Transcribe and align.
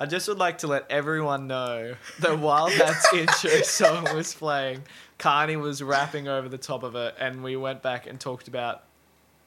I 0.00 0.06
just 0.06 0.26
would 0.28 0.38
like 0.38 0.58
to 0.58 0.66
let 0.66 0.86
everyone 0.90 1.46
know 1.46 1.94
that 2.20 2.38
while 2.38 2.68
that 2.68 3.04
intro 3.14 3.50
song 3.62 4.04
was 4.16 4.32
playing, 4.34 4.84
Carney 5.18 5.56
was 5.56 5.82
rapping 5.82 6.26
over 6.26 6.48
the 6.48 6.56
top 6.58 6.82
of 6.82 6.94
it, 6.96 7.14
and 7.20 7.44
we 7.44 7.54
went 7.54 7.82
back 7.82 8.06
and 8.06 8.18
talked 8.18 8.48
about 8.48 8.84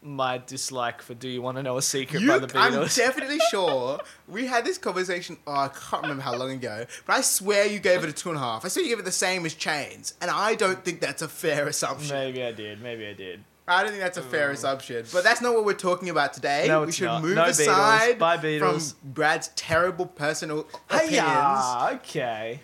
my 0.04 0.38
dislike 0.38 1.02
for 1.02 1.16
"Do 1.16 1.28
You 1.28 1.42
Want 1.42 1.58
to 1.58 1.64
Know 1.64 1.78
a 1.78 1.82
Secret" 1.82 2.22
You, 2.22 2.28
by 2.28 2.38
the 2.38 2.46
Beatles? 2.48 2.60
I'm 2.62 2.74
Beatles. 2.74 2.96
definitely 2.98 3.40
sure 3.52 4.00
we 4.28 4.46
had 4.46 4.64
this 4.64 4.78
conversation. 4.78 5.38
Oh, 5.48 5.54
I 5.54 5.70
can't 5.70 6.04
remember 6.04 6.22
how 6.22 6.36
long 6.36 6.52
ago, 6.52 6.86
but 7.08 7.14
I 7.16 7.22
swear 7.22 7.66
you 7.66 7.80
gave 7.80 8.04
it 8.04 8.10
a 8.10 8.14
two 8.14 8.30
and 8.30 8.38
a 8.38 8.42
half. 8.42 8.64
I 8.64 8.68
swear 8.68 8.84
you 8.86 8.92
gave 8.92 9.00
it 9.00 9.06
the 9.06 9.12
same 9.12 9.46
as 9.48 9.56
Chains, 9.56 10.14
and 10.22 10.30
I 10.30 10.54
don't 10.54 10.86
think 10.86 11.02
that's 11.02 11.24
a 11.24 11.28
fair 11.28 11.68
assumption. 11.68 12.14
maybe 12.16 12.44
I 12.44 12.52
did. 12.52 12.80
Maybe 12.80 13.08
I 13.08 13.14
did. 13.14 13.44
I 13.68 13.82
don't 13.82 13.92
think 13.92 14.02
that's 14.04 14.18
a 14.18 14.22
fair 14.22 14.52
assumption. 14.52 15.06
But 15.14 15.24
that's 15.24 15.40
not 15.42 15.54
what 15.54 15.64
we're 15.64 15.74
talking 15.74 16.10
about 16.10 16.34
today. 16.34 16.66
No, 16.68 16.82
we 16.82 16.88
it's 16.88 16.98
should 16.98 17.06
not. 17.06 17.22
move 17.22 17.36
No 17.36 17.44
Beatles. 17.46 17.62
aside 17.62 18.20
Bye, 18.20 18.38
Beatles. 18.38 18.94
from 19.00 19.12
Brad's 19.14 19.48
terrible 19.56 20.06
personal 20.06 20.68
opinions 20.90 21.12
Hey, 21.20 21.96
okay. 21.96 22.60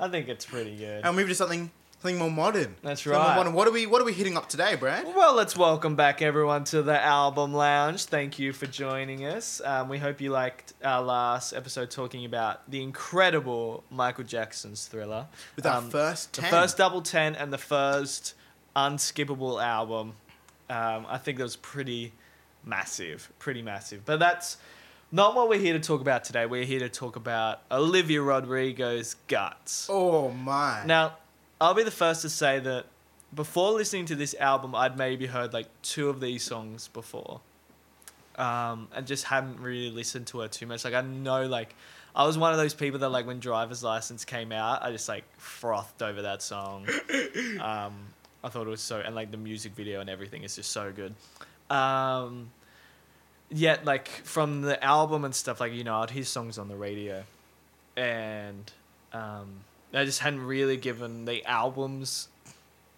I 0.00 0.08
think 0.08 0.28
it's 0.28 0.46
pretty 0.46 0.76
good. 0.76 1.04
and 1.04 1.16
move 1.16 1.28
to 1.28 1.34
something 1.34 1.70
something 2.00 2.16
more 2.18 2.30
modern. 2.30 2.76
That's 2.82 3.02
Something 3.02 3.18
more 3.20 3.28
right. 3.28 3.36
modern. 3.36 3.52
What 3.52 3.68
are 3.68 3.72
we 3.72 3.84
What 3.84 4.00
are 4.00 4.04
we 4.06 4.12
hitting 4.14 4.36
up 4.38 4.48
today, 4.48 4.74
Brad? 4.76 5.04
Well, 5.14 5.34
let's 5.34 5.54
welcome 5.56 5.96
back 5.96 6.22
everyone 6.22 6.64
to 6.64 6.80
the 6.82 6.98
Album 6.98 7.52
Lounge. 7.52 8.04
Thank 8.06 8.38
you 8.38 8.52
for 8.54 8.66
joining 8.66 9.26
us. 9.26 9.60
Um, 9.64 9.88
we 9.90 9.98
hope 9.98 10.18
you 10.20 10.30
liked 10.30 10.72
our 10.82 11.02
last 11.02 11.52
episode 11.52 11.90
talking 11.90 12.24
about 12.24 12.70
the 12.70 12.82
incredible 12.82 13.84
Michael 13.90 14.24
Jackson's 14.24 14.86
Thriller. 14.86 15.26
With 15.56 15.66
our 15.66 15.78
Um, 15.78 15.90
first 15.90 16.32
the 16.34 16.42
10. 16.42 16.50
first 16.50 16.76
double 16.78 17.02
ten 17.02 17.34
and 17.34 17.52
the 17.52 17.58
first 17.58 18.32
unskippable 18.76 19.62
album. 19.62 20.14
Um, 20.70 21.06
I 21.08 21.18
think 21.18 21.38
that 21.38 21.44
was 21.44 21.56
pretty 21.56 22.12
massive, 22.64 23.30
pretty 23.38 23.62
massive. 23.62 24.04
But 24.04 24.18
that's 24.18 24.58
not 25.10 25.34
what 25.34 25.48
we're 25.48 25.58
here 25.58 25.72
to 25.72 25.80
talk 25.80 26.00
about 26.00 26.24
today. 26.24 26.46
We're 26.46 26.64
here 26.64 26.80
to 26.80 26.88
talk 26.88 27.16
about 27.16 27.62
Olivia 27.70 28.22
Rodrigo's 28.22 29.16
Guts. 29.26 29.88
Oh 29.90 30.30
my! 30.30 30.84
Now, 30.84 31.16
I'll 31.60 31.74
be 31.74 31.84
the 31.84 31.90
first 31.90 32.22
to 32.22 32.30
say 32.30 32.58
that 32.60 32.86
before 33.34 33.72
listening 33.72 34.06
to 34.06 34.14
this 34.14 34.34
album, 34.38 34.74
I'd 34.74 34.96
maybe 34.96 35.26
heard 35.26 35.52
like 35.52 35.66
two 35.82 36.08
of 36.08 36.20
these 36.20 36.42
songs 36.42 36.88
before, 36.88 37.40
um, 38.36 38.88
and 38.94 39.06
just 39.06 39.24
hadn't 39.24 39.60
really 39.60 39.90
listened 39.90 40.26
to 40.28 40.40
her 40.40 40.48
too 40.48 40.66
much. 40.66 40.84
Like 40.84 40.94
I 40.94 41.00
know, 41.00 41.46
like 41.46 41.74
I 42.14 42.26
was 42.26 42.36
one 42.36 42.52
of 42.52 42.58
those 42.58 42.74
people 42.74 42.98
that 43.00 43.08
like 43.10 43.26
when 43.26 43.40
Driver's 43.40 43.82
License 43.82 44.24
came 44.24 44.52
out, 44.52 44.82
I 44.82 44.90
just 44.92 45.08
like 45.08 45.24
frothed 45.38 46.02
over 46.02 46.22
that 46.22 46.42
song. 46.42 46.86
Um, 47.60 47.94
I 48.44 48.48
thought 48.48 48.66
it 48.66 48.70
was 48.70 48.80
so, 48.80 49.00
and 49.00 49.14
like 49.14 49.30
the 49.30 49.36
music 49.36 49.72
video 49.72 50.00
and 50.00 50.08
everything 50.08 50.42
is 50.44 50.56
just 50.56 50.70
so 50.70 50.92
good. 50.92 51.14
Um, 51.74 52.50
yet, 53.50 53.84
like 53.84 54.08
from 54.08 54.62
the 54.62 54.82
album 54.82 55.24
and 55.24 55.34
stuff, 55.34 55.60
like 55.60 55.72
you 55.72 55.84
know, 55.84 56.00
I'd 56.00 56.10
hear 56.10 56.24
songs 56.24 56.58
on 56.58 56.68
the 56.68 56.76
radio, 56.76 57.24
and 57.96 58.70
um, 59.12 59.48
I 59.92 60.04
just 60.04 60.20
hadn't 60.20 60.44
really 60.46 60.76
given 60.76 61.24
the 61.24 61.44
albums 61.44 62.28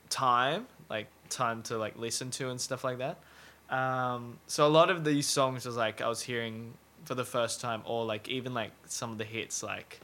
time, 0.08 0.66
like 0.88 1.06
time 1.28 1.62
to 1.64 1.78
like 1.78 1.96
listen 1.98 2.30
to 2.32 2.50
and 2.50 2.60
stuff 2.60 2.84
like 2.84 2.98
that. 2.98 3.18
Um, 3.74 4.38
so 4.46 4.66
a 4.66 4.68
lot 4.68 4.90
of 4.90 5.04
these 5.04 5.26
songs 5.26 5.64
was 5.64 5.76
like 5.76 6.00
I 6.00 6.08
was 6.08 6.22
hearing 6.22 6.74
for 7.04 7.14
the 7.14 7.24
first 7.24 7.60
time, 7.60 7.82
or 7.86 8.04
like 8.04 8.28
even 8.28 8.52
like 8.52 8.72
some 8.86 9.10
of 9.12 9.18
the 9.18 9.24
hits, 9.24 9.62
like 9.62 10.00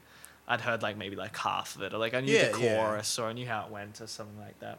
I'd 0.48 0.60
heard 0.60 0.82
like 0.82 0.97
maybe 0.97 1.16
like 1.16 1.36
half 1.36 1.76
of 1.76 1.82
it, 1.82 1.92
or 1.92 1.98
like 1.98 2.14
I 2.14 2.20
knew 2.20 2.32
Yeah, 2.32 2.53
the 2.53 2.58
yeah. 2.58 2.76
chorus, 2.76 3.18
or 3.18 3.26
I 3.26 3.32
knew 3.32 3.47
how 3.47 3.66
it 3.66 3.70
went, 3.70 4.00
or 4.00 4.06
something 4.06 4.38
like 4.38 4.58
that. 4.60 4.78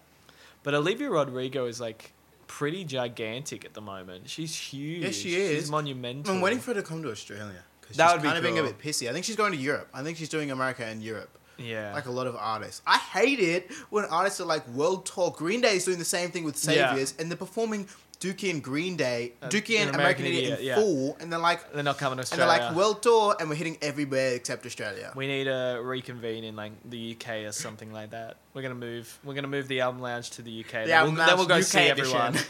But 0.67 0.73
Olivia 0.73 1.09
Rodrigo 1.09 1.66
is 1.67 1.79
like 1.79 2.11
pretty 2.47 2.83
gigantic 2.83 3.63
at 3.63 3.73
the 3.73 3.79
moment. 3.79 4.29
She's 4.29 4.53
huge. 4.53 5.01
Yes, 5.01 5.16
she 5.16 5.33
is. 5.33 5.59
She's 5.61 5.72
monumental. 5.72 6.33
I'm 6.33 6.41
waiting 6.41 6.59
for 6.59 6.73
her 6.73 6.81
to 6.81 6.85
come 6.85 7.01
to 7.03 7.09
Australia. 7.09 7.63
That 7.95 8.07
she's 8.07 8.13
would 8.16 8.22
be 8.22 8.28
kind 8.28 8.38
of 8.38 8.44
being 8.44 8.59
a 8.59 8.63
bit 8.63 8.77
pissy. 8.77 9.07
I 9.09 9.13
think 9.13 9.23
she's 9.23 9.38
going 9.38 9.53
to 9.53 9.57
Europe. 9.57 9.88
I 9.94 10.03
think 10.03 10.17
she's 10.17 10.27
doing 10.27 10.51
America 10.51 10.83
and 10.83 11.01
Europe. 11.01 11.29
Yeah. 11.57 11.94
Like 11.94 12.07
a 12.07 12.11
lot 12.11 12.27
of 12.27 12.35
artists. 12.35 12.81
I 12.85 12.97
hate 12.97 13.39
it 13.39 13.72
when 13.91 14.03
artists 14.11 14.41
are 14.41 14.45
like 14.45 14.67
world 14.67 15.06
tour. 15.06 15.33
Green 15.38 15.61
Day 15.61 15.77
is 15.77 15.85
doing 15.85 16.00
the 16.00 16.03
same 16.03 16.31
thing 16.31 16.44
with 16.44 16.56
Yeah. 16.67 16.89
Saviors, 16.89 17.13
and 17.17 17.31
they're 17.31 17.38
performing 17.38 17.88
Dookie 18.19 18.50
and 18.50 18.63
Green 18.63 18.95
Day, 18.97 19.33
Uh, 19.41 19.47
Dookie 19.50 19.78
and 19.79 19.89
American, 19.94 19.95
American 19.95 20.25
Idiot 20.25 20.44
Idiot, 20.44 20.59
in 20.59 20.66
yeah. 20.66 20.75
full, 20.75 21.17
and 21.19 21.31
they're 21.31 21.39
like, 21.39 21.72
they're 21.72 21.83
not 21.83 21.97
coming 22.00 22.17
to 22.17 22.23
Australia. 22.23 22.50
and 22.51 22.59
they're 22.61 22.67
like 22.69 22.75
world 22.75 23.03
tour, 23.03 23.35
and 23.39 23.47
we're 23.47 23.55
hitting 23.55 23.78
everywhere 23.81 24.33
except 24.33 24.66
Australia. 24.66 25.11
We 25.16 25.28
need 25.28 25.44
to 25.45 25.79
reconvene 25.83 26.44
in 26.44 26.56
like 26.56 26.72
the 26.83 27.16
UK 27.16 27.45
or 27.45 27.51
something 27.51 27.94
like 27.94 28.09
that. 28.11 28.38
We're 28.56 28.63
gonna 28.63 28.73
move. 28.75 29.19
We're 29.23 29.35
gonna 29.35 29.47
move 29.47 29.67
the 29.67 29.81
album 29.81 30.01
lounge 30.01 30.31
to 30.31 30.41
the 30.41 30.61
UK. 30.61 30.72
The 30.72 30.88
then, 30.88 31.03
we'll, 31.03 31.25
then 31.27 31.38
we'll 31.38 31.45
go 31.45 31.61
see 31.61 31.89
UK 31.89 31.97
edition. 31.97 32.16
everyone. 32.17 32.38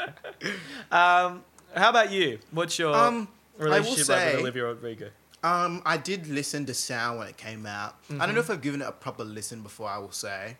um, 0.90 1.44
how 1.74 1.90
about 1.90 2.10
you? 2.12 2.38
What's 2.50 2.78
your 2.78 2.94
Um, 2.94 3.28
I 3.58 3.62
relationship 3.64 4.08
like 4.08 4.18
say- 4.18 4.32
with 4.32 4.40
Olivia 4.42 4.64
Rodrigo? 4.64 5.10
Um, 5.42 5.80
I 5.86 5.96
did 5.96 6.26
listen 6.26 6.66
to 6.66 6.74
Sour 6.74 7.16
when 7.18 7.28
it 7.28 7.38
came 7.38 7.64
out. 7.64 7.94
I 8.10 8.12
Mm-hmm. 8.12 8.18
don't 8.18 8.34
know 8.34 8.40
if 8.40 8.50
I've 8.50 8.60
given 8.60 8.82
it 8.82 8.88
a 8.88 8.92
proper 8.92 9.24
listen 9.24 9.62
before. 9.62 9.88
I 9.88 9.96
will 9.96 10.12
say, 10.12 10.58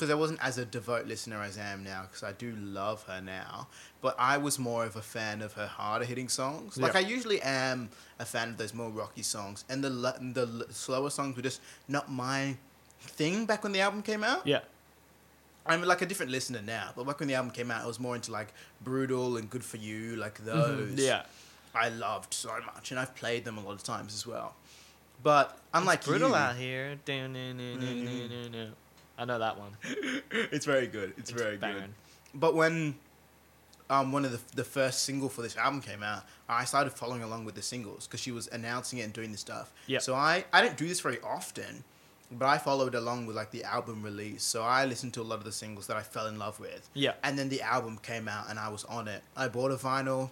because 0.00 0.10
I 0.10 0.14
wasn't 0.14 0.42
as 0.42 0.56
a 0.56 0.64
devout 0.64 1.06
listener 1.06 1.42
as 1.42 1.58
I 1.58 1.66
am 1.66 1.84
now. 1.84 2.04
Because 2.08 2.22
I 2.22 2.32
do 2.32 2.54
love 2.56 3.02
her 3.02 3.20
now, 3.20 3.68
but 4.00 4.16
I 4.18 4.38
was 4.38 4.58
more 4.58 4.86
of 4.86 4.96
a 4.96 5.02
fan 5.02 5.42
of 5.42 5.52
her 5.52 5.66
harder 5.66 6.06
hitting 6.06 6.30
songs. 6.30 6.78
Like 6.78 6.94
Yeah. 6.94 7.00
I 7.00 7.02
usually 7.02 7.42
am 7.42 7.90
a 8.18 8.24
fan 8.24 8.48
of 8.48 8.56
those 8.56 8.72
more 8.72 8.88
rocky 8.88 9.22
songs, 9.22 9.64
and 9.68 9.84
the 9.84 9.90
the 9.90 10.66
slower 10.70 11.10
songs 11.10 11.36
were 11.36 11.42
just 11.42 11.60
not 11.86 12.10
my 12.10 12.56
thing 13.00 13.44
back 13.44 13.62
when 13.62 13.72
the 13.72 13.80
album 13.80 14.02
came 14.02 14.24
out. 14.24 14.46
Yeah, 14.46 14.60
I'm 15.66 15.82
like 15.82 16.00
a 16.00 16.06
different 16.06 16.32
listener 16.32 16.62
now, 16.62 16.92
but 16.96 17.04
back 17.04 17.20
when 17.20 17.28
the 17.28 17.34
album 17.34 17.52
came 17.52 17.70
out, 17.70 17.84
I 17.84 17.86
was 17.86 18.00
more 18.00 18.14
into 18.14 18.32
like 18.32 18.54
brutal 18.80 19.36
and 19.36 19.50
good 19.50 19.64
for 19.64 19.76
you, 19.76 20.16
like 20.16 20.38
those. 20.38 20.92
Mm-hmm. 20.92 20.98
yeah. 20.98 21.24
I 21.74 21.90
loved 21.90 22.32
so 22.34 22.48
much, 22.74 22.90
and 22.90 22.98
I've 22.98 23.14
played 23.14 23.44
them 23.44 23.58
a 23.58 23.60
lot 23.60 23.74
of 23.74 23.84
times 23.84 24.14
as 24.14 24.26
well. 24.26 24.54
But 25.22 25.56
unlike 25.72 25.98
It's 25.98 26.08
brutal 26.08 26.30
you, 26.30 26.34
out 26.34 26.56
here. 26.56 26.98
I 29.20 29.26
know 29.26 29.38
that 29.38 29.58
one. 29.58 29.76
it's 30.30 30.64
very 30.64 30.86
good. 30.86 31.12
It's, 31.18 31.30
very 31.30 31.58
good. 31.58 31.90
But 32.34 32.54
when 32.54 32.94
um, 33.90 34.12
one 34.12 34.24
of 34.24 34.32
the 34.32 34.40
the 34.56 34.64
first 34.64 35.02
single 35.02 35.28
for 35.28 35.42
this 35.42 35.56
album 35.58 35.82
came 35.82 36.02
out, 36.02 36.24
I 36.48 36.64
started 36.64 36.90
following 36.90 37.22
along 37.22 37.44
with 37.44 37.54
the 37.54 37.62
singles 37.62 38.06
because 38.06 38.20
she 38.20 38.32
was 38.32 38.48
announcing 38.48 38.98
it 39.00 39.02
and 39.02 39.12
doing 39.12 39.30
the 39.30 39.38
stuff. 39.38 39.72
Yep. 39.88 40.00
So 40.00 40.14
I 40.14 40.46
I 40.54 40.62
don't 40.62 40.76
do 40.78 40.88
this 40.88 41.00
very 41.00 41.20
often, 41.20 41.84
but 42.32 42.46
I 42.46 42.56
followed 42.56 42.94
along 42.94 43.26
with 43.26 43.36
like 43.36 43.50
the 43.50 43.62
album 43.64 44.02
release. 44.02 44.42
So 44.42 44.62
I 44.62 44.86
listened 44.86 45.12
to 45.14 45.20
a 45.20 45.24
lot 45.24 45.36
of 45.38 45.44
the 45.44 45.52
singles 45.52 45.86
that 45.88 45.98
I 45.98 46.02
fell 46.02 46.26
in 46.26 46.38
love 46.38 46.58
with. 46.58 46.88
Yeah. 46.94 47.12
And 47.22 47.38
then 47.38 47.50
the 47.50 47.60
album 47.60 47.98
came 48.02 48.26
out 48.26 48.48
and 48.48 48.58
I 48.58 48.70
was 48.70 48.84
on 48.84 49.06
it. 49.06 49.22
I 49.36 49.48
bought 49.48 49.70
a 49.70 49.76
vinyl. 49.76 50.30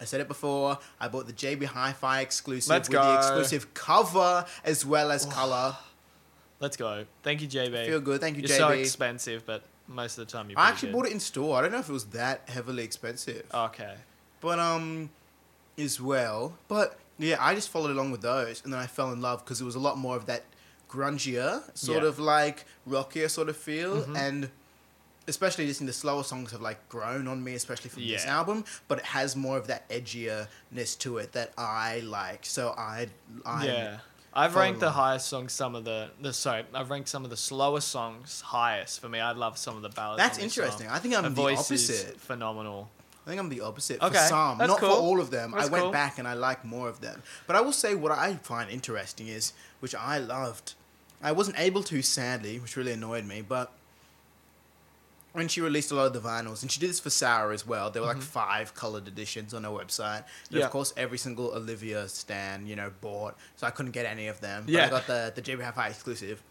I 0.00 0.04
said 0.04 0.22
it 0.22 0.28
before. 0.28 0.78
I 0.98 1.08
bought 1.08 1.26
the 1.26 1.34
JB 1.34 1.64
Hi-Fi 1.66 2.22
exclusive 2.22 2.70
Let's 2.70 2.88
with 2.88 3.02
the 3.02 3.16
exclusive 3.16 3.74
cover 3.74 4.46
as 4.64 4.86
well 4.86 5.10
as 5.10 5.26
color. 5.26 5.76
Let's 6.60 6.76
go. 6.76 7.06
Thank 7.22 7.40
you, 7.42 7.48
JB. 7.48 7.86
Feel 7.86 8.00
good. 8.00 8.20
Thank 8.20 8.36
you, 8.36 8.42
You're 8.42 8.56
so 8.56 8.68
expensive, 8.68 9.44
but 9.46 9.62
most 9.88 10.18
of 10.18 10.26
the 10.26 10.32
time 10.32 10.50
you're. 10.50 10.58
I 10.58 10.68
actually 10.68 10.90
good. 10.90 10.96
bought 10.98 11.06
it 11.06 11.12
in 11.12 11.20
store. 11.20 11.56
I 11.58 11.62
don't 11.62 11.72
know 11.72 11.78
if 11.78 11.88
it 11.88 11.92
was 11.92 12.04
that 12.06 12.48
heavily 12.48 12.84
expensive. 12.84 13.44
Okay. 13.52 13.94
but 14.40 14.58
um 14.58 15.10
as 15.78 16.00
well 16.00 16.54
but 16.68 16.98
yeah 17.18 17.36
i 17.40 17.54
just 17.54 17.68
followed 17.70 17.90
along 17.90 18.10
with 18.10 18.20
those 18.22 18.62
and 18.64 18.72
then 18.72 18.80
i 18.80 18.86
fell 18.86 19.12
in 19.12 19.20
love 19.20 19.44
because 19.44 19.60
it 19.60 19.64
was 19.64 19.74
a 19.74 19.78
lot 19.78 19.96
more 19.98 20.16
of 20.16 20.24
that 20.26 20.44
grungier 20.90 21.62
sort 21.76 22.02
Yeah. 22.02 22.08
of 22.08 22.18
like 22.18 22.64
rockier 22.86 23.28
sort 23.28 23.48
of 23.50 23.56
feel 23.56 24.02
Mhm. 24.02 24.16
and 24.16 24.50
especially 25.28 25.66
listening 25.66 25.86
to 25.88 25.92
the 25.92 25.98
slower 25.98 26.22
songs 26.24 26.50
have 26.52 26.60
like 26.62 26.86
grown 26.88 27.28
on 27.28 27.42
me 27.44 27.54
especially 27.54 27.90
from 27.90 28.06
this 28.06 28.24
album 28.26 28.64
but 28.88 28.98
it 28.98 29.04
has 29.04 29.36
more 29.36 29.56
of 29.58 29.66
that 29.68 29.88
edgierness 29.90 30.96
to 30.98 31.18
it 31.18 31.32
that 31.32 31.52
i 31.58 32.00
like 32.00 32.44
so 32.46 32.74
i 32.78 33.08
i 33.44 33.66
yeah. 33.66 33.98
I've 34.32 34.52
follow 34.52 34.64
ranked 34.64 34.80
the 34.80 34.90
highest 34.90 35.26
songs, 35.28 35.52
some 35.52 35.74
of 35.74 35.84
the, 35.84 36.10
the 36.20 36.32
sorry, 36.32 36.64
I've 36.72 36.90
ranked 36.90 37.08
some 37.08 37.24
of 37.24 37.30
the 37.30 37.36
slower 37.36 37.80
songs 37.80 38.40
highest 38.40 39.00
for 39.00 39.08
me. 39.08 39.18
I 39.18 39.32
love 39.32 39.58
some 39.58 39.76
of 39.76 39.82
the 39.82 39.88
ballads. 39.88 40.18
that's 40.18 40.38
on 40.38 40.44
this 40.44 40.56
interesting 40.56 40.86
Song. 40.86 40.96
i 40.96 40.98
think 41.00 41.16
i'm 41.16 41.24
the 41.24 41.30
voice 41.30 41.70
is 41.70 41.90
opposite 41.90 42.20
phenomenal. 42.20 42.88
I 43.26 43.30
think 43.30 43.40
I'm 43.40 43.48
the 43.50 43.60
opposite 43.60 44.02
Okay, 44.02 44.18
for 44.18 44.26
some, 44.26 44.58
that's 44.58 44.68
not 44.68 44.80
for 44.80 44.86
all 44.86 45.20
of 45.20 45.30
them. 45.30 45.50
That's 45.52 45.68
I 45.68 45.70
went 45.70 45.84
cool. 45.84 45.92
back 45.92 46.18
and 46.18 46.26
I 46.26 46.32
like 46.34 46.64
more 46.64 46.88
of 46.88 47.00
them. 47.00 47.22
But 47.46 47.54
I 47.54 47.60
will 47.60 47.72
say 47.72 47.94
what 47.94 48.12
I 48.12 48.34
find 48.36 48.70
interesting 48.70 49.28
is, 49.28 49.52
which 49.80 49.94
I 49.94 50.18
loved. 50.18 50.72
I 51.22 51.32
wasn't 51.32 51.58
able 51.60 51.82
to, 51.84 52.00
sadly, 52.00 52.58
which 52.58 52.76
really 52.76 52.92
annoyed 52.92 53.26
me. 53.26 53.42
But 53.42 53.72
when 55.32 55.46
she 55.48 55.60
released 55.60 55.90
a 55.92 55.94
lot 55.94 56.06
of 56.06 56.12
the 56.12 56.20
vinyls, 56.20 56.62
and 56.62 56.70
she 56.70 56.80
did 56.80 56.90
this 56.90 56.98
for 57.00 57.10
Sour 57.10 57.52
as 57.52 57.66
well, 57.66 57.90
there 57.90 58.02
were 58.02 58.08
like 58.08 58.20
five 58.22 58.74
colored 58.74 59.06
editions 59.06 59.54
on 59.54 59.64
her 59.64 59.70
website. 59.70 60.24
Mm-hmm. 60.24 60.56
Yeah. 60.58 60.64
of 60.64 60.70
course 60.70 60.92
every 60.96 61.18
single 61.18 61.52
Olivia 61.54 62.08
stan, 62.08 62.66
you 62.66 62.74
know, 62.76 62.90
bought, 63.00 63.36
so 63.56 63.66
I 63.66 63.70
couldn't 63.70 63.92
get 63.92 64.06
any 64.06 64.26
of 64.28 64.40
them. 64.40 64.64
But 64.64 64.72
Yeah. 64.74 64.86
I 64.86 64.90
got 64.90 65.06
the 65.06 65.32
the 65.34 65.42
JB 65.42 65.62
Hi-Fi 65.62 65.88
exclusive. 65.88 66.42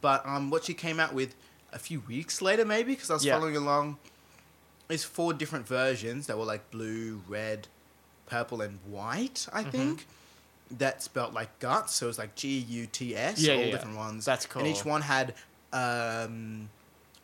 But 0.00 0.26
um, 0.26 0.50
what 0.50 0.64
she 0.64 0.74
came 0.74 0.98
out 0.98 1.12
with 1.14 1.34
a 1.72 1.78
few 1.78 2.00
weeks 2.00 2.40
later, 2.42 2.64
maybe 2.64 2.92
because 2.94 3.10
I 3.10 3.14
was 3.14 3.24
Yeah. 3.24 3.34
following 3.38 3.56
along 3.56 3.98
is 4.88 5.04
four 5.04 5.32
different 5.32 5.66
versions 5.66 6.26
that 6.28 6.38
were 6.38 6.44
like 6.44 6.70
blue, 6.70 7.20
red, 7.28 7.68
purple, 8.26 8.60
and 8.62 8.78
white. 8.88 9.46
I 9.52 9.60
Mm-hmm. 9.62 9.70
think 9.70 10.06
that 10.78 11.02
spelt 11.02 11.32
like 11.32 11.56
guts, 11.60 11.94
so 11.94 12.06
it 12.06 12.08
was 12.08 12.18
like 12.18 12.34
G 12.34 12.58
U 12.58 12.86
T 12.86 13.14
S, 13.14 13.38
Yeah, 13.40 13.54
all 13.54 13.60
yeah. 13.60 13.70
different 13.70 13.96
ones. 13.96 14.24
That's 14.24 14.46
cool. 14.46 14.62
And 14.62 14.68
each 14.74 14.84
one 14.84 15.02
had 15.02 15.34
um, 15.72 16.68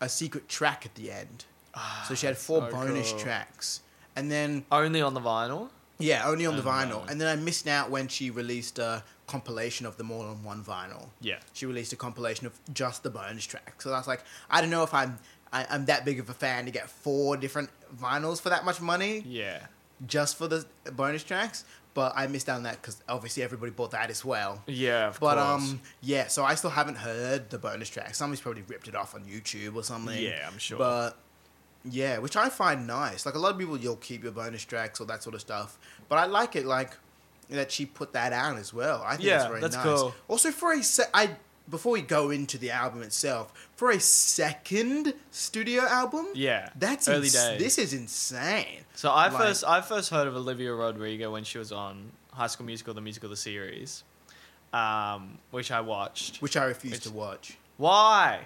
a 0.02 0.08
secret 0.08 0.48
track 0.48 0.84
at 0.84 0.94
the 0.96 1.10
end. 1.10 1.46
Ah, 1.74 2.04
so 2.06 2.14
she 2.14 2.26
had 2.26 2.36
four 2.36 2.60
so 2.68 2.76
bonus 2.76 3.10
cool. 3.12 3.20
tracks, 3.20 3.80
and 4.14 4.30
then 4.30 4.66
Only 4.70 5.00
on 5.00 5.14
the 5.14 5.20
vinyl. 5.20 5.70
Yeah, 5.98 6.26
only 6.26 6.44
on 6.46 6.56
the 6.56 6.62
oh, 6.62 6.66
vinyl. 6.66 7.02
vinyl. 7.04 7.10
And 7.10 7.20
then 7.20 7.28
I 7.28 7.40
missed 7.40 7.68
out 7.68 7.88
when 7.90 8.08
she 8.08 8.30
released 8.30 8.78
a 8.78 9.04
compilation 9.28 9.86
of 9.86 9.96
them 9.96 10.10
all 10.10 10.22
on 10.22 10.42
one 10.42 10.62
vinyl. 10.64 11.08
Yeah. 11.20 11.38
She 11.52 11.64
released 11.64 11.92
a 11.92 11.96
compilation 11.96 12.46
of 12.46 12.52
just 12.74 13.02
the 13.04 13.10
bonus 13.10 13.46
tracks. 13.46 13.84
So 13.84 13.92
I 13.92 13.98
was 13.98 14.08
like, 14.08 14.24
I 14.50 14.60
don't 14.60 14.70
know 14.70 14.82
if 14.82 14.92
I'm 14.92 15.18
I, 15.52 15.66
I'm 15.70 15.84
that 15.86 16.04
big 16.04 16.18
of 16.18 16.28
a 16.28 16.34
fan 16.34 16.64
to 16.64 16.70
get 16.72 16.88
four 16.90 17.36
different 17.36 17.70
vinyls 17.96 18.40
for 18.40 18.48
that 18.48 18.64
much 18.64 18.80
money 18.80 19.22
Yeah. 19.26 19.60
just 20.06 20.36
for 20.36 20.48
the 20.48 20.66
bonus 20.92 21.22
tracks. 21.22 21.64
But 21.94 22.14
I 22.16 22.26
missed 22.26 22.48
out 22.48 22.56
on 22.56 22.62
that 22.62 22.80
because 22.80 23.02
obviously 23.08 23.42
everybody 23.42 23.70
bought 23.70 23.90
that 23.90 24.08
as 24.08 24.24
well. 24.24 24.62
Yeah, 24.66 25.08
of 25.08 25.20
But 25.20 25.34
course. 25.36 25.62
um, 25.70 25.80
yeah. 26.00 26.26
So 26.28 26.42
I 26.44 26.54
still 26.54 26.70
haven't 26.70 26.96
heard 26.96 27.50
the 27.50 27.58
bonus 27.58 27.90
track. 27.90 28.14
Somebody's 28.14 28.40
probably 28.40 28.62
ripped 28.62 28.88
it 28.88 28.94
off 28.96 29.14
on 29.14 29.24
YouTube 29.24 29.74
or 29.76 29.82
something. 29.84 30.18
Yeah, 30.18 30.48
I'm 30.50 30.56
sure. 30.58 30.78
But 30.78 31.18
yeah, 31.84 32.18
which 32.18 32.36
I 32.36 32.48
find 32.48 32.86
nice. 32.86 33.26
Like 33.26 33.34
a 33.34 33.38
lot 33.38 33.52
of 33.52 33.58
people, 33.58 33.76
you'll 33.76 33.96
keep 33.96 34.22
your 34.22 34.32
bonus 34.32 34.64
tracks 34.64 35.00
or 35.00 35.04
that 35.06 35.22
sort 35.22 35.34
of 35.34 35.40
stuff. 35.42 35.78
But 36.08 36.16
I 36.18 36.24
like 36.26 36.56
it, 36.56 36.64
like 36.64 36.96
that 37.50 37.70
she 37.70 37.84
put 37.84 38.14
that 38.14 38.32
out 38.32 38.56
as 38.56 38.72
well. 38.72 39.02
I 39.06 39.16
think 39.16 39.28
Yeah, 39.28 39.40
it's 39.40 39.46
very 39.48 39.60
that's 39.60 39.76
nice. 39.76 39.84
cool. 39.84 40.14
Also, 40.28 40.50
for 40.50 40.72
a 40.72 40.82
set, 40.82 41.10
I 41.12 41.36
before 41.70 41.92
we 41.92 42.02
go 42.02 42.30
into 42.30 42.58
the 42.58 42.70
album 42.70 43.02
itself, 43.02 43.52
for 43.76 43.90
a 43.90 44.00
second 44.00 45.14
studio 45.30 45.82
album, 45.82 46.26
yeah. 46.34 46.70
that's 46.76 47.08
early 47.08 47.24
ins- 47.24 47.32
days. 47.34 47.58
This 47.58 47.78
is 47.78 47.92
insane. 47.94 48.80
So 48.94 49.10
I 49.10 49.28
Like- 49.28 49.42
first 49.42 49.64
I 49.64 49.80
first 49.80 50.10
heard 50.10 50.26
of 50.28 50.36
Olivia 50.36 50.72
Rodrigo 50.74 51.32
when 51.32 51.44
she 51.44 51.58
was 51.58 51.72
on 51.72 52.12
High 52.32 52.46
School 52.48 52.66
Musical, 52.66 52.94
the 52.94 53.00
musical, 53.00 53.28
the 53.28 53.36
series, 53.36 54.04
um, 54.72 55.38
which 55.50 55.70
I 55.70 55.80
watched. 55.80 56.42
Which 56.42 56.56
I 56.56 56.64
refused 56.64 56.96
Which- 56.96 57.02
to 57.04 57.10
watch. 57.12 57.56
Why? 57.76 58.40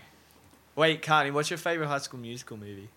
Wait, 0.75 1.03
Carney, 1.03 1.31
what's 1.31 1.51
your 1.51 1.59
favorite 1.59 1.89
High 1.89 1.99
School 1.99 2.21
Musical 2.21 2.57
movie? 2.57 2.89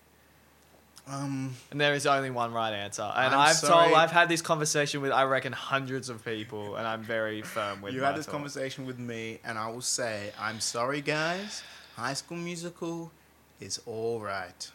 Um, 1.08 1.56
And 1.70 1.80
there 1.80 1.94
is 1.94 2.06
only 2.06 2.30
one 2.30 2.52
right 2.52 2.72
answer. 2.72 3.02
And 3.02 3.34
i 3.34 3.48
have 3.48 3.60
told, 3.60 3.94
I've 3.94 4.12
had 4.12 4.28
this 4.28 4.42
conversation 4.42 5.00
with, 5.00 5.10
I 5.12 5.24
reckon, 5.24 5.52
hundreds 5.52 6.08
of 6.08 6.24
people, 6.24 6.76
and 6.76 6.86
I'm 6.86 7.02
very 7.02 7.42
firm 7.42 7.82
with. 7.82 7.94
you 7.94 8.02
had 8.02 8.16
this 8.16 8.26
thought. 8.26 8.32
conversation 8.32 8.86
with 8.86 8.98
me, 8.98 9.40
and 9.44 9.58
I 9.58 9.68
will 9.68 9.80
say, 9.80 10.32
I'm 10.38 10.60
sorry, 10.60 11.00
guys. 11.00 11.62
High 11.96 12.14
School 12.14 12.36
Musical 12.38 13.10
is 13.60 13.80
all 13.86 14.20
right. 14.20 14.70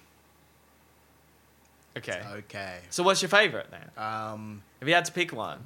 Okay. 1.97 2.21
Okay. 2.33 2.79
So 2.89 3.03
what's 3.03 3.21
your 3.21 3.29
favorite 3.29 3.67
then? 3.71 3.89
Um, 4.03 4.63
If 4.81 4.87
you 4.87 4.93
had 4.93 5.05
to 5.05 5.11
pick 5.13 5.31
one. 5.31 5.59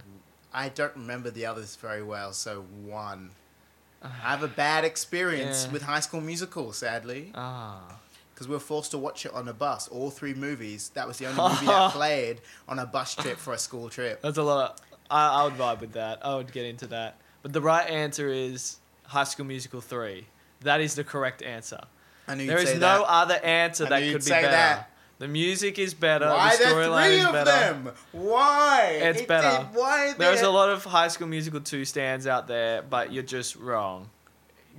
I 0.54 0.70
don't 0.70 0.96
remember 0.96 1.30
the 1.32 1.46
others 1.48 1.76
very 1.76 2.04
well, 2.04 2.34
so 2.34 2.62
one. 2.86 3.32
I 4.04 4.08
have 4.10 4.44
a 4.44 4.48
bad 4.48 4.86
experience 4.86 5.66
Yeah. 5.66 5.72
with 5.74 5.82
High 5.84 6.00
School 6.02 6.22
Musical, 6.22 6.72
sadly, 6.74 7.32
Ah. 7.34 7.98
Because 8.40 8.48
we 8.48 8.54
were 8.54 8.60
forced 8.62 8.92
to 8.92 8.98
watch 8.98 9.26
it 9.26 9.34
on 9.34 9.50
a 9.50 9.54
bus. 9.54 9.90
All 9.90 10.10
three 10.10 10.34
movies. 10.34 10.92
That 10.94 11.06
was 11.06 11.18
the 11.18 11.26
only 11.26 11.42
movie 11.42 11.66
that 11.66 11.92
played 11.92 12.40
on 12.70 12.80
a 12.80 12.86
bus 12.86 13.14
trip 13.14 13.38
for 13.38 13.52
a 13.52 13.58
school 13.58 13.90
trip. 13.90 14.22
That's 14.22 14.38
a 14.38 14.44
lot. 14.44 14.80
Of, 14.80 14.86
I, 15.12 15.42
I 15.42 15.44
would 15.44 15.56
vibe 15.58 15.82
with 15.82 15.92
that. 15.94 16.26
I 16.26 16.36
would 16.36 16.50
get 16.54 16.66
into 16.66 16.88
that. 16.88 17.18
But 17.42 17.52
the 17.52 17.60
right 17.60 17.86
answer 17.90 18.30
is 18.30 18.78
High 19.04 19.26
School 19.26 19.46
Musical 19.46 19.82
3. 19.82 20.26
That 20.62 20.80
is 20.80 20.96
the 20.96 21.04
correct 21.04 21.42
answer. 21.44 21.82
I 22.30 22.36
knew 22.36 22.44
you'd 22.44 22.50
There 22.52 22.60
is 22.60 22.76
no 22.76 22.80
that. 23.00 23.06
other 23.10 23.36
answer 23.44 23.86
that 23.88 24.02
could 24.04 24.14
be 24.14 24.22
say 24.22 24.42
better. 24.42 24.48
that. 24.52 24.90
The 25.18 25.28
music 25.28 25.78
is 25.78 25.94
better. 25.94 26.28
Why 26.30 26.56
the 26.56 26.64
storyline 26.64 27.06
three 27.08 27.16
is 27.18 27.26
of 27.26 27.32
better. 27.34 27.52
them? 27.52 27.92
Why? 28.14 29.00
It's 29.02 29.20
It- 29.22 29.28
better. 29.28 29.64
it- 29.64 29.78
why? 29.78 30.14
There's 30.18 30.44
a 30.44 30.50
lot 30.50 30.70
of 30.70 30.86
High 30.86 31.10
School 31.10 31.28
Musical 31.28 31.60
2 31.60 31.84
stands 31.84 32.26
out 32.26 32.48
there, 32.48 32.84
but 32.84 33.12
you're 33.12 33.22
just 33.24 33.58
wrong. 33.58 34.10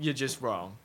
You're 0.01 0.15
just 0.15 0.41
wrong. 0.41 0.77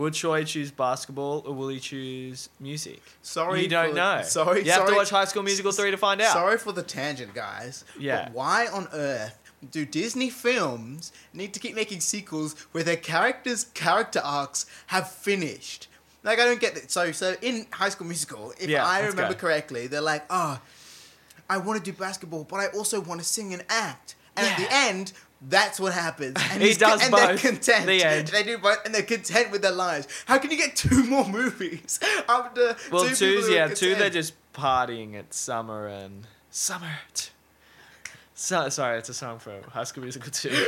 Would 0.00 0.14
Troy 0.14 0.44
choose 0.44 0.70
basketball 0.70 1.42
or 1.46 1.52
will 1.54 1.68
he 1.68 1.78
choose 1.78 2.48
music? 2.58 3.02
Sorry, 3.20 3.62
you 3.62 3.68
don't 3.68 3.90
for- 3.90 3.96
know. 3.96 4.22
Sorry, 4.24 4.64
You 4.64 4.70
have 4.70 4.80
sorry. 4.80 4.90
to 4.92 4.96
watch 4.96 5.10
High 5.10 5.26
School 5.26 5.42
Musical 5.42 5.72
3 5.72 5.90
to 5.90 5.96
find 5.98 6.20
out. 6.22 6.32
Sorry 6.32 6.56
for 6.56 6.72
the 6.72 6.82
tangent, 6.82 7.34
guys. 7.34 7.84
Yeah. 7.98 8.24
But 8.24 8.32
why 8.32 8.66
on 8.68 8.88
earth 8.94 9.38
do 9.70 9.84
Disney 9.84 10.30
films 10.30 11.12
need 11.34 11.52
to 11.52 11.60
keep 11.60 11.74
making 11.74 12.00
sequels 12.00 12.54
where 12.72 12.82
their 12.82 12.96
characters' 12.96 13.64
character 13.74 14.22
arcs 14.24 14.64
have 14.86 15.10
finished? 15.10 15.88
Like 16.22 16.38
I 16.38 16.46
don't 16.46 16.60
get 16.60 16.78
it. 16.78 16.90
So 16.90 17.12
so 17.12 17.34
in 17.42 17.66
High 17.70 17.90
School 17.90 18.06
Musical, 18.06 18.54
if 18.58 18.70
Yeah, 18.70 18.86
I 18.86 19.00
remember 19.00 19.34
go. 19.34 19.40
correctly, 19.40 19.86
they're 19.86 20.00
like, 20.00 20.24
oh, 20.30 20.60
I 21.50 21.58
want 21.58 21.82
to 21.84 21.90
do 21.92 21.96
basketball, 21.96 22.44
but 22.44 22.58
I 22.60 22.68
also 22.68 23.00
want 23.00 23.20
to 23.20 23.26
sing 23.26 23.52
and 23.52 23.64
act. 23.68 24.14
And 24.36 24.46
at 24.46 24.56
the 24.56 24.68
end, 24.72 25.12
that's 25.42 25.80
what 25.80 25.92
happens. 25.92 26.36
And 26.52 26.62
He 26.62 26.74
does 26.74 27.02
and 27.04 27.12
they're 27.14 27.28
both. 27.28 27.42
content. 27.42 27.86
The 27.86 28.04
end. 28.04 28.28
They 28.28 28.42
do 28.42 28.58
both, 28.58 28.78
and 28.84 28.94
they're 28.94 29.02
content 29.02 29.50
with 29.50 29.62
their 29.62 29.72
lives. 29.72 30.06
How 30.26 30.38
can 30.38 30.50
you 30.50 30.56
get 30.56 30.76
two 30.76 31.04
more 31.04 31.26
movies 31.28 31.98
after 32.28 32.76
Well, 32.92 33.04
two 33.04 33.14
two's 33.14 33.18
people 33.18 33.42
who 33.44 33.52
are 33.52 33.54
yeah, 33.68 33.74
two 33.74 33.94
they're 33.94 34.10
just 34.10 34.34
partying 34.52 35.14
at 35.18 35.32
summer 35.32 35.86
and 35.86 36.26
summer. 36.50 36.90
t- 37.14 37.30
So, 38.34 38.68
sorry, 38.68 38.98
it's 38.98 39.08
a 39.08 39.14
song 39.14 39.38
from 39.38 39.62
High 39.64 39.84
School 39.84 40.02
Musical 40.02 40.30
2. 40.30 40.66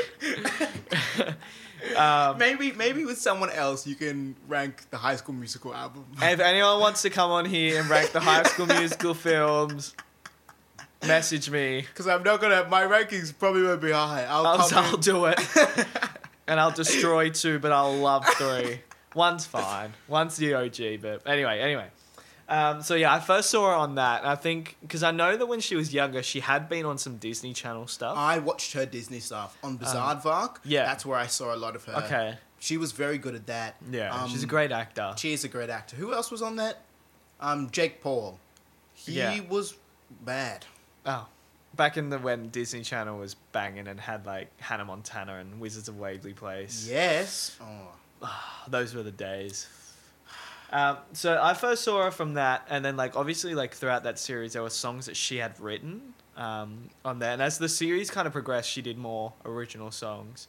um, 1.97 2.39
Maybe 2.39 2.73
maybe 2.73 3.05
with 3.05 3.19
someone 3.19 3.51
else 3.51 3.87
you 3.87 3.95
can 3.95 4.37
rank 4.49 4.89
the 4.91 4.97
High 4.99 5.17
School 5.17 5.35
Musical 5.35 5.75
album. 5.75 6.05
if 6.21 6.41
anyone 6.41 6.81
wants 6.81 7.03
to 7.03 7.11
come 7.11 7.31
on 7.31 7.45
here 7.45 7.81
and 7.81 7.91
rank 7.91 8.13
the 8.13 8.21
High 8.21 8.45
School 8.45 8.67
Musical 8.67 9.15
films, 9.15 9.95
message 11.07 11.51
me. 11.51 11.83
Because 11.83 12.07
I'm 12.07 12.23
not 12.23 12.41
gonna. 12.41 12.67
My 12.69 12.83
rankings 12.83 13.33
probably 13.39 13.63
won't 13.63 13.81
be 13.81 13.93
high. 13.93 14.25
I'll, 14.29 14.47
I'll, 14.47 14.69
I'll 14.75 14.97
do 14.97 15.27
it. 15.27 15.39
and 16.47 16.59
I'll 16.61 16.71
destroy 16.71 17.31
two, 17.31 17.59
but 17.59 17.73
I'll 17.73 17.97
love 17.97 18.27
three. 18.37 18.81
One's 19.15 19.45
fine. 19.47 19.93
One's 20.09 20.37
the 20.37 20.55
OG, 20.55 21.01
but 21.03 21.27
anyway, 21.27 21.61
anyway. 21.61 21.87
Um, 22.49 22.83
so 22.83 22.95
yeah, 22.95 23.15
I 23.15 23.21
first 23.21 23.51
saw 23.51 23.69
her 23.69 23.75
on 23.75 23.95
that. 23.95 24.27
I 24.27 24.35
think 24.35 24.77
because 24.83 25.03
I 25.03 25.11
know 25.11 25.37
that 25.37 25.47
when 25.47 25.61
she 25.61 25.75
was 25.77 25.93
younger, 25.95 26.23
she 26.23 26.41
had 26.41 26.69
been 26.69 26.85
on 26.85 26.99
some 26.99 27.17
Disney 27.17 27.53
Channel 27.53 27.87
stuff. 27.87 28.17
I 28.17 28.39
watched 28.39 28.73
her 28.75 28.85
Disney 28.85 29.21
stuff 29.21 29.57
on 29.63 29.79
Bizaardvark. 29.79 30.49
Um, 30.49 30.61
yeah. 30.65 30.85
that's 30.85 31.07
where 31.07 31.19
I 31.19 31.27
saw 31.27 31.55
a 31.55 31.57
lot 31.57 31.77
of 31.77 31.85
her. 31.85 31.95
okay, 32.05 32.35
she 32.59 32.77
was 32.77 32.93
very 32.93 33.17
good 33.19 33.35
at 33.35 33.47
that. 33.47 33.77
yeah, 33.91 34.15
Um, 34.15 34.29
she's 34.29 34.43
a 34.43 34.47
great 34.47 34.73
actor. 34.73 35.15
She 35.17 35.33
is 35.33 35.45
a 35.45 35.49
great 35.49 35.71
actor. 35.71 35.97
Who 35.97 36.13
else 36.13 36.31
was 36.31 36.43
on 36.43 36.57
that? 36.57 36.79
Um, 37.41 37.71
Jake 37.71 38.01
Paul. 38.03 38.39
He 38.95 39.13
Yeah. 39.13 39.41
was 39.49 39.75
bad. 40.25 40.67
Oh, 41.07 41.27
back 41.75 41.97
in 41.97 42.11
the 42.11 42.19
when 42.19 42.49
Disney 42.51 42.83
Channel 42.83 43.19
was 43.19 43.35
banging 43.35 43.89
and 43.89 43.99
had 43.99 44.27
like 44.27 44.49
Hannah 44.61 44.85
Montana 44.85 45.37
and 45.37 45.61
Wizards 45.61 45.89
of 45.89 45.99
Waverly 45.99 46.35
Place. 46.35 46.89
Yes. 46.91 47.57
Oh. 47.61 47.89
those 48.69 48.95
were 48.95 49.03
the 49.03 49.11
days. 49.11 49.67
Um, 50.73 50.97
so 51.13 51.39
I 51.41 51.53
first 51.53 51.85
saw 51.85 52.05
her 52.05 52.11
from 52.11 52.35
that, 52.35 52.67
and 52.71 52.85
then 52.85 52.97
like 52.97 53.15
obviously 53.15 53.55
like 53.55 53.75
throughout 53.75 54.05
that 54.05 54.19
series, 54.19 54.55
there 54.55 54.63
were 54.63 54.71
songs 54.71 55.07
that 55.07 55.17
she 55.17 55.37
had 55.37 55.59
written 55.61 56.15
um, 56.37 56.89
on 57.05 57.19
there, 57.19 57.33
and 57.33 57.43
as 57.43 57.59
the 57.59 57.69
series 57.69 58.11
kind 58.11 58.27
of 58.27 58.33
progressed, 58.33 58.71
she 58.71 58.81
did 58.81 58.97
more 58.97 59.35
original 59.45 59.91
songs, 59.91 60.49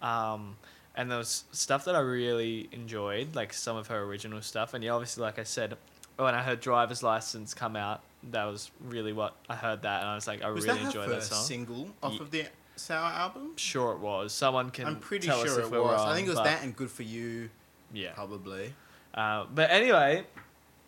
um, 0.00 0.56
and 0.94 1.10
there 1.10 1.18
was 1.18 1.42
stuff 1.50 1.84
that 1.86 1.96
I 1.96 2.00
really 2.00 2.68
enjoyed, 2.70 3.34
like 3.34 3.52
some 3.52 3.76
of 3.76 3.88
her 3.88 4.02
original 4.02 4.40
stuff, 4.42 4.74
and 4.74 4.84
yeah, 4.84 4.92
obviously 4.92 5.22
like 5.24 5.40
I 5.40 5.44
said, 5.44 5.76
when 6.16 6.36
I 6.36 6.42
heard 6.44 6.60
Driver's 6.60 7.02
License 7.02 7.52
come 7.52 7.74
out, 7.74 8.00
that 8.30 8.44
was 8.44 8.70
really 8.80 9.12
what 9.12 9.36
I 9.48 9.54
heard 9.56 9.82
that, 9.82 10.00
and 10.00 10.08
I 10.10 10.14
was 10.14 10.26
like, 10.26 10.42
I 10.42 10.50
Was 10.50 10.64
really 10.66 10.78
that 10.78 10.82
her 10.82 10.86
enjoyed 10.88 11.10
that 11.10 11.22
song. 11.24 11.44
single 11.44 11.88
off 12.02 12.12
Ye- 12.14 12.18
of 12.20 12.30
the 12.30 12.46
Sour 12.76 13.10
album? 13.12 13.52
Sure, 13.56 13.92
it 13.92 13.98
was. 14.00 14.32
Someone 14.32 14.70
can. 14.70 14.86
I'm 14.86 14.96
pretty 15.00 15.26
tell 15.28 15.40
us 15.40 15.46
sure 15.48 15.60
if 15.60 15.66
it 15.66 15.70
was. 15.70 15.98
Wrong, 16.00 16.08
I 16.08 16.14
think 16.14 16.26
it 16.26 16.30
was 16.30 16.40
that 16.40 16.62
and 16.62 16.74
Good 16.74 16.90
for 16.90 17.02
You, 17.04 17.50
Yeah. 17.92 18.12
probably. 18.14 18.74
Uh, 19.12 19.46
but 19.54 19.70
anyway, 19.70 20.24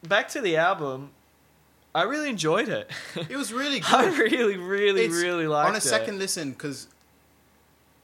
back 0.02 0.28
to 0.30 0.40
the 0.40 0.56
album. 0.56 1.10
I 1.94 2.02
really 2.02 2.28
enjoyed 2.28 2.68
it. 2.68 2.90
It 3.16 3.36
was 3.36 3.52
really 3.52 3.80
good. 3.80 3.88
I 3.94 4.06
really, 4.18 4.56
really, 4.58 5.04
It's- 5.04 5.22
really 5.22 5.46
liked 5.46 5.66
it. 5.66 5.70
on 5.70 5.74
a 5.74 5.78
it. 5.78 5.82
second 5.82 6.18
listen 6.18 6.50
because 6.50 6.88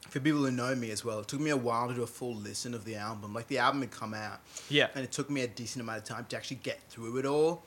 for 0.08 0.20
people 0.20 0.40
who 0.44 0.50
know 0.50 0.74
me 0.74 0.90
as 0.90 1.04
well 1.04 1.20
it 1.20 1.28
took 1.28 1.40
me 1.40 1.48
a 1.50 1.56
while 1.56 1.88
to 1.88 1.94
do 1.94 2.02
a 2.02 2.06
full 2.06 2.34
listen 2.34 2.74
of 2.74 2.84
the 2.84 2.94
album 2.96 3.32
like 3.32 3.48
the 3.48 3.56
album 3.56 3.80
had 3.80 3.90
come 3.90 4.12
out 4.12 4.40
Yeah. 4.68 4.88
and 4.94 5.02
it 5.04 5.10
took 5.10 5.30
me 5.30 5.40
a 5.40 5.46
decent 5.46 5.82
amount 5.82 5.98
of 5.98 6.04
time 6.04 6.26
to 6.28 6.36
actually 6.36 6.58
get 6.62 6.80
through 6.90 7.16
it 7.16 7.24
all 7.24 7.62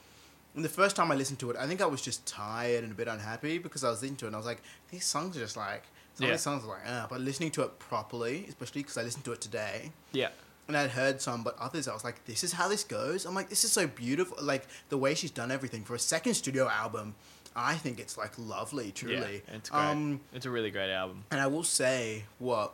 and 0.56 0.64
the 0.66 0.70
first 0.70 0.96
time 0.96 1.12
i 1.12 1.16
listened 1.16 1.40
to 1.40 1.50
it 1.52 1.58
i 1.58 1.66
think 1.68 1.82
i 1.82 1.86
was 1.86 2.02
just 2.02 2.26
tired 2.26 2.84
and 2.84 2.92
a 2.92 2.96
bit 2.96 3.08
unhappy 3.08 3.58
because 3.58 3.84
i 3.84 3.90
was 3.90 4.02
listening 4.02 4.16
to 4.18 4.26
it 4.26 4.28
and 4.30 4.36
i 4.36 4.40
was 4.40 4.46
like 4.46 4.62
these 4.92 5.06
songs 5.06 5.36
are 5.36 5.40
just 5.42 5.58
like 5.58 5.84
some 6.14 6.26
Yeah. 6.26 6.32
of 6.32 6.38
these 6.38 6.42
songs 6.42 6.64
are 6.64 6.68
like 6.68 6.82
ah 6.88 7.08
but 7.10 7.20
listening 7.22 7.52
to 7.52 7.62
it 7.64 7.78
properly 7.80 8.46
especially 8.48 8.82
because 8.84 8.98
i 8.98 9.04
listened 9.04 9.26
to 9.26 9.32
it 9.34 9.42
today 9.42 9.92
Yeah. 10.14 10.30
and 10.68 10.76
I'd 10.78 10.92
heard 10.92 11.22
some, 11.22 11.44
but 11.44 11.56
others 11.60 11.88
I 11.88 11.94
was 11.94 12.04
like, 12.04 12.26
this 12.26 12.44
is 12.44 12.52
how 12.54 12.68
this 12.68 12.84
goes. 12.84 13.26
I'm 13.28 13.36
like, 13.36 13.50
this 13.50 13.64
is 13.64 13.72
so 13.72 13.86
beautiful. 13.86 14.36
Like 14.42 14.66
the 14.90 14.98
way 14.98 15.14
she's 15.14 15.30
done 15.30 15.52
everything 15.52 15.84
for 15.84 15.94
a 15.94 16.00
second 16.00 16.34
studio 16.34 16.68
album, 16.68 17.14
I 17.56 17.76
think 17.76 18.00
it's 18.00 18.18
like 18.18 18.34
lovely, 18.40 18.92
truly. 18.92 19.44
Yeah. 19.48 19.56
It's 19.58 19.70
great. 19.70 19.80
Um, 19.80 20.22
it's 20.34 20.48
a 20.48 20.50
really 20.50 20.72
great 20.72 20.90
album. 20.92 21.26
and 21.30 21.40
I 21.40 21.46
will 21.46 21.64
say 21.82 22.24
what. 22.40 22.74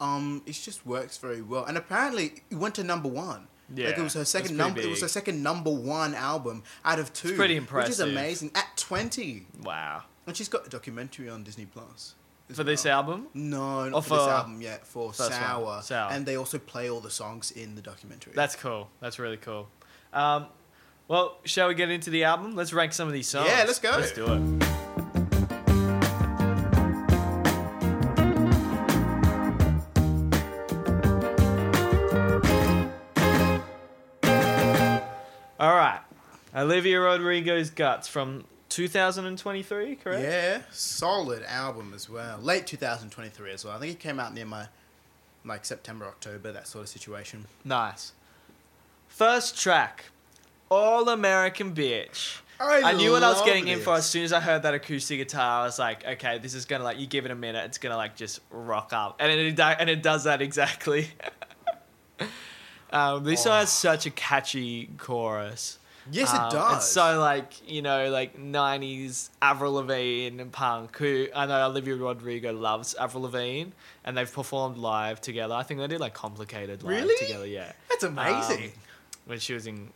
Um, 0.00 0.42
it 0.46 0.52
just 0.54 0.84
works 0.84 1.16
very 1.18 1.42
well, 1.42 1.64
and 1.64 1.76
apparently 1.78 2.42
it 2.50 2.56
went 2.56 2.74
to 2.74 2.82
number 2.84 3.08
one. 3.08 3.46
Like 3.76 3.78
Yeah, 3.96 4.00
it 4.00 4.02
was 4.02 4.14
her 4.14 4.24
second 4.24 4.56
number. 4.56 4.80
It 4.80 4.88
was 4.88 5.00
her 5.02 5.08
second 5.08 5.42
number 5.42 5.70
one 5.70 6.14
album 6.14 6.62
out 6.84 6.98
of 6.98 7.12
two. 7.12 7.34
pretty 7.36 7.58
Which 7.58 7.88
is 7.88 8.00
amazing 8.00 8.50
at 8.54 8.76
twenty, 8.76 9.46
Wow. 9.62 10.02
and 10.26 10.36
she's 10.36 10.48
got 10.48 10.66
a 10.66 10.70
documentary 10.70 11.28
on 11.28 11.42
Disney 11.44 11.66
Plus. 11.66 12.14
For 12.52 12.64
this 12.64 12.84
album? 12.84 13.28
No, 13.32 13.88
not 13.88 13.94
Or 13.96 14.02
for 14.02 14.16
this 14.18 14.26
album 14.28 14.60
yet. 14.60 14.86
For 14.86 15.06
one, 15.06 15.14
Sour. 15.14 15.80
Sour. 15.82 16.12
and 16.12 16.26
they 16.26 16.36
also 16.36 16.58
play 16.58 16.90
all 16.90 17.00
the 17.00 17.10
songs 17.10 17.50
in 17.50 17.76
the 17.76 17.80
documentary. 17.82 18.34
That's 18.36 18.56
cool. 18.56 18.90
That's 19.00 19.18
really 19.18 19.38
cool. 19.38 19.68
Um, 20.12 20.46
well, 21.08 21.38
shall 21.44 21.68
we 21.68 21.74
get 21.74 21.88
into 21.90 22.10
the 22.10 22.24
album? 22.24 22.54
Let's 22.54 22.72
rank 22.74 22.92
some 22.92 23.06
of 23.08 23.14
these 23.14 23.28
songs. 23.28 23.48
Yeah, 23.48 23.64
let's 23.66 23.78
go. 23.78 23.90
Let's 23.92 24.12
do 24.12 24.26
it. 24.26 24.81
Olivia 36.54 37.00
Rodrigo's 37.00 37.70
Guts 37.70 38.08
from 38.08 38.44
2023, 38.68 39.96
correct? 39.96 40.22
Yeah, 40.22 40.62
solid 40.70 41.42
album 41.44 41.92
as 41.94 42.08
well. 42.08 42.38
Late 42.38 42.66
2023 42.66 43.52
as 43.52 43.64
well. 43.64 43.74
I 43.74 43.78
think 43.78 43.92
it 43.92 44.00
came 44.00 44.20
out 44.20 44.34
near 44.34 44.46
my 44.46 44.66
like 45.44 45.64
September, 45.64 46.06
October, 46.06 46.52
that 46.52 46.68
sort 46.68 46.82
of 46.82 46.88
situation. 46.88 47.46
Nice. 47.64 48.12
First 49.08 49.60
track, 49.60 50.06
All 50.70 51.08
American 51.08 51.74
Bitch. 51.74 52.40
I, 52.60 52.92
knew 52.92 53.10
what 53.10 53.24
I 53.24 53.30
was 53.30 53.42
getting 53.42 53.66
in 53.66 53.80
for 53.80 53.94
as 53.94 54.06
soon 54.08 54.22
as 54.22 54.32
I 54.32 54.38
heard 54.38 54.62
that 54.62 54.72
acoustic 54.72 55.18
guitar. 55.18 55.62
I 55.62 55.64
was 55.64 55.80
like, 55.80 56.06
okay, 56.06 56.38
this 56.38 56.54
is 56.54 56.64
gonna 56.64 56.84
like 56.84 56.98
you 56.98 57.06
give 57.06 57.24
it 57.24 57.30
a 57.32 57.34
minute, 57.34 57.64
it's 57.66 57.78
gonna 57.78 57.96
like 57.96 58.14
just 58.14 58.40
rock 58.50 58.92
up, 58.92 59.16
and 59.18 59.32
it 59.32 59.58
and 59.58 59.90
it 59.90 60.02
does 60.02 60.24
that 60.24 60.40
exactly. 60.40 61.08
um, 62.92 63.24
this 63.24 63.42
song 63.42 63.58
has 63.60 63.70
such 63.72 64.06
a 64.06 64.10
catchy 64.10 64.90
chorus. 64.96 65.78
Yes, 66.10 66.32
Um, 66.34 66.46
it 66.46 66.50
does. 66.52 66.76
It's 66.78 66.86
so 66.86 67.20
like 67.20 67.68
you 67.70 67.80
know 67.82 68.10
like 68.10 68.36
'90s 68.38 69.30
Avril 69.40 69.74
Lavigne 69.74 70.40
and 70.40 70.50
punk. 70.52 70.96
Who 70.98 71.28
I 71.34 71.46
know 71.46 71.66
Olivia 71.66 71.94
Rodrigo 71.96 72.52
loves 72.52 72.94
Avril 72.94 73.22
Lavigne, 73.24 73.70
and 74.04 74.16
they've 74.16 74.32
performed 74.32 74.78
live 74.78 75.20
together. 75.20 75.54
I 75.54 75.62
think 75.62 75.80
they 75.80 75.86
did 75.86 76.00
like 76.00 76.14
complicated 76.14 76.82
live 76.82 76.90
Really? 77.02 77.16
together. 77.24 77.46
Yeah, 77.46 77.72
That's 77.88 78.04
amazing. 78.04 78.64
Um, 78.64 78.72
when 79.26 79.38
she 79.38 79.54
was 79.54 79.66
in 79.68 79.90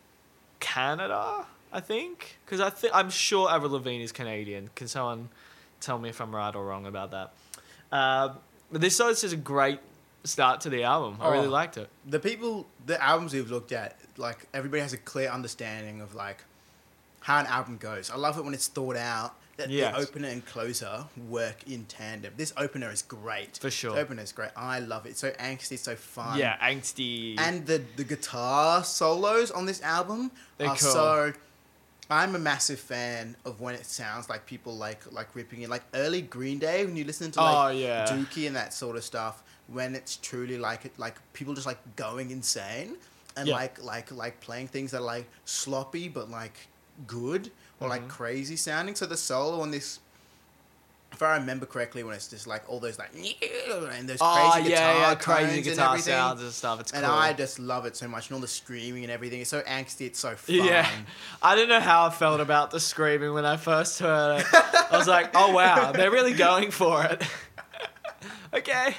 Canada, 0.61 1.47
I 1.73 1.81
think, 1.81 2.39
because 2.45 2.61
I 2.61 2.71
think 2.71 2.95
I'm 2.95 3.11
sure 3.11 3.51
Avril 3.51 3.73
Lavigne 3.73 4.03
is 4.03 4.13
Canadian. 4.13 4.71
Can 4.75 4.89
someone 4.89 5.29
tell 5.81 5.99
me 5.99 6.09
if 6.09 6.21
I'm 6.21 6.35
right 6.35 6.55
or 6.55 6.65
wrong 6.65 6.87
about 6.87 7.11
that? 7.11 7.33
Uh, 7.91 8.35
but 8.71 8.81
this 8.81 8.97
song 8.97 9.11
is 9.11 9.21
just 9.21 9.35
a 9.35 9.37
great 9.37 9.81
start 10.26 10.61
to 10.62 10.71
the 10.71 10.83
album. 10.85 11.18
I 11.21 11.30
really 11.30 11.47
Oh. 11.47 11.50
liked 11.50 11.76
it. 11.76 11.88
the 12.06 12.18
people, 12.21 12.66
the 12.87 13.02
albums 13.02 13.33
we've 13.35 13.50
looked 13.50 13.73
at, 13.73 13.97
like 14.16 14.47
everybody 14.54 14.80
has 14.83 14.92
a 14.92 14.97
clear 14.99 15.28
understanding 15.30 16.00
of 16.00 16.14
like 16.14 16.45
how 17.21 17.38
an 17.38 17.47
album 17.47 17.76
goes. 17.78 18.11
I 18.11 18.16
love 18.16 18.38
it 18.38 18.45
when 18.45 18.54
it's 18.54 18.68
thought 18.68 18.97
out. 18.97 19.35
That 19.56 19.71
Yes. 19.71 19.95
the 19.95 20.02
opener 20.02 20.28
and 20.28 20.45
closer 20.45 21.06
work 21.30 21.62
in 21.66 21.87
tandem. 21.87 22.35
This 22.37 22.52
opener 22.59 22.90
is 22.90 23.00
great. 23.00 23.56
For 23.56 23.71
sure. 23.71 23.95
The 23.95 24.00
opener 24.02 24.23
is 24.23 24.30
great. 24.30 24.50
I 24.54 24.80
love 24.80 25.06
it. 25.06 25.11
It's 25.12 25.21
so 25.21 25.30
angsty, 25.30 25.78
so 25.78 25.97
fun. 25.97 26.37
Yeah, 26.38 26.59
angsty. 26.59 27.38
And 27.38 27.66
the 27.66 27.83
the 27.97 28.04
guitar 28.04 28.85
solos 28.85 29.50
on 29.50 29.64
this 29.64 29.80
album 29.80 30.30
They're 30.59 30.68
are 30.68 30.76
cool. 30.76 30.90
so. 30.92 31.33
I'm 32.09 32.37
a 32.37 32.38
massive 32.38 32.78
fan 32.78 33.35
of 33.45 33.61
when 33.61 33.75
it 33.75 33.85
sounds 33.87 34.28
like 34.28 34.47
people 34.47 34.76
like 34.76 35.11
like 35.11 35.35
ripping 35.35 35.62
it, 35.62 35.71
like 35.71 35.83
early 35.95 36.21
Green 36.21 36.59
Day 36.59 36.85
when 36.85 36.95
you 36.95 37.04
listen 37.04 37.30
to 37.33 37.40
like 37.40 37.56
Oh, 37.56 37.68
yeah. 37.71 38.06
Dookie 38.06 38.47
and 38.47 38.54
that 38.56 38.73
sort 38.75 38.95
of 38.97 39.02
stuff. 39.04 39.42
When 39.68 39.94
it's 39.96 40.16
truly 40.16 40.58
like 40.58 40.90
like 40.99 41.16
people 41.32 41.54
just 41.54 41.66
like 41.66 41.78
going 41.96 42.30
insane 42.30 42.96
and 43.37 43.49
Yeah. 43.49 43.54
like 43.54 43.82
like 43.82 44.12
like 44.12 44.40
playing 44.40 44.68
things 44.68 44.92
that 44.92 44.99
are 44.99 45.00
like 45.16 45.26
sloppy 45.44 46.08
but 46.08 46.30
like 46.30 46.56
good 47.06 47.50
or 47.80 47.88
like 47.88 48.02
Mhm. 48.04 48.08
crazy 48.08 48.56
sounding. 48.56 48.94
So 48.94 49.06
the 49.06 49.16
solo 49.16 49.61
on 49.61 49.70
this. 49.73 49.99
If 51.12 51.23
I 51.23 51.37
remember 51.37 51.64
correctly, 51.64 52.02
when 52.02 52.14
it's 52.14 52.28
just 52.28 52.46
like 52.46 52.68
all 52.68 52.78
those 52.78 52.99
like 52.99 53.11
and 53.14 54.06
those 54.08 54.18
oh 54.20 54.50
crazy 54.52 54.68
guitar 54.68 54.92
yeah, 54.94 55.14
crazy 55.14 55.54
and 55.56 55.64
guitar 55.64 55.88
everything. 55.90 56.12
sounds 56.12 56.42
and 56.42 56.52
stuff. 56.52 56.80
It's 56.80 56.92
And 56.92 57.04
cool. 57.06 57.14
I 57.14 57.32
just 57.32 57.58
love 57.58 57.87
it 57.87 57.96
so 57.96 58.06
much, 58.06 58.28
and 58.28 58.35
all 58.35 58.40
the 58.40 58.46
screaming 58.49 59.02
and 59.02 59.11
everything. 59.11 59.40
It's 59.40 59.49
so 59.49 59.62
angsty. 59.62 60.02
It's 60.06 60.18
so 60.18 60.35
fun. 60.37 60.56
Yeah, 60.56 60.87
I 61.42 61.54
didn't 61.54 61.70
know 61.70 61.80
how 61.80 62.06
I 62.06 62.11
felt 62.11 62.40
about 62.40 62.70
the 62.70 62.80
screaming 62.80 63.32
when 63.32 63.46
I 63.46 63.56
first 63.56 63.99
heard 63.99 64.40
it. 64.40 64.46
I 64.52 64.88
was 64.99 65.08
like, 65.08 65.30
"Oh 65.35 65.52
wow, 65.52 65.92
they're 65.92 66.11
really 66.11 66.35
going 66.35 66.70
for 66.70 67.02
it." 67.04 67.23
okay, 68.54 68.94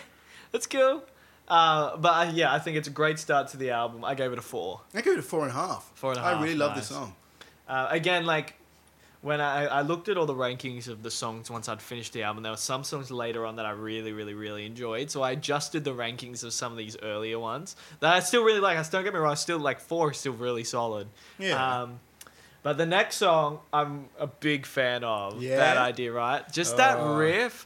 that's 0.58 0.66
cool. 0.68 1.04
Uh, 1.48 1.96
but 1.98 2.28
uh, 2.28 2.32
yeah, 2.34 2.52
I 2.52 2.58
think 2.60 2.78
it's 2.78 2.88
a 2.88 2.92
great 2.92 3.20
start 3.20 3.50
to 3.50 3.58
the 3.58 3.70
album. 3.70 4.04
I 4.04 4.16
gave 4.16 4.32
it 4.34 4.40
a 4.40 4.42
four. 4.42 4.82
I 4.94 5.02
gave 5.02 5.14
it 5.14 5.20
a 5.20 5.22
four 5.22 5.44
and 5.44 5.52
a 5.52 5.54
half. 5.54 5.92
Four 5.94 6.12
and 6.12 6.20
a 6.20 6.24
I 6.24 6.32
half, 6.32 6.44
really 6.44 6.56
love 6.56 6.76
this 6.76 6.88
song. 6.88 7.14
Uh, 7.70 7.88
again, 7.92 8.26
like 8.26 8.56
when 9.22 9.40
I, 9.40 9.66
I 9.66 9.82
looked 9.82 10.10
at 10.10 10.18
all 10.18 10.26
the 10.26 10.34
rankings 10.34 10.88
of 10.88 11.04
the 11.04 11.12
songs 11.12 11.52
once 11.52 11.70
I'd 11.70 11.82
finished 11.82 12.14
the 12.14 12.24
album, 12.24 12.42
there 12.44 12.52
were 12.52 12.58
some 12.58 12.84
songs 12.84 13.12
later 13.12 13.46
on 13.46 13.58
that 13.58 13.66
I 13.66 13.72
really, 13.72 14.14
really, 14.14 14.34
really 14.34 14.66
enjoyed. 14.66 15.12
So 15.12 15.22
I 15.22 15.32
adjusted 15.32 15.84
the 15.84 15.94
rankings 15.94 16.44
of 16.44 16.54
some 16.54 16.72
of 16.72 16.78
these 16.78 16.98
earlier 17.02 17.38
ones 17.40 17.76
that 18.00 18.14
I 18.14 18.20
still 18.20 18.44
really 18.44 18.60
like. 18.60 18.78
I 18.78 18.82
still 18.82 19.00
don't 19.00 19.06
get 19.06 19.14
me 19.14 19.20
wrong, 19.20 19.36
still 19.36 19.60
like 19.60 19.80
four 19.80 20.12
is 20.12 20.18
still 20.18 20.34
really 20.34 20.64
solid. 20.64 21.08
Yeah. 21.38 21.82
Um, 21.84 22.00
but 22.67 22.77
the 22.77 22.86
next 22.86 23.15
song, 23.15 23.59
I'm 23.71 24.09
a 24.19 24.27
big 24.27 24.65
fan 24.65 25.05
of 25.05 25.41
yeah. 25.41 25.55
that 25.55 25.77
idea, 25.77 26.12
right? 26.12 26.43
Just 26.51 26.74
oh. 26.74 26.77
that 26.77 27.00
riff. 27.00 27.65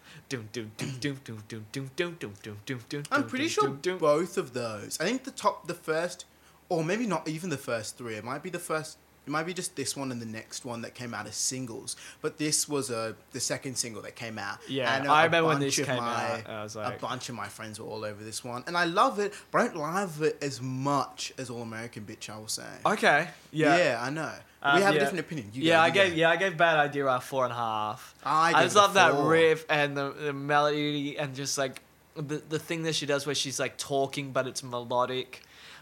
I'm 3.12 3.24
pretty 3.27 3.48
sure 3.48 3.70
both 3.70 4.38
of 4.38 4.53
those. 4.53 5.00
I 5.01 5.05
think 5.05 5.24
the 5.24 5.31
top, 5.31 5.65
the 5.65 5.74
first, 5.74 6.25
or 6.70 6.84
maybe 6.84 7.08
not 7.08 7.27
even 7.27 7.50
the 7.50 7.58
first 7.58 7.98
three. 7.98 8.13
It 8.13 8.24
might 8.24 8.43
be 8.43 8.51
the 8.51 8.60
first. 8.60 9.00
It 9.25 9.31
might 9.31 9.48
be 9.48 9.55
just 9.55 9.75
this 9.75 9.98
one 9.98 10.12
and 10.12 10.22
the 10.22 10.27
next 10.27 10.65
one 10.65 10.84
that 10.84 10.93
came 10.93 11.15
out 11.15 11.25
as 11.25 11.36
singles. 11.36 11.96
But 12.22 12.38
this 12.38 12.70
was 12.70 12.91
a 12.91 13.15
the 13.31 13.39
second 13.39 13.79
single 13.79 14.03
that 14.03 14.15
came 14.15 14.38
out. 14.38 14.60
Yeah, 14.70 14.96
and 14.96 15.08
a, 15.08 15.12
I 15.12 15.24
remember 15.24 15.48
when 15.48 15.60
this 15.62 15.77
came 15.77 15.98
my, 15.98 16.41
out. 16.43 16.48
I 16.48 16.62
was 16.62 16.75
like, 16.75 16.98
a 16.98 17.00
bunch 17.00 17.27
of 17.27 17.34
my 17.34 17.48
friends 17.48 17.79
were 17.79 17.88
all 17.88 18.05
over 18.05 18.24
this 18.24 18.43
one, 18.43 18.63
and 18.67 18.77
I 18.77 18.86
love 18.86 19.17
it, 19.17 19.34
but 19.50 19.62
I 19.62 19.67
don't 19.70 19.77
love 19.77 20.22
it 20.22 20.38
as 20.43 20.62
much 20.62 21.34
as 21.39 21.50
All 21.50 21.63
American 21.63 22.03
Bitch. 22.03 22.29
I 22.29 22.38
will 22.38 22.48
say. 22.48 22.70
Okay. 22.86 23.29
Yeah. 23.51 23.77
Yeah, 23.77 24.00
I 24.00 24.12
know. 24.12 24.31
Um, 24.63 24.75
we 24.75 24.82
have 24.84 24.94
yeah. 24.94 25.00
a 25.00 25.03
different 25.03 25.20
opinion. 25.22 25.50
You 25.53 25.63
yeah, 25.63 25.75
go, 25.75 25.82
I 25.82 25.89
gave 25.89 26.10
go. 26.12 26.15
yeah 26.18 26.30
I 26.30 26.36
gave 26.36 26.58
Bad 26.58 26.77
Idea 26.77 27.08
a 27.08 27.20
four 27.20 27.46
and 27.46 27.53
a 27.53 27.56
half. 27.56 28.15
I, 28.24 28.53
I, 28.53 28.63
just 28.63 28.75
love 28.75 28.94
that 28.94 29.15
riff 29.15 29.65
and 29.70 29.98
the, 29.98 30.12
the 30.12 30.34
melody 30.34 31.18
and 31.18 31.34
just 31.36 31.58
like 31.58 31.82
the 32.15 32.38
the 32.38 32.60
thing 32.60 32.84
that 32.84 32.96
she 32.96 33.06
does 33.06 33.25
where 33.25 33.36
she's 33.36 33.60
like 33.60 33.77
talking 33.77 34.32
but 34.32 34.48
it's 34.48 34.63
melodic 34.63 35.41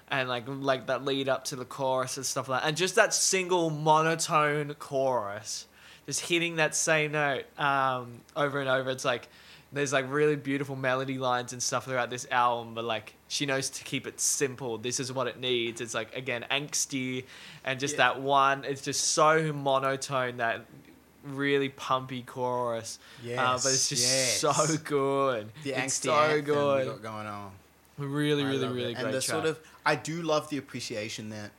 and 0.09 0.29
like 0.29 0.43
like 0.47 0.87
that 0.87 1.03
lead 1.03 1.27
up 1.27 1.45
to 1.45 1.55
the 1.55 1.65
chorus 1.65 2.17
and 2.17 2.25
stuff 2.25 2.47
like 2.47 2.61
that 2.61 2.67
and 2.67 2.77
just 2.77 2.95
that 2.95 3.13
single 3.13 3.69
monotone 3.69 4.73
chorus 4.75 5.65
just 6.05 6.21
hitting 6.21 6.57
that 6.57 6.75
same 6.75 7.11
note 7.11 7.45
um, 7.59 8.21
over 8.35 8.59
and 8.59 8.69
over 8.69 8.89
it's 8.89 9.05
like 9.05 9.27
there's 9.71 9.93
like 9.93 10.05
really 10.09 10.35
beautiful 10.35 10.75
melody 10.75 11.17
lines 11.17 11.53
and 11.53 11.61
stuff 11.61 11.85
throughout 11.85 12.09
this 12.09 12.27
album 12.31 12.73
but 12.73 12.83
like 12.83 13.13
she 13.29 13.45
knows 13.45 13.69
to 13.69 13.83
keep 13.85 14.05
it 14.05 14.19
simple 14.19 14.77
this 14.77 14.99
is 14.99 15.13
what 15.13 15.27
it 15.27 15.39
needs 15.39 15.79
it's 15.79 15.93
like 15.93 16.13
again 16.15 16.43
angsty 16.51 17.23
and 17.63 17.79
just 17.79 17.93
Yeah. 17.93 18.13
that 18.13 18.21
one 18.21 18.65
it's 18.65 18.81
just 18.81 19.01
so 19.11 19.53
monotone 19.53 20.37
that 20.37 20.65
really 21.23 21.69
pumpy 21.69 22.25
chorus 22.25 22.97
Yes, 23.23 23.37
uh, 23.39 23.53
but 23.63 23.73
it's 23.73 23.87
just 23.89 24.03
yes. 24.03 24.39
so 24.39 24.77
good 24.83 25.49
The 25.63 25.71
it's 25.71 25.99
angsty 25.99 26.05
so 26.05 26.41
good 26.41 26.87
got 26.87 27.01
going 27.03 27.27
on. 27.27 27.51
really 27.97 28.43
I 28.43 28.47
really 28.47 28.57
love 28.65 28.71
it. 28.71 28.73
really 28.73 28.93
great 28.95 29.05
and 29.05 29.13
the 29.13 29.21
track. 29.21 29.35
sort 29.35 29.45
of 29.45 29.59
I 29.85 29.95
do 29.95 30.21
love 30.21 30.49
the 30.49 30.57
appreciation 30.57 31.29
that 31.29 31.51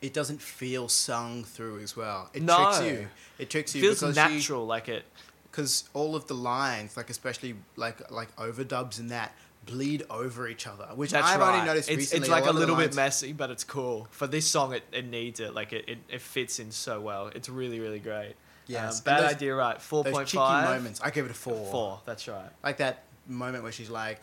it 0.00 0.14
doesn't 0.14 0.40
feel 0.40 0.88
sung 0.88 1.44
through 1.44 1.80
as 1.80 1.94
well. 1.94 2.30
It 2.32 2.42
No. 2.42 2.56
tricks 2.56 2.80
you. 2.84 3.08
It 3.38 3.50
tricks 3.50 3.74
you 3.74 3.82
feels 3.82 4.00
because 4.00 4.16
natural 4.16 4.66
like 4.66 4.88
it 4.88 5.04
because 5.50 5.88
all 5.94 6.14
of 6.16 6.26
the 6.26 6.34
lines, 6.34 6.96
like 6.96 7.10
especially 7.10 7.56
like 7.76 8.10
like 8.10 8.34
overdubs 8.36 8.98
and 8.98 9.10
that, 9.10 9.34
bleed 9.66 10.04
over 10.10 10.48
each 10.48 10.66
other, 10.66 10.86
which 10.94 11.10
That's 11.10 11.26
I've 11.26 11.40
right. 11.40 11.54
only 11.54 11.66
noticed 11.66 11.88
it's, 11.90 11.98
recently. 11.98 12.20
it's 12.22 12.28
like 12.30 12.44
a, 12.44 12.46
the 12.52 12.52
little 12.58 12.76
bit 12.76 12.94
messy, 12.94 13.32
but 13.32 13.50
it's 13.50 13.64
cool. 13.64 14.08
For 14.10 14.26
this 14.26 14.46
song, 14.46 14.72
it, 14.74 14.82
it 14.92 15.04
needs 15.06 15.38
it. 15.40 15.54
Like 15.54 15.72
it, 15.72 15.88
it, 15.88 15.98
it 16.08 16.20
fits 16.20 16.58
in 16.58 16.70
so 16.70 17.00
well. 17.00 17.28
It's 17.34 17.48
really 17.48 17.78
really 17.80 17.98
great. 18.00 18.34
Yes, 18.66 18.98
Um, 18.98 19.04
bad 19.04 19.22
those- 19.24 19.30
idea. 19.32 19.54
Right. 19.54 19.80
Four 19.80 20.04
point 20.04 20.28
cheeky 20.28 20.38
moments. 20.42 21.00
I 21.02 21.10
give 21.10 21.24
it 21.24 21.30
a 21.30 21.34
four. 21.34 21.70
Four. 21.70 22.00
That's 22.06 22.26
right. 22.28 22.50
Like 22.64 22.78
that 22.78 23.04
moment 23.26 23.62
where 23.62 23.72
she's 23.72 23.90
like, 23.90 24.20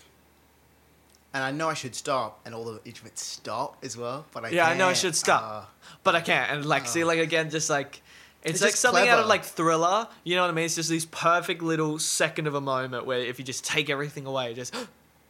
and 1.33 1.43
I 1.43 1.51
know 1.51 1.69
I 1.69 1.73
should 1.75 1.95
stop, 1.95 2.39
and 2.45 2.55
all 2.55 2.67
of 2.67 2.79
each 2.85 2.99
of 2.99 3.05
it 3.05 3.19
stop 3.19 3.77
as 3.83 3.95
well, 3.97 4.25
but 4.33 4.45
I 4.45 4.49
Yeah, 4.49 4.67
I 4.67 4.75
know 4.75 4.87
I 4.87 4.93
should 4.93 5.15
stop. 5.15 5.41
Ah. 5.43 5.69
But 6.03 6.15
I 6.15 6.21
can't. 6.21 6.49
And 6.51 6.65
like, 6.65 6.87
see, 6.87 7.03
Oh. 7.03 7.07
like 7.07 7.19
again, 7.19 7.49
just 7.49 7.69
like. 7.69 8.01
It's, 8.43 8.55
It's 8.55 8.61
like 8.63 8.75
something 8.75 9.09
out 9.09 9.19
of 9.19 9.27
like 9.27 9.43
thriller, 9.43 10.07
you 10.23 10.35
know 10.35 10.41
what 10.43 10.51
I 10.51 10.53
mean? 10.53 10.65
It's 10.65 10.75
just 10.75 10.89
this 10.89 11.05
perfect 11.05 11.61
little 11.61 11.99
second 11.99 12.47
of 12.47 12.53
a 12.55 12.61
moment 12.61 13.05
where 13.05 13.19
if 13.19 13.39
you 13.39 13.43
just 13.45 13.65
take 13.65 13.89
everything 13.89 14.25
away, 14.25 14.53
just 14.53 14.73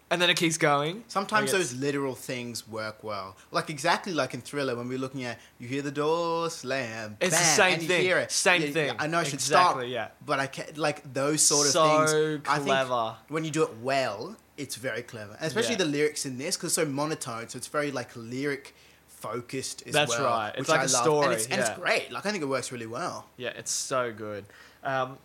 and 0.09 0.21
then 0.21 0.29
it 0.29 0.37
keeps 0.37 0.57
going. 0.57 1.03
Sometimes 1.07 1.51
those 1.51 1.73
literal 1.75 2.15
things 2.15 2.67
work 2.67 3.03
well. 3.03 3.35
Like 3.51 3.69
exactly 3.69 4.13
like 4.13 4.33
in 4.33 4.41
Thriller 4.41 4.75
when 4.75 4.87
we're 4.87 4.97
looking 4.97 5.23
at 5.25 5.37
you 5.59 5.67
hear 5.67 5.81
the 5.81 5.91
door 5.91 6.49
slam. 6.49 7.17
It's 7.19 7.37
the 7.37 7.43
same 7.43 7.73
and 7.73 7.81
you 7.81 7.87
thing. 7.87 8.01
Hear 8.03 8.17
it. 8.19 8.31
Same 8.31 8.61
Yeah, 8.61 8.69
thing. 8.71 8.91
I 8.99 9.07
know 9.07 9.19
I 9.19 9.23
should 9.23 9.35
Exactly, 9.35 9.91
stop. 9.91 9.91
yeah. 9.91 10.25
But 10.25 10.39
I 10.39 10.47
can't 10.47 10.77
like 10.77 11.13
those 11.13 11.41
sort 11.41 11.67
of 11.67 11.73
So 11.73 12.05
things. 12.07 12.47
I 12.47 12.59
clever. 12.59 13.15
think 13.17 13.31
when 13.31 13.43
you 13.43 13.51
do 13.51 13.63
it 13.63 13.77
well, 13.81 14.37
it's 14.57 14.75
very 14.75 15.01
clever. 15.03 15.33
And 15.33 15.45
especially 15.47 15.71
Yeah. 15.73 15.77
the 15.79 15.85
lyrics 15.85 16.25
in 16.25 16.37
this 16.37 16.55
because 16.55 16.69
it's 16.69 16.75
so 16.75 16.85
monotone, 16.85 17.49
so 17.49 17.57
it's 17.57 17.67
very 17.67 17.91
like 17.91 18.09
lyric 18.15 18.73
focused 19.07 19.83
as 19.87 19.93
That's 19.93 20.11
well. 20.17 20.25
right. 20.25 20.53
It's 20.55 20.69
like 20.69 20.79
I 20.81 20.83
a 20.83 20.87
love. 20.87 21.03
story, 21.03 21.25
And 21.25 21.33
it's, 21.33 21.45
and 21.47 21.59
yeah. 21.59 21.67
it's 21.71 21.79
great. 21.79 22.11
Like 22.11 22.25
I 22.25 22.31
think 22.31 22.43
it 22.43 22.47
works 22.47 22.71
really 22.71 22.85
well. 22.87 23.25
Yeah, 23.37 23.49
it's 23.55 23.71
so 23.71 24.13
good. 24.13 24.45
Um, 24.83 25.17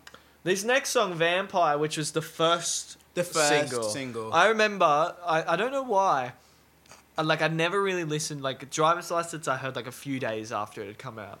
this 0.43 0.63
next 0.63 0.89
song, 0.89 1.13
Vampire, 1.13 1.77
which 1.77 1.95
was 1.97 2.11
the 2.11 2.21
first 2.21 2.97
The 3.13 3.23
first 3.23 3.49
single. 3.49 3.83
single. 3.83 4.33
I 4.33 4.47
remember. 4.47 4.85
I, 5.25 5.53
I 5.53 5.55
don't 5.55 5.71
know 5.71 5.83
why. 5.83 6.33
I, 7.17 7.21
like 7.21 7.41
I 7.41 7.47
never 7.47 7.81
really 7.81 8.03
listened. 8.03 8.41
Like 8.41 8.69
Driver's 8.69 9.11
License, 9.11 9.47
I 9.47 9.57
heard 9.57 9.75
like 9.75 9.87
a 9.87 9.91
few 9.91 10.19
days 10.19 10.51
after 10.51 10.81
it 10.81 10.87
had 10.87 10.97
come 10.97 11.19
out. 11.19 11.39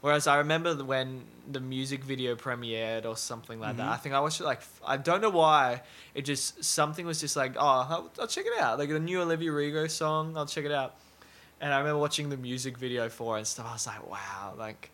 Whereas 0.00 0.28
I 0.28 0.36
remember 0.38 0.76
when 0.76 1.22
the 1.50 1.58
music 1.58 2.04
video 2.04 2.36
premiered 2.36 3.04
or 3.04 3.16
something 3.16 3.58
like 3.58 3.78
that. 3.78 3.86
Mhm. 3.86 3.92
I 3.92 3.96
think 3.96 4.14
I 4.14 4.20
watched 4.20 4.40
it 4.40 4.44
like 4.44 4.60
I 4.86 4.96
don't 4.96 5.20
know 5.20 5.30
why. 5.30 5.82
It 6.14 6.22
just 6.22 6.62
something 6.62 7.04
was 7.04 7.20
just 7.20 7.34
like 7.36 7.56
oh 7.56 7.66
I'll, 7.66 8.10
I'll 8.20 8.28
check 8.28 8.46
it 8.46 8.56
out. 8.60 8.78
Like 8.78 8.90
the 8.90 9.00
new 9.00 9.20
Olivia 9.20 9.50
Rodrigo 9.50 9.88
song, 9.88 10.36
I'll 10.36 10.46
check 10.46 10.64
it 10.64 10.70
out. 10.72 10.94
And 11.60 11.74
I 11.74 11.78
remember 11.78 11.98
watching 11.98 12.28
the 12.28 12.36
music 12.36 12.78
video 12.78 13.08
for 13.08 13.34
it 13.34 13.38
and 13.40 13.46
stuff. 13.48 13.66
I 13.68 13.72
was 13.72 13.86
like, 13.88 14.08
wow, 14.08 14.54
like 14.56 14.92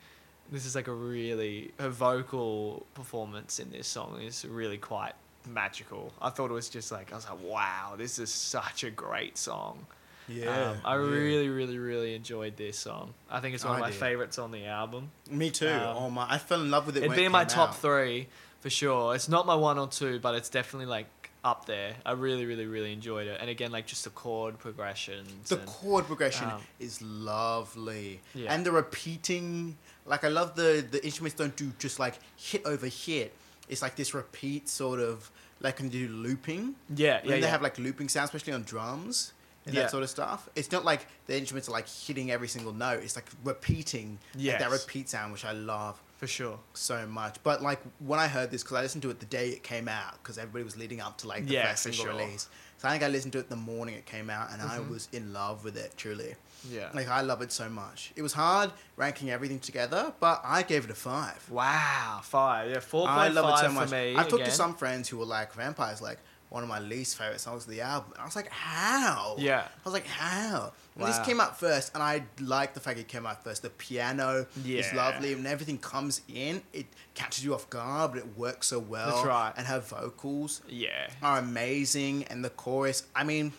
this 0.50 0.64
is 0.64 0.74
like 0.74 0.88
a 0.88 0.92
really 0.94 1.72
her 1.78 1.90
vocal 1.90 2.86
performance 2.94 3.58
in 3.58 3.70
this 3.70 3.86
song 3.86 4.22
is 4.22 4.46
really 4.46 4.78
quite 4.78 5.12
magical. 5.46 6.12
I 6.20 6.30
thought 6.30 6.50
it 6.50 6.54
was 6.54 6.68
just 6.68 6.90
like 6.92 7.12
I 7.12 7.16
was 7.16 7.28
like, 7.28 7.42
wow, 7.42 7.94
this 7.96 8.18
is 8.18 8.30
such 8.32 8.84
a 8.84 8.90
great 8.90 9.36
song. 9.38 9.86
Yeah. 10.28 10.70
Um, 10.70 10.76
I 10.84 10.94
yeah. 10.94 11.02
really, 11.02 11.48
really, 11.50 11.78
really 11.78 12.14
enjoyed 12.14 12.56
this 12.56 12.78
song. 12.78 13.12
I 13.30 13.40
think 13.40 13.54
it's 13.54 13.64
one 13.64 13.74
of 13.74 13.80
my 13.80 13.90
did. 13.90 14.00
favorites 14.00 14.38
on 14.38 14.52
the 14.52 14.64
album. 14.66 15.10
Me 15.30 15.50
too. 15.50 15.68
um, 15.68 15.96
oh 15.96 16.10
my! 16.10 16.26
I 16.28 16.38
fell 16.38 16.60
in 16.62 16.70
love 16.70 16.86
with 16.86 16.96
it. 16.96 17.04
It'd 17.04 17.14
be 17.14 17.24
it 17.24 17.26
in 17.26 17.32
my 17.32 17.44
top 17.44 17.70
out. 17.70 17.76
three 17.76 18.28
for 18.60 18.70
sure. 18.70 19.14
It's 19.14 19.28
not 19.28 19.46
my 19.46 19.54
one 19.54 19.78
or 19.78 19.86
two, 19.88 20.18
but 20.20 20.34
it's 20.34 20.48
definitely 20.48 20.86
like 20.86 21.06
up 21.44 21.66
there. 21.66 21.92
I 22.06 22.12
really, 22.12 22.46
really, 22.46 22.64
really 22.64 22.90
enjoyed 22.94 23.26
it. 23.26 23.36
And 23.38 23.50
again, 23.50 23.70
like 23.70 23.84
just 23.86 24.04
the 24.04 24.10
chord 24.10 24.58
progression. 24.58 25.26
The 25.46 25.58
and- 25.58 25.66
chord 25.66 26.06
progression 26.06 26.48
um, 26.48 26.62
is 26.80 27.02
lovely, 27.02 28.20
Yeah. 28.34 28.52
and 28.54 28.64
the 28.64 28.72
repeating. 28.72 29.76
Like 30.06 30.24
I 30.24 30.28
love 30.28 30.54
the 30.56 30.84
the 30.90 31.04
instruments 31.04 31.36
don't 31.36 31.54
do 31.54 31.70
just 31.78 31.98
like 31.98 32.14
hit 32.36 32.64
over 32.64 32.86
hit. 32.86 33.34
It's 33.68 33.82
like 33.82 33.96
this 33.96 34.14
repeat 34.14 34.68
sort 34.68 35.00
of 35.00 35.30
like 35.60 35.78
when 35.78 35.90
you 35.90 36.08
do 36.08 36.14
looping. 36.14 36.74
yeah, 36.94 37.20
When 37.20 37.30
yeah, 37.30 37.34
they 37.36 37.40
yeah. 37.42 37.46
have 37.48 37.62
like 37.62 37.78
looping 37.78 38.08
sounds, 38.08 38.28
especially 38.28 38.52
on 38.52 38.62
drums 38.64 39.32
and 39.66 39.74
Yeah. 39.74 39.82
that 39.82 39.90
sort 39.90 40.02
of 40.02 40.10
stuff. 40.10 40.48
It's 40.54 40.70
not 40.70 40.84
like 40.84 41.06
the 41.26 41.36
instruments 41.38 41.68
are 41.68 41.72
like 41.72 41.88
hitting 41.88 42.30
every 42.30 42.48
single 42.48 42.72
note. 42.72 43.02
It's 43.02 43.16
like 43.16 43.26
repeating 43.42 44.18
like, 44.36 44.58
that 44.58 44.70
repeat 44.70 45.08
sound, 45.08 45.32
which 45.32 45.44
I 45.44 45.52
love 45.52 46.00
for 46.18 46.26
sure. 46.26 46.58
so 46.74 47.06
much. 47.06 47.36
But 47.42 47.62
like 47.62 47.80
when 48.00 48.20
I 48.20 48.28
heard 48.28 48.50
this, 48.50 48.62
because 48.62 48.76
I 48.76 48.82
listened 48.82 49.02
to 49.02 49.10
it 49.10 49.20
the 49.20 49.26
day 49.26 49.48
it 49.50 49.62
came 49.62 49.88
out, 49.88 50.22
because 50.22 50.36
everybody 50.38 50.64
was 50.64 50.76
leading 50.76 51.00
up 51.00 51.16
to 51.18 51.28
like 51.28 51.46
the 51.46 51.54
Yeah, 51.54 51.70
first 51.70 51.84
single 51.84 52.04
sure. 52.04 52.12
release. 52.14 52.48
I 52.84 52.90
think 52.92 53.02
I 53.02 53.08
listened 53.08 53.32
to 53.34 53.38
it 53.38 53.48
the 53.48 53.56
morning 53.56 53.94
it 53.94 54.06
came 54.06 54.28
out, 54.30 54.50
and 54.52 54.60
I 54.62 54.78
Mhm. 54.78 54.88
was 54.90 55.08
in 55.12 55.32
love 55.32 55.64
with 55.64 55.76
it. 55.76 55.94
Truly, 55.96 56.34
Yeah. 56.68 56.90
like 56.94 57.08
I 57.08 57.20
love 57.20 57.42
it 57.42 57.52
so 57.52 57.68
much. 57.68 58.12
It 58.16 58.22
was 58.22 58.32
hard 58.34 58.72
ranking 58.96 59.30
everything 59.30 59.60
together, 59.60 60.12
but 60.20 60.40
I 60.44 60.62
gave 60.62 60.84
it 60.84 60.90
a 60.90 60.94
five. 60.94 61.48
wow, 61.50 62.20
five. 62.22 62.70
Yeah, 62.70 62.80
four 62.80 63.08
I 63.08 63.28
love 63.28 63.58
it 63.58 63.62
so 63.62 63.72
much. 63.72 63.88
for 63.88 63.94
me. 63.94 64.16
I've 64.16 64.28
talked 64.28 64.44
to 64.44 64.50
some 64.50 64.74
friends 64.76 65.08
who 65.08 65.18
were 65.18 65.24
like, 65.26 65.52
"Vampires," 65.54 66.00
like 66.02 66.18
one 66.54 66.62
of 66.62 66.68
my 66.68 66.78
least 66.78 67.18
favorite 67.18 67.40
songs 67.40 67.64
of 67.64 67.70
the 67.70 67.80
album. 67.80 68.12
And 68.12 68.22
I 68.22 68.24
was 68.24 68.36
like, 68.36 68.48
"How?" 68.48 69.34
Yeah. 69.38 69.62
I 69.66 69.80
was 69.84 69.92
like, 69.92 70.06
"How?" 70.06 70.72
And 70.96 71.04
this 71.04 71.18
came 71.26 71.40
out 71.40 71.58
first, 71.58 71.92
and 71.94 72.00
I 72.02 72.22
like 72.40 72.74
the 72.74 72.80
fact 72.80 73.00
it 73.00 73.08
came 73.08 73.26
out 73.26 73.42
first. 73.42 73.62
The 73.62 73.70
piano 73.70 74.46
is 74.64 74.86
Yeah. 74.86 74.94
lovely, 74.96 75.32
and 75.32 75.46
everything 75.48 75.78
comes 75.78 76.20
in. 76.28 76.62
It 76.72 76.86
catches 77.14 77.44
you 77.44 77.54
off 77.54 77.68
guard, 77.70 78.12
but 78.12 78.18
it 78.20 78.38
works 78.38 78.68
so 78.68 78.78
well. 78.78 79.10
That's 79.16 79.26
right. 79.26 79.52
And 79.56 79.66
her 79.66 79.80
vocals 79.80 80.62
Yeah. 80.68 81.08
are 81.22 81.38
amazing, 81.40 82.22
and 82.30 82.44
the 82.44 82.50
chorus. 82.50 83.02
I 83.16 83.24
mean, 83.24 83.52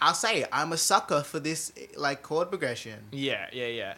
I'll 0.00 0.14
say 0.14 0.46
I'm 0.50 0.72
a 0.72 0.78
sucker 0.78 1.22
for 1.22 1.38
this 1.40 1.72
like 1.94 2.22
chord 2.22 2.48
progression. 2.48 3.04
Yeah, 3.12 3.48
yeah, 3.52 3.66
yeah. 3.66 3.94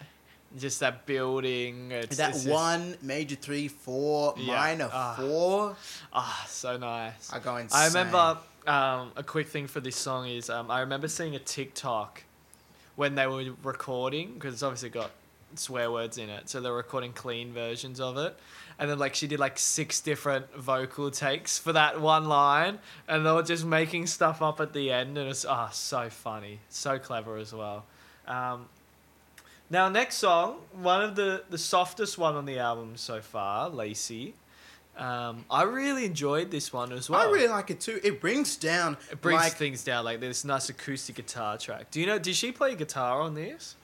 Just 0.57 0.81
that 0.81 1.05
building. 1.07 1.91
It's, 1.93 2.17
that 2.17 2.31
it's 2.31 2.45
just- 2.45 2.53
one 2.53 2.97
major 3.03 3.37
three 3.37 3.69
four 3.69 4.35
Yeah. 4.39 4.55
minor 4.57 4.91
Ah. 4.93 5.15
four. 5.19 5.77
Ah, 6.13 6.45
so 6.49 6.77
nice. 6.77 7.31
I 7.33 7.39
go 7.41 7.57
insane. 7.57 7.79
I 7.81 7.87
remember 7.89 8.39
um, 8.67 9.13
a 9.17 9.23
quick 9.23 9.49
thing 9.49 9.67
for 9.67 9.81
this 9.81 9.97
song 9.97 10.29
is 10.29 10.49
um, 10.51 10.71
I 10.71 10.81
remember 10.81 11.09
seeing 11.09 11.35
a 11.37 11.39
TikTok 11.39 12.23
when 12.97 13.15
they 13.15 13.27
were 13.27 13.45
recording 13.63 14.35
because 14.35 14.55
it's 14.55 14.63
obviously 14.63 14.89
got 14.89 15.11
swear 15.55 15.91
words 15.91 16.19
in 16.19 16.29
it, 16.29 16.49
so 16.49 16.61
they're 16.61 16.73
recording 16.73 17.13
clean 17.13 17.53
versions 17.53 18.01
of 18.01 18.17
it, 18.19 18.37
and 18.79 18.91
then 18.91 18.99
like 18.99 19.15
she 19.15 19.27
did 19.27 19.39
like 19.39 19.59
six 19.59 20.01
different 20.01 20.53
vocal 20.55 21.11
takes 21.11 21.59
for 21.59 21.73
that 21.73 22.01
one 22.01 22.27
line, 22.27 22.79
and 23.09 23.25
they 23.25 23.31
were 23.33 23.43
just 23.43 23.65
making 23.65 24.07
stuff 24.07 24.43
up 24.43 24.61
at 24.61 24.73
the 24.73 24.91
end, 24.91 25.17
and 25.17 25.29
it's 25.31 25.45
ah 25.45 25.69
so 25.71 26.11
funny, 26.11 26.61
so 26.69 26.99
clever 26.99 27.37
as 27.37 27.53
well. 27.55 27.85
Um, 28.27 28.67
now 29.71 29.89
next 29.89 30.17
song, 30.17 30.57
one 30.73 31.03
of 31.03 31.17
the 31.17 31.45
the 31.51 31.59
softest 31.59 32.19
one 32.19 32.35
on 32.35 32.47
the 32.47 32.59
album 32.59 32.97
so 32.97 33.21
far, 33.21 33.69
Lacy. 33.69 34.35
Um, 34.97 35.45
I 35.51 35.65
really 35.65 36.07
enjoyed 36.07 36.51
this 36.51 36.73
one 36.73 36.91
as 36.91 37.11
well. 37.11 37.21
I 37.21 37.31
really 37.31 37.49
like 37.49 37.71
it 37.71 37.81
too. 37.81 38.01
It 38.03 38.19
brings 38.21 38.57
down 38.57 38.97
It 39.11 39.21
brings 39.21 39.43
like 39.43 39.53
things 39.53 39.85
down 39.85 40.07
like 40.07 40.21
this 40.21 40.43
nice 40.45 40.71
acoustic 40.71 41.17
guitar 41.17 41.59
track. 41.59 41.91
Do 41.91 42.01
you 42.01 42.07
know? 42.07 42.19
Did 42.19 42.35
she 42.35 42.51
play 42.51 42.75
guitar 42.75 43.21
on 43.21 43.35
this? 43.35 43.77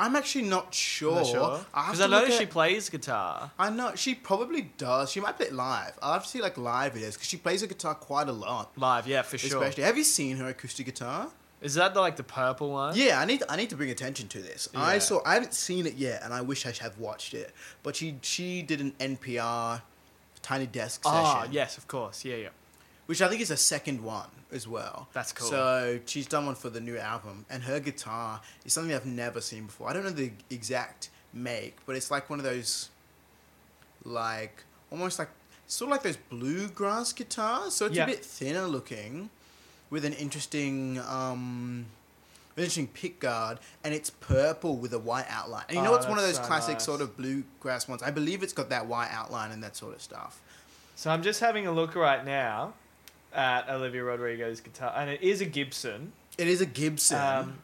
I'm 0.00 0.14
actually 0.14 0.44
not 0.44 0.72
sure. 0.72 1.16
Not 1.16 1.26
sure. 1.26 1.60
I 1.74 1.86
Because 1.86 2.00
I 2.02 2.06
know 2.06 2.20
look 2.20 2.30
she 2.30 2.46
plays 2.46 2.88
guitar. 2.88 3.50
I 3.58 3.70
know 3.70 3.92
she 3.96 4.14
probably 4.14 4.70
does. 4.78 5.10
She 5.10 5.20
might 5.20 5.36
play 5.36 5.46
it 5.46 5.54
live. 5.54 5.98
I'll 6.00 6.12
have 6.12 6.22
to 6.22 6.28
see 6.28 6.40
like 6.40 6.56
live 6.56 6.92
videos 6.92 7.14
because 7.14 7.26
she 7.26 7.36
plays 7.36 7.62
the 7.62 7.66
guitar 7.66 7.94
quite 7.96 8.28
a 8.28 8.32
lot. 8.32 8.70
Live, 8.76 9.08
yeah, 9.08 9.22
for 9.22 9.38
sure. 9.38 9.60
Especially, 9.60 9.82
have 9.82 9.96
you 9.98 10.04
seen 10.04 10.36
her 10.36 10.48
acoustic 10.48 10.86
guitar? 10.86 11.30
Is 11.60 11.74
that 11.74 11.92
the, 11.94 12.00
like 12.00 12.16
the 12.16 12.22
purple 12.22 12.70
one? 12.70 12.94
Yeah, 12.96 13.18
I 13.20 13.24
need 13.24 13.42
I 13.48 13.56
need 13.56 13.70
to 13.70 13.76
bring 13.76 13.90
attention 13.90 14.28
to 14.28 14.38
this. 14.40 14.68
I 14.74 14.98
saw 14.98 15.20
I 15.26 15.34
haven't 15.34 15.54
seen 15.54 15.86
it 15.86 15.94
yet, 15.94 16.22
and 16.22 16.32
I 16.32 16.40
wish 16.40 16.66
I 16.66 16.72
have 16.82 16.98
watched 16.98 17.34
it. 17.34 17.52
But 17.82 17.96
she 17.96 18.16
she 18.22 18.62
did 18.62 18.80
an 18.80 18.92
NPR 19.00 19.82
Tiny 20.42 20.66
Desk 20.66 21.02
session. 21.02 21.18
Ah, 21.20 21.46
yes, 21.50 21.76
of 21.76 21.88
course. 21.88 22.24
Yeah, 22.24 22.36
yeah. 22.36 22.48
which 23.06 23.20
I 23.22 23.28
think 23.28 23.40
is 23.40 23.50
a 23.50 23.56
second 23.56 24.02
one 24.04 24.28
as 24.52 24.68
well. 24.68 25.08
That's 25.12 25.32
cool. 25.32 25.48
So 25.48 25.98
she's 26.06 26.26
done 26.28 26.46
one 26.46 26.54
for 26.54 26.70
the 26.70 26.80
new 26.80 26.96
album, 26.96 27.44
and 27.50 27.64
her 27.64 27.80
guitar 27.80 28.40
is 28.64 28.72
something 28.72 28.94
I've 28.94 29.04
never 29.04 29.40
seen 29.40 29.66
before. 29.66 29.88
I 29.90 29.94
don't 29.94 30.04
know 30.04 30.10
the 30.10 30.30
exact 30.50 31.10
make, 31.32 31.76
but 31.86 31.96
it's 31.96 32.10
like 32.10 32.30
one 32.30 32.38
of 32.38 32.44
those, 32.44 32.90
like 34.04 34.62
almost 34.90 35.18
like 35.18 35.28
sort 35.66 35.88
of 35.88 35.92
like 35.92 36.02
those 36.02 36.16
bluegrass 36.16 37.12
guitars. 37.12 37.74
So 37.74 37.86
it's 37.86 37.96
Yeah. 37.96 38.04
a 38.04 38.06
bit 38.06 38.24
thinner 38.24 38.66
looking, 38.66 39.30
with 39.90 40.04
an 40.04 40.12
interesting. 40.14 40.98
um 41.00 41.86
an 42.56 42.64
Interesting 42.64 42.88
pick 42.88 43.20
guard, 43.20 43.60
and 43.84 43.94
it's 43.94 44.10
purple 44.10 44.76
with 44.78 44.92
a 44.92 44.98
white 44.98 45.26
outline. 45.28 45.62
And 45.68 45.76
you 45.76 45.82
know, 45.84 45.92
Oh, 45.92 45.94
it's 45.94 46.08
one 46.08 46.18
of 46.18 46.24
those 46.24 46.38
so 46.38 46.42
classic 46.42 46.74
nice. 46.74 46.84
sort 46.84 47.00
of 47.00 47.16
bluegrass 47.16 47.86
ones. 47.86 48.02
I 48.02 48.10
believe 48.10 48.42
it's 48.42 48.52
got 48.52 48.68
that 48.70 48.86
white 48.86 49.10
outline 49.12 49.52
and 49.52 49.62
that 49.62 49.76
sort 49.76 49.94
of 49.94 50.02
stuff. 50.02 50.40
So 50.96 51.08
I'm 51.12 51.22
just 51.22 51.38
having 51.38 51.68
a 51.68 51.70
look 51.70 51.94
right 51.94 52.24
now 52.24 52.72
at 53.32 53.68
Olivia 53.70 54.02
Rodrigo's 54.02 54.60
guitar, 54.60 54.92
and 54.96 55.08
it 55.08 55.22
is 55.22 55.40
a 55.40 55.44
Gibson. 55.44 56.10
It 56.36 56.48
is 56.48 56.60
a 56.60 56.66
Gibson. 56.66 57.16
Um, 57.16 57.58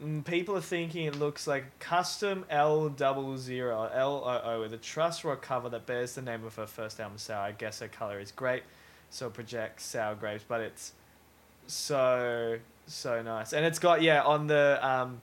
mm, 0.00 0.24
people 0.24 0.56
are 0.56 0.60
thinking 0.60 1.06
it 1.06 1.18
looks 1.18 1.48
like 1.48 1.64
custom 1.80 2.44
L 2.48 2.88
double 2.90 3.36
zero 3.38 3.90
L 3.92 4.22
O 4.24 4.40
O 4.52 4.60
with 4.60 4.72
a 4.72 4.76
truss 4.78 5.24
rod 5.24 5.42
cover 5.42 5.68
that 5.70 5.84
bears 5.86 6.14
the 6.14 6.22
name 6.22 6.44
of 6.44 6.54
her 6.54 6.68
first 6.68 7.00
album, 7.00 7.18
Sour. 7.18 7.40
I 7.46 7.50
guess 7.50 7.80
her 7.80 7.88
color 7.88 8.20
is 8.20 8.30
great, 8.30 8.62
so 9.10 9.26
it 9.26 9.34
projects 9.34 9.84
sour 9.84 10.14
grapes, 10.14 10.44
but 10.46 10.60
it's 10.60 10.92
so 11.72 12.58
so 12.86 13.22
nice, 13.22 13.52
and 13.52 13.64
it's 13.64 13.78
got 13.78 14.02
yeah 14.02 14.22
on 14.22 14.46
the 14.46 14.78
um 14.86 15.20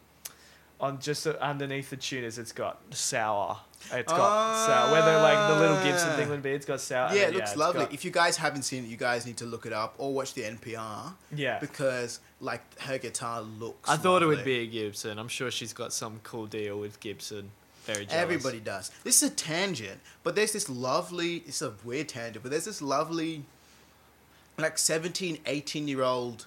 on 0.80 1.00
just 1.00 1.28
underneath 1.28 1.90
the 1.90 1.98
tuners, 1.98 2.38
it's 2.38 2.54
got 2.54 2.82
sour. 2.92 3.58
It's 3.92 4.12
got 4.12 4.66
sour. 4.66 4.92
Whether 4.92 5.20
like 5.22 5.50
the 5.50 5.60
little 5.60 5.84
Gibson 5.84 6.16
thing 6.16 6.30
would 6.30 6.42
be, 6.42 6.52
it's 6.52 6.66
got 6.66 6.80
sour. 6.80 7.10
yeah, 7.14 7.26
then, 7.26 7.30
it 7.30 7.36
looks 7.36 7.50
it's 7.52 7.60
lovely. 7.60 7.82
got- 7.82 7.94
If 7.94 8.06
you 8.06 8.12
guys 8.12 8.38
haven't 8.38 8.64
seen 8.64 8.86
it, 8.86 8.88
you 8.88 8.98
guys 8.98 9.26
need 9.26 9.38
to 9.38 9.46
look 9.46 9.66
it 9.66 9.74
up 9.74 9.96
or 9.98 10.14
watch 10.14 10.34
the 10.34 10.44
NPR 10.44 11.14
yeah. 11.36 11.60
because 11.60 12.20
like 12.40 12.62
her 12.82 12.98
guitar 12.98 13.42
looks. 13.42 13.90
I 13.90 13.98
thought 13.98 14.24
it 14.24 14.28
would 14.28 14.46
be 14.46 14.60
a 14.60 14.68
Gibson. 14.68 15.20
I'm 15.20 15.28
sure 15.28 15.52
she's 15.52 15.74
got 15.74 15.92
some 15.92 16.20
cool 16.24 16.46
deal 16.46 16.80
with 16.80 17.00
Gibson. 17.00 17.52
Very 17.86 18.06
jealous. 18.06 18.22
Everybody 18.22 18.60
does. 18.60 18.92
This 19.04 19.22
is 19.22 19.32
a 19.32 19.36
tangent, 19.36 20.00
but 20.24 20.36
there's 20.36 20.54
this 20.54 20.70
lovely. 20.70 21.38
It's 21.48 21.62
a 21.62 21.74
weird 21.84 22.08
tangent, 22.10 22.44
but 22.44 22.52
there's 22.52 22.66
this 22.66 22.82
lovely, 22.82 23.46
like 24.62 24.78
17, 24.78 25.40
18 25.46 25.88
year 25.88 26.04
old, 26.04 26.46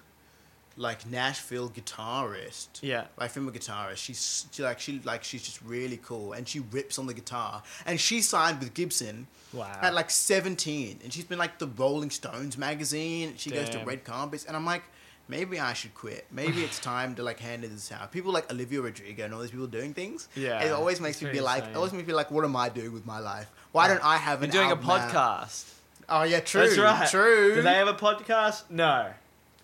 like 0.76 1.06
Nashville 1.06 1.68
guitarist. 1.70 2.68
Yeah. 2.80 3.04
like 3.18 3.30
female 3.30 3.52
guitarist. 3.52 3.96
She's 3.98 4.46
she, 4.52 4.62
like 4.62 4.80
she 4.80 5.00
like 5.04 5.22
she's 5.24 5.42
just 5.42 5.60
really 5.62 5.98
cool, 6.02 6.32
and 6.32 6.48
she 6.48 6.60
rips 6.60 6.98
on 6.98 7.06
the 7.06 7.14
guitar. 7.14 7.62
And 7.86 8.00
she 8.00 8.20
signed 8.22 8.60
with 8.60 8.74
Gibson 8.74 9.26
Wow. 9.52 9.70
at 9.82 9.92
like 9.92 10.10
seventeen, 10.10 10.98
and 11.02 11.12
she's 11.12 11.24
been 11.24 11.38
like 11.38 11.58
the 11.58 11.66
Rolling 11.66 12.10
Stones 12.10 12.56
magazine. 12.56 13.34
She 13.36 13.50
goes 13.50 13.68
to 13.70 13.78
red 13.84 14.02
carpets, 14.04 14.46
and 14.46 14.56
I'm 14.56 14.64
like, 14.64 14.82
maybe 15.28 15.60
I 15.60 15.74
should 15.74 15.94
quit. 15.94 16.24
Maybe 16.30 16.62
it's 16.62 16.78
time 16.92 17.14
to 17.16 17.22
like 17.22 17.38
hand 17.38 17.62
it 17.64 17.68
this 17.68 17.92
out. 17.92 18.10
People 18.12 18.32
like 18.32 18.50
Olivia 18.50 18.80
Rodrigo 18.80 19.24
and 19.26 19.34
all 19.34 19.40
these 19.40 19.50
people 19.50 19.66
doing 19.66 19.92
things. 19.92 20.28
Yeah, 20.34 20.62
it 20.62 20.72
always 20.72 21.00
makes 21.02 21.20
me 21.20 21.28
be 21.28 21.32
very 21.34 21.44
like, 21.44 21.64
it 21.64 21.76
always 21.76 21.92
makes 21.92 22.02
me 22.04 22.06
feel 22.06 22.16
like, 22.16 22.30
what 22.30 22.44
am 22.46 22.56
I 22.56 22.70
doing 22.70 22.92
with 22.94 23.04
my 23.04 23.18
life? 23.18 23.50
Why 23.72 23.88
don't 23.88 24.02
I 24.02 24.16
have 24.16 24.42
an 24.42 24.48
doing 24.48 24.70
a 24.70 24.76
podcast? 24.76 25.70
Oh 26.08 26.22
yeah, 26.24 26.40
true. 26.40 26.62
That's 26.66 26.78
right. 26.78 27.08
True. 27.08 27.54
Do 27.56 27.62
they 27.62 27.74
have 27.74 27.88
a 27.88 27.94
podcast? 27.94 28.64
No. 28.70 29.10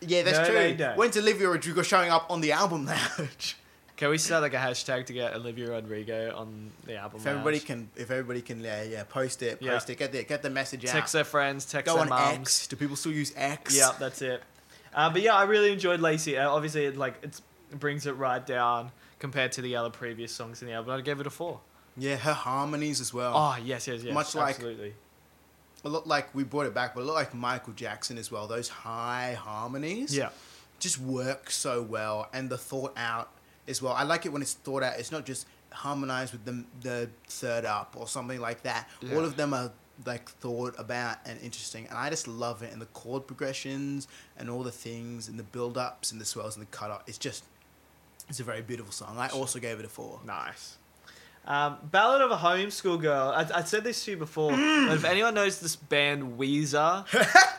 yeah, 0.00 0.22
that's 0.22 0.38
No, 0.38 0.44
true. 0.46 0.54
they 0.54 0.74
don't. 0.74 0.96
When's 0.96 1.16
Olivia 1.16 1.48
Rodrigo 1.48 1.82
showing 1.82 2.10
up 2.10 2.30
on 2.30 2.40
the 2.40 2.52
album 2.52 2.86
lounge? 2.86 3.56
Can 3.96 4.10
we 4.10 4.18
start 4.18 4.42
like 4.42 4.54
a 4.54 4.58
hashtag 4.58 5.06
to 5.06 5.12
get 5.12 5.34
Olivia 5.34 5.70
Rodrigo 5.70 6.32
on 6.36 6.70
the 6.86 6.94
album? 6.96 7.18
If 7.20 7.26
everybody 7.26 7.58
can, 7.58 7.90
if 7.96 8.12
everybody 8.12 8.40
can, 8.42 8.60
yeah, 8.60 8.84
yeah, 8.84 9.02
post 9.02 9.42
it, 9.42 9.58
Yeah. 9.60 9.72
post 9.72 9.90
it, 9.90 9.98
get 9.98 10.12
the 10.12 10.22
get 10.22 10.40
the 10.40 10.50
message 10.50 10.84
out. 10.84 10.92
text 10.92 11.12
their 11.14 11.24
friends, 11.24 11.64
text 11.64 11.86
Go 11.86 11.94
their 11.94 12.02
on 12.04 12.08
mums. 12.08 12.38
X. 12.48 12.66
Do 12.68 12.76
people 12.76 12.94
still 12.94 13.10
use 13.10 13.32
X? 13.36 13.76
Yeah, 13.76 13.90
that's 13.98 14.22
it. 14.22 14.40
Uh, 14.94 15.10
but 15.10 15.20
yeah, 15.22 15.34
I 15.34 15.42
really 15.44 15.72
enjoyed 15.72 15.98
Lacy. 16.00 16.38
Uh, 16.38 16.48
obviously, 16.48 16.84
it, 16.86 16.96
like 16.96 17.14
it's, 17.22 17.42
it 17.72 17.80
brings 17.80 18.06
it 18.06 18.12
right 18.12 18.46
down 18.46 18.92
compared 19.18 19.50
to 19.52 19.62
the 19.62 19.74
other 19.74 19.90
previous 19.90 20.30
songs 20.32 20.62
in 20.62 20.68
the 20.68 20.74
album. 20.74 20.94
I 20.94 21.00
gave 21.00 21.18
it 21.18 21.26
a 21.26 21.30
four. 21.30 21.58
Yeah, 21.96 22.14
her 22.14 22.34
harmonies 22.34 23.00
as 23.00 23.12
well. 23.12 23.32
Oh 23.34 23.56
yes, 23.60 23.88
yes, 23.88 24.04
yes. 24.04 24.14
Much 24.14 24.32
like- 24.36 24.60
A 25.84 25.88
lot 25.88 26.06
like 26.06 26.34
we 26.34 26.44
brought 26.44 26.66
it 26.66 26.74
back, 26.74 26.94
but 26.94 27.02
a 27.02 27.04
lot 27.04 27.14
like 27.14 27.34
Michael 27.34 27.72
Jackson 27.72 28.18
as 28.18 28.30
well. 28.32 28.46
Those 28.46 28.68
high 28.68 29.34
harmonies. 29.40 30.16
Yeah. 30.16 30.30
Just 30.80 30.98
work 31.00 31.50
so 31.50 31.82
well, 31.82 32.28
and 32.32 32.48
the 32.50 32.58
thought 32.58 32.92
out 32.96 33.30
as 33.66 33.82
well. 33.82 33.92
I 33.92 34.04
like 34.04 34.26
it 34.26 34.32
when 34.32 34.42
it's 34.42 34.54
thought 34.54 34.82
out. 34.82 34.98
It's 34.98 35.12
not 35.12 35.24
just 35.24 35.46
harmonized 35.70 36.32
with 36.32 36.44
the 36.44 36.64
the 36.80 37.10
third 37.26 37.64
up 37.64 37.94
or 37.96 38.08
something 38.08 38.40
like 38.40 38.62
that. 38.62 38.88
Yeah. 39.00 39.16
All 39.16 39.24
of 39.24 39.36
them 39.36 39.54
are 39.54 39.72
like 40.06 40.28
thought 40.28 40.74
about 40.78 41.18
and 41.26 41.40
interesting, 41.40 41.86
and 41.88 41.98
I 41.98 42.10
just 42.10 42.26
love 42.28 42.62
it. 42.62 42.72
And 42.72 42.80
the 42.80 42.86
chord 42.86 43.26
progressions 43.26 44.08
and 44.36 44.48
all 44.48 44.62
the 44.62 44.72
things 44.72 45.28
and 45.28 45.38
the 45.38 45.44
build 45.44 45.76
ups 45.76 46.12
and 46.12 46.20
the 46.20 46.24
swells 46.24 46.56
and 46.56 46.66
the 46.66 46.70
cut 46.70 46.90
up. 46.90 47.04
It's 47.06 47.18
just 47.18 47.44
it's 48.28 48.40
a 48.40 48.44
very 48.44 48.62
beautiful 48.62 48.92
song. 48.92 49.18
I 49.18 49.28
also 49.28 49.58
gave 49.58 49.78
it 49.78 49.84
a 49.84 49.88
four. 49.88 50.20
Nice. 50.24 50.77
Um, 51.48 51.78
Ballad 51.82 52.20
of 52.20 52.30
a 52.30 52.36
Homeschool 52.36 53.00
Girl. 53.00 53.32
I, 53.34 53.46
I 53.60 53.62
said 53.64 53.82
this 53.82 54.04
to 54.04 54.10
you 54.12 54.16
before, 54.18 54.50
but 54.50 54.92
if 54.92 55.04
anyone 55.06 55.32
knows 55.32 55.58
this 55.60 55.76
band 55.76 56.38
Weezer, 56.38 57.06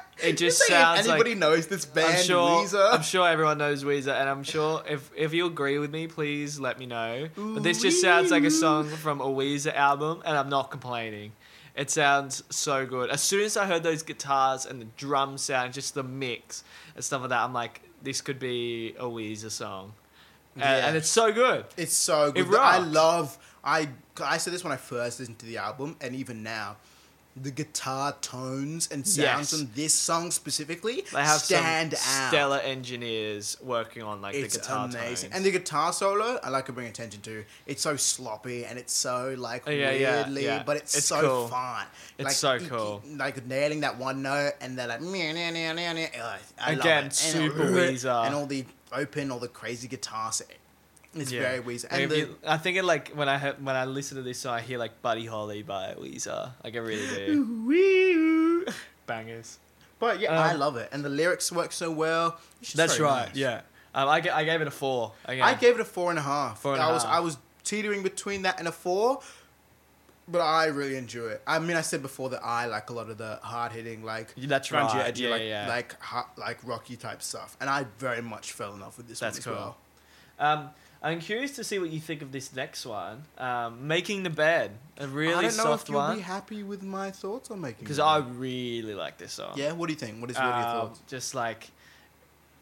it 0.23 0.37
just 0.37 0.61
sounds 0.67 1.07
anybody 1.07 1.31
like. 1.31 1.39
knows 1.39 1.65
this 1.67 1.85
band 1.85 2.17
I'm 2.17 2.23
sure, 2.23 2.63
Weezer. 2.63 2.93
I'm 2.93 3.01
sure 3.01 3.27
everyone 3.27 3.57
knows 3.57 3.83
Weezer, 3.83 4.13
and 4.13 4.29
I'm 4.29 4.43
sure 4.43 4.83
if, 4.87 5.09
if 5.17 5.33
you 5.33 5.47
agree 5.47 5.79
with 5.79 5.89
me, 5.91 6.05
please 6.05 6.59
let 6.59 6.77
me 6.77 6.85
know. 6.85 7.29
But 7.35 7.63
this 7.63 7.81
just 7.81 7.99
sounds 7.99 8.29
like 8.29 8.43
a 8.43 8.51
song 8.51 8.87
from 8.87 9.21
a 9.21 9.25
Weezer 9.27 9.73
album, 9.73 10.21
and 10.23 10.37
I'm 10.37 10.49
not 10.49 10.69
complaining. 10.69 11.31
It 11.75 11.89
sounds 11.89 12.43
so 12.51 12.85
good. 12.85 13.09
As 13.09 13.21
soon 13.23 13.41
as 13.43 13.57
I 13.57 13.65
heard 13.65 13.81
those 13.81 14.03
guitars 14.03 14.67
and 14.67 14.79
the 14.79 14.87
drum 14.97 15.39
sound, 15.39 15.73
just 15.73 15.95
the 15.95 16.03
mix 16.03 16.63
and 16.93 17.03
stuff 17.03 17.21
like 17.21 17.29
that, 17.31 17.41
I'm 17.41 17.53
like, 17.53 17.81
this 18.03 18.21
could 18.21 18.37
be 18.37 18.93
a 18.99 19.05
Weezer 19.05 19.49
song. 19.49 19.93
And, 20.55 20.63
Yeah. 20.63 20.87
and 20.89 20.97
it's 20.97 21.09
so 21.09 21.31
good. 21.31 21.65
It's 21.77 21.93
so 21.95 22.31
good. 22.31 22.47
It 22.47 22.53
I 22.55 22.77
love. 22.79 23.37
I 23.63 23.89
I 24.21 24.37
said 24.37 24.53
this 24.53 24.63
when 24.63 24.73
I 24.73 24.77
first 24.77 25.19
listened 25.19 25.39
to 25.39 25.45
the 25.45 25.57
album, 25.57 25.95
and 26.01 26.15
even 26.15 26.43
now, 26.43 26.77
the 27.41 27.51
guitar 27.51 28.13
tones 28.21 28.89
and 28.91 29.07
sounds 29.07 29.51
Yes. 29.51 29.53
on 29.53 29.69
this 29.75 29.93
song 29.93 30.29
specifically 30.31 31.05
They 31.13 31.21
have 31.23 31.39
stand 31.39 31.95
some 31.95 32.21
out. 32.23 32.27
stellar 32.29 32.57
engineers 32.57 33.55
working 33.61 34.01
on 34.03 34.21
like 34.21 34.35
It's 34.35 34.55
the 34.55 34.59
guitar 34.59 34.85
amazing, 34.85 35.29
tones. 35.29 35.35
and 35.37 35.45
the 35.45 35.51
guitar 35.51 35.93
solo 35.93 36.39
I 36.43 36.49
like 36.49 36.65
to 36.65 36.73
bring 36.73 36.87
attention 36.87 37.21
to. 37.21 37.45
It's 37.65 37.81
so 37.81 37.95
sloppy 37.95 38.65
and 38.65 38.77
it's 38.79 38.91
so 38.93 39.35
like 39.37 39.63
Oh, 39.67 39.71
yeah, 39.71 39.91
yeah, 39.91 40.15
weirdly, 40.23 40.45
yeah. 40.45 40.63
but 40.65 40.77
it's, 40.77 40.97
It's 40.97 41.05
so 41.07 41.21
cool. 41.21 41.47
fun. 41.47 41.85
It's 42.17 42.25
like, 42.43 42.59
so 42.59 42.67
cool. 42.67 43.03
like 43.15 43.45
nailing 43.45 43.81
that 43.81 43.97
one 43.97 44.21
note, 44.21 44.53
and 44.59 44.77
they're 44.77 44.87
like, 44.87 45.01
"Meow, 45.01 45.33
meow, 45.33 45.51
meow, 45.51 45.73
meow, 45.73 45.93
meow." 45.93 46.07
Ugh, 46.21 46.39
I 46.59 46.71
love 46.71 46.79
Again, 46.79 47.11
super 47.11 47.61
and, 47.67 47.75
Weezer. 47.75 48.25
and 48.25 48.35
all 48.35 48.47
the 48.47 48.65
open, 48.91 49.31
all 49.31 49.39
the 49.39 49.47
crazy 49.47 49.87
guitars. 49.87 50.41
It's 51.15 51.31
Yeah. 51.31 51.41
very 51.41 51.61
Weezer, 51.63 51.87
and 51.89 52.11
the, 52.11 52.17
you- 52.17 52.37
I 52.45 52.57
think 52.57 52.77
it 52.77 52.83
like 52.85 53.09
when 53.13 53.27
I 53.27 53.37
heard, 53.39 53.65
when 53.65 53.75
I 53.75 53.85
listen 53.85 54.17
to 54.17 54.23
this 54.23 54.39
song, 54.39 54.53
I 54.55 54.61
hear 54.61 54.77
like 54.77 55.01
Buddy 55.01 55.25
Holly 55.25 55.63
by 55.63 55.95
Weezer. 55.99 56.51
Like 56.63 56.75
I 56.75 56.79
really 56.79 57.07
do. 57.07 58.65
Bangers. 59.07 59.57
But 59.97 60.19
yeah, 60.19 60.39
I 60.39 60.53
Um, 60.53 60.59
love 60.59 60.77
it, 60.77 60.89
and 60.91 61.03
the 61.03 61.09
lyrics 61.09 61.51
work 61.51 61.71
so 61.71 61.91
well. 61.91 62.39
That's 62.75 62.99
right. 62.99 63.27
nice. 63.27 63.35
Yeah. 63.35 63.61
Um, 63.93 64.07
I, 64.07 64.21
ga- 64.21 64.31
I 64.31 64.43
gave 64.43 64.61
it 64.61 64.67
a 64.67 64.71
four. 64.71 65.13
Again. 65.25 65.43
I 65.43 65.55
gave 65.55 65.75
it 65.75 65.81
a 65.81 65.85
four 65.85 66.09
and 66.11 66.19
a 66.19 66.21
half. 66.21 66.59
Four 66.61 66.73
and 66.73 66.81
a 66.81 66.85
I 66.85 66.91
was 66.91 67.03
half. 67.03 67.13
I 67.15 67.19
was 67.21 67.37
teetering 67.63 68.03
between 68.03 68.43
that 68.43 68.59
and 68.59 68.67
a 68.67 68.71
four, 68.71 69.19
but 70.27 70.41
I 70.41 70.65
really 70.67 70.95
enjoy 70.95 71.29
it. 71.29 71.41
I 71.47 71.57
mean, 71.59 71.75
I 71.75 71.81
said 71.81 72.01
before 72.03 72.29
that 72.29 72.41
I 72.45 72.67
like 72.67 72.91
a 72.91 72.93
lot 72.93 73.09
of 73.09 73.17
the 73.17 73.39
hard 73.41 73.71
hitting, 73.71 74.03
like 74.05 74.33
That's 74.37 74.69
grungy, 74.69 74.93
right. 74.93 75.07
edgy, 75.07 75.23
Yeah, 75.23 75.29
like 75.31 75.41
yeah. 75.41 75.67
like 75.67 75.95
like 76.37 76.59
rocky 76.63 76.95
type 76.97 77.21
stuff, 77.23 77.57
and 77.59 77.67
I 77.69 77.85
very 77.97 78.21
much 78.21 78.51
fell 78.51 78.73
in 78.73 78.79
love 78.79 78.95
with 78.95 79.07
this 79.07 79.19
That's 79.19 79.43
one 79.45 79.55
as 79.55 79.59
cool. 79.59 79.75
well. 80.37 80.47
Um, 80.51 80.69
I'm 81.01 81.19
curious 81.21 81.55
to 81.55 81.63
see 81.63 81.79
what 81.79 81.89
you 81.91 81.99
think 82.01 82.21
of 82.21 82.31
this 82.33 82.53
next 82.53 82.85
one. 82.85 83.23
Um, 83.37 83.87
Making 83.87 84.23
the 84.23 84.29
Bed, 84.29 84.71
a 84.97 85.07
really 85.07 85.33
I 85.33 85.41
don't 85.43 85.55
know 85.57 85.63
soft 85.63 85.83
if 85.83 85.89
you'll 85.89 85.99
one. 85.99 86.17
be 86.17 86.21
happy 86.21 86.61
with 86.63 86.83
my 86.83 87.09
thoughts 87.09 87.49
on 87.51 87.61
making. 87.61 87.79
Because 87.85 87.97
the 87.97 88.03
I 88.03 88.19
bed. 88.19 88.35
really 88.35 88.93
like 88.93 89.17
this 89.17 89.31
song. 89.33 89.53
yeah. 89.55 89.71
What 89.71 89.87
do 89.87 89.93
you 89.93 89.99
think? 89.99 90.19
What 90.19 90.29
is 90.29 90.35
what 90.35 90.45
are 90.45 90.59
your 90.59 90.69
Um, 90.81 90.87
thoughts? 90.89 91.01
Just 91.07 91.33
like, 91.35 91.69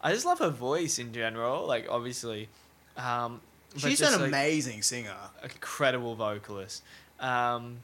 I 0.00 0.12
just 0.12 0.24
love 0.26 0.38
her 0.38 0.50
voice 0.50 0.98
in 0.98 1.12
general. 1.12 1.66
Like 1.66 1.86
obviously, 1.90 2.48
um, 2.96 3.40
but 3.72 3.80
She's 3.80 3.98
just, 3.98 4.14
an 4.14 4.20
like, 4.20 4.28
amazing 4.28 4.82
singer. 4.82 5.14
incredible 5.42 6.14
vocalist. 6.14 6.82
Um, 7.20 7.78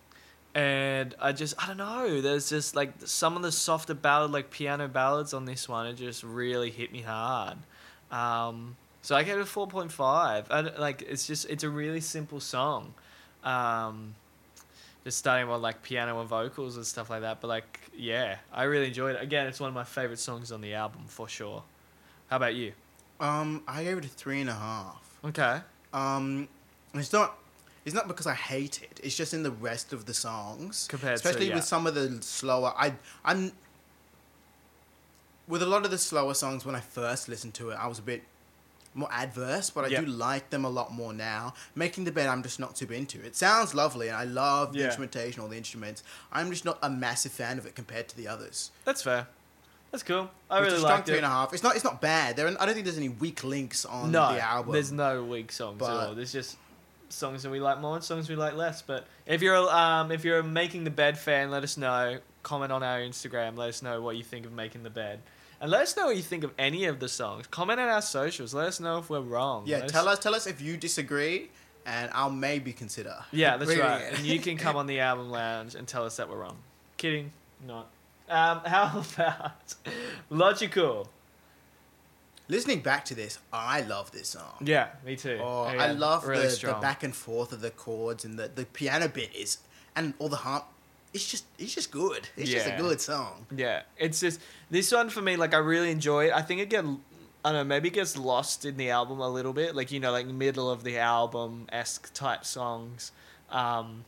and 0.54 1.14
I 1.20 1.32
just 1.32 1.54
I 1.62 1.66
don't 1.66 1.76
know. 1.76 2.20
There's 2.20 2.48
just 2.48 2.76
like 2.76 2.92
some 3.04 3.36
of 3.36 3.42
the 3.42 3.52
softer 3.52 3.94
ballad 3.94 4.30
like 4.32 4.50
piano 4.50 4.86
ballads 4.88 5.32
on 5.34 5.44
this 5.44 5.68
one. 5.68 5.86
It 5.86 5.94
just 5.94 6.22
really 6.22 6.70
hit 6.70 6.92
me 6.92 7.02
hard. 7.02 7.56
Um, 8.10 8.76
so 9.02 9.16
I 9.16 9.22
gave 9.22 9.36
it 9.36 9.40
a 9.40 9.46
four 9.46 9.66
point 9.66 9.92
five. 9.92 10.48
Like 10.50 11.02
it's 11.02 11.26
just 11.26 11.48
it's 11.48 11.64
a 11.64 11.70
really 11.70 12.00
simple 12.00 12.40
song. 12.40 12.94
Um, 13.44 14.14
just 15.04 15.18
starting 15.18 15.48
with 15.48 15.60
like 15.60 15.82
piano 15.82 16.20
and 16.20 16.28
vocals 16.28 16.76
and 16.76 16.84
stuff 16.86 17.08
like 17.10 17.22
that. 17.22 17.40
But 17.40 17.48
like 17.48 17.80
yeah, 17.96 18.36
I 18.52 18.64
really 18.64 18.88
enjoyed 18.88 19.16
it. 19.16 19.22
Again, 19.22 19.46
it's 19.46 19.60
one 19.60 19.68
of 19.68 19.74
my 19.74 19.84
favorite 19.84 20.18
songs 20.18 20.52
on 20.52 20.60
the 20.60 20.74
album 20.74 21.04
for 21.06 21.28
sure. 21.28 21.62
How 22.28 22.36
about 22.36 22.54
you? 22.54 22.72
Um, 23.18 23.62
I 23.66 23.84
gave 23.84 23.98
it 23.98 24.04
a 24.04 24.08
three 24.08 24.40
and 24.40 24.50
a 24.50 24.54
half. 24.54 25.18
Okay. 25.24 25.60
Um, 25.92 26.48
it's 26.94 27.12
not. 27.12 27.36
It's 27.84 27.94
not 27.94 28.08
because 28.08 28.26
I 28.26 28.34
hate 28.34 28.82
it. 28.82 29.00
It's 29.02 29.16
just 29.16 29.32
in 29.32 29.42
the 29.42 29.50
rest 29.50 29.94
of 29.94 30.04
the 30.04 30.12
songs, 30.12 30.86
Compared 30.88 31.16
to, 31.18 31.28
especially 31.28 31.48
yeah. 31.48 31.54
with 31.54 31.64
some 31.64 31.86
of 31.86 31.94
the 31.94 32.18
slower. 32.20 32.74
I 32.76 32.92
I'm 33.24 33.52
with 35.48 35.62
a 35.62 35.66
lot 35.66 35.84
of 35.84 35.90
the 35.90 35.98
slower 35.98 36.34
songs. 36.34 36.66
When 36.66 36.74
I 36.74 36.80
first 36.80 37.28
listened 37.28 37.54
to 37.54 37.70
it, 37.70 37.74
I 37.76 37.86
was 37.86 37.98
a 37.98 38.02
bit 38.02 38.22
more 38.94 39.08
adverse, 39.12 39.70
but 39.70 39.84
I 39.84 39.88
Yeah. 39.88 40.00
do 40.00 40.06
like 40.06 40.50
them 40.50 40.64
a 40.64 40.68
lot 40.68 40.92
more 40.92 41.12
now. 41.12 41.54
Making 41.74 42.04
the 42.04 42.12
bed, 42.12 42.28
I'm 42.28 42.42
just 42.42 42.58
not 42.58 42.76
super 42.76 42.94
into. 42.94 43.24
It 43.24 43.36
sounds 43.36 43.74
lovely, 43.74 44.08
and 44.08 44.16
I 44.16 44.24
love 44.24 44.72
the 44.72 44.80
Yeah. 44.80 44.86
instrumentation, 44.86 45.42
all 45.42 45.48
the 45.48 45.56
instruments. 45.56 46.02
I'm 46.32 46.50
just 46.50 46.64
not 46.64 46.78
a 46.82 46.90
massive 46.90 47.32
fan 47.32 47.58
of 47.58 47.66
it 47.66 47.74
compared 47.76 48.08
to 48.08 48.16
the 48.16 48.26
others. 48.28 48.70
That's 48.84 49.02
fair. 49.02 49.28
That's 49.92 50.02
cool. 50.04 50.30
I 50.48 50.60
Which 50.60 50.70
really 50.70 50.82
like 50.82 51.08
it. 51.08 51.16
and 51.16 51.26
a 51.26 51.28
half. 51.28 51.52
It's 51.52 51.62
not. 51.64 51.74
It's 51.74 51.84
not 51.84 52.00
bad. 52.00 52.36
There. 52.36 52.46
Are, 52.46 52.56
I 52.60 52.64
don't 52.66 52.74
think 52.74 52.84
there's 52.84 52.96
any 52.96 53.08
weak 53.08 53.42
links 53.42 53.84
on 53.84 54.12
no, 54.12 54.32
the 54.34 54.40
album. 54.40 54.72
there's 54.72 54.92
no 54.92 55.24
weak 55.24 55.50
songs 55.50 55.82
at 55.82 55.88
all. 55.88 56.14
There's 56.14 56.32
just 56.32 56.56
songs 57.08 57.42
that 57.42 57.50
we 57.50 57.58
like 57.58 57.80
more 57.80 57.96
and 57.96 58.04
songs 58.04 58.28
we 58.28 58.36
like 58.36 58.54
less. 58.54 58.82
But 58.82 59.06
if 59.26 59.42
you're 59.42 59.56
um 59.56 60.12
if 60.12 60.24
you're 60.24 60.38
a 60.38 60.44
making 60.44 60.84
the 60.84 60.90
bed 60.90 61.18
fan, 61.18 61.50
let 61.50 61.64
us 61.64 61.76
know. 61.76 62.20
Comment 62.44 62.70
on 62.70 62.82
our 62.84 63.00
Instagram. 63.00 63.56
Let 63.56 63.68
us 63.68 63.82
know 63.82 64.00
what 64.00 64.16
you 64.16 64.22
think 64.22 64.46
of 64.46 64.52
making 64.52 64.84
the 64.84 64.90
bed. 64.90 65.22
And 65.60 65.70
let 65.70 65.82
us 65.82 65.96
know 65.96 66.06
what 66.06 66.16
you 66.16 66.22
think 66.22 66.42
of 66.42 66.52
any 66.58 66.86
of 66.86 67.00
the 67.00 67.08
songs. 67.08 67.46
Comment 67.46 67.78
on 67.78 67.88
our 67.88 68.00
socials. 68.00 68.54
Let 68.54 68.66
us 68.68 68.80
know 68.80 68.98
if 68.98 69.10
we're 69.10 69.20
wrong. 69.20 69.64
Yeah, 69.66 69.80
Let 69.80 69.88
tell 69.88 70.08
us 70.08 70.18
tell 70.18 70.34
us 70.34 70.46
if 70.46 70.60
you 70.60 70.76
disagree, 70.78 71.50
and 71.84 72.10
I'll 72.14 72.30
maybe 72.30 72.72
consider. 72.72 73.16
Yeah, 73.30 73.56
that's 73.58 73.68
reading 73.68 73.84
right. 73.84 74.00
it. 74.02 74.18
And 74.18 74.26
you 74.26 74.38
can 74.38 74.56
come 74.56 74.76
on 74.76 74.86
the 74.86 75.00
album 75.00 75.30
lounge 75.30 75.74
and 75.74 75.86
tell 75.86 76.04
us 76.04 76.16
that 76.16 76.30
we're 76.30 76.38
wrong. 76.38 76.56
Kidding, 76.96 77.32
not. 77.66 77.88
Um, 78.28 78.60
how 78.64 79.04
about 79.14 79.74
logical? 80.30 81.08
Listening 82.48 82.80
back 82.80 83.04
to 83.04 83.14
this, 83.14 83.38
I 83.52 83.82
love 83.82 84.10
this 84.10 84.28
song. 84.28 84.54
Yeah, 84.60 84.88
me 85.04 85.14
too. 85.14 85.38
Oh, 85.40 85.70
Yeah, 85.70 85.84
I 85.84 85.92
love 85.92 86.26
really 86.26 86.42
the, 86.42 86.48
the 86.48 86.54
strong. 86.54 86.80
back 86.80 87.04
and 87.04 87.14
forth 87.14 87.52
of 87.52 87.60
the 87.60 87.70
chords 87.70 88.24
and 88.24 88.38
the, 88.38 88.48
the 88.48 88.64
piano 88.64 89.06
bit 89.08 89.32
is 89.36 89.58
and 89.94 90.14
all 90.18 90.28
the 90.28 90.36
harp. 90.36 90.64
It's 91.12 91.28
just 91.28 91.44
it's 91.58 91.74
just 91.74 91.90
good. 91.90 92.28
It's 92.36 92.50
just 92.50 92.66
a 92.68 92.76
good 92.76 93.00
song. 93.00 93.46
Yeah, 93.54 93.82
it's 93.96 94.20
just 94.20 94.40
this 94.70 94.92
one 94.92 95.10
for 95.10 95.20
me. 95.20 95.36
Like 95.36 95.54
I 95.54 95.58
really 95.58 95.90
enjoy 95.90 96.26
it. 96.26 96.32
I 96.32 96.42
think 96.42 96.60
it 96.60 96.70
get 96.70 96.84
I 96.84 97.52
don't 97.52 97.54
know 97.54 97.64
maybe 97.64 97.88
it 97.88 97.94
gets 97.94 98.16
lost 98.16 98.64
in 98.64 98.76
the 98.76 98.90
album 98.90 99.20
a 99.20 99.28
little 99.28 99.52
bit. 99.52 99.74
Like 99.74 99.90
you 99.90 99.98
know 99.98 100.12
like 100.12 100.26
middle 100.26 100.70
of 100.70 100.84
the 100.84 100.98
album 100.98 101.66
esque 101.72 102.12
type 102.14 102.44
songs. 102.44 103.12
Um, 103.50 104.04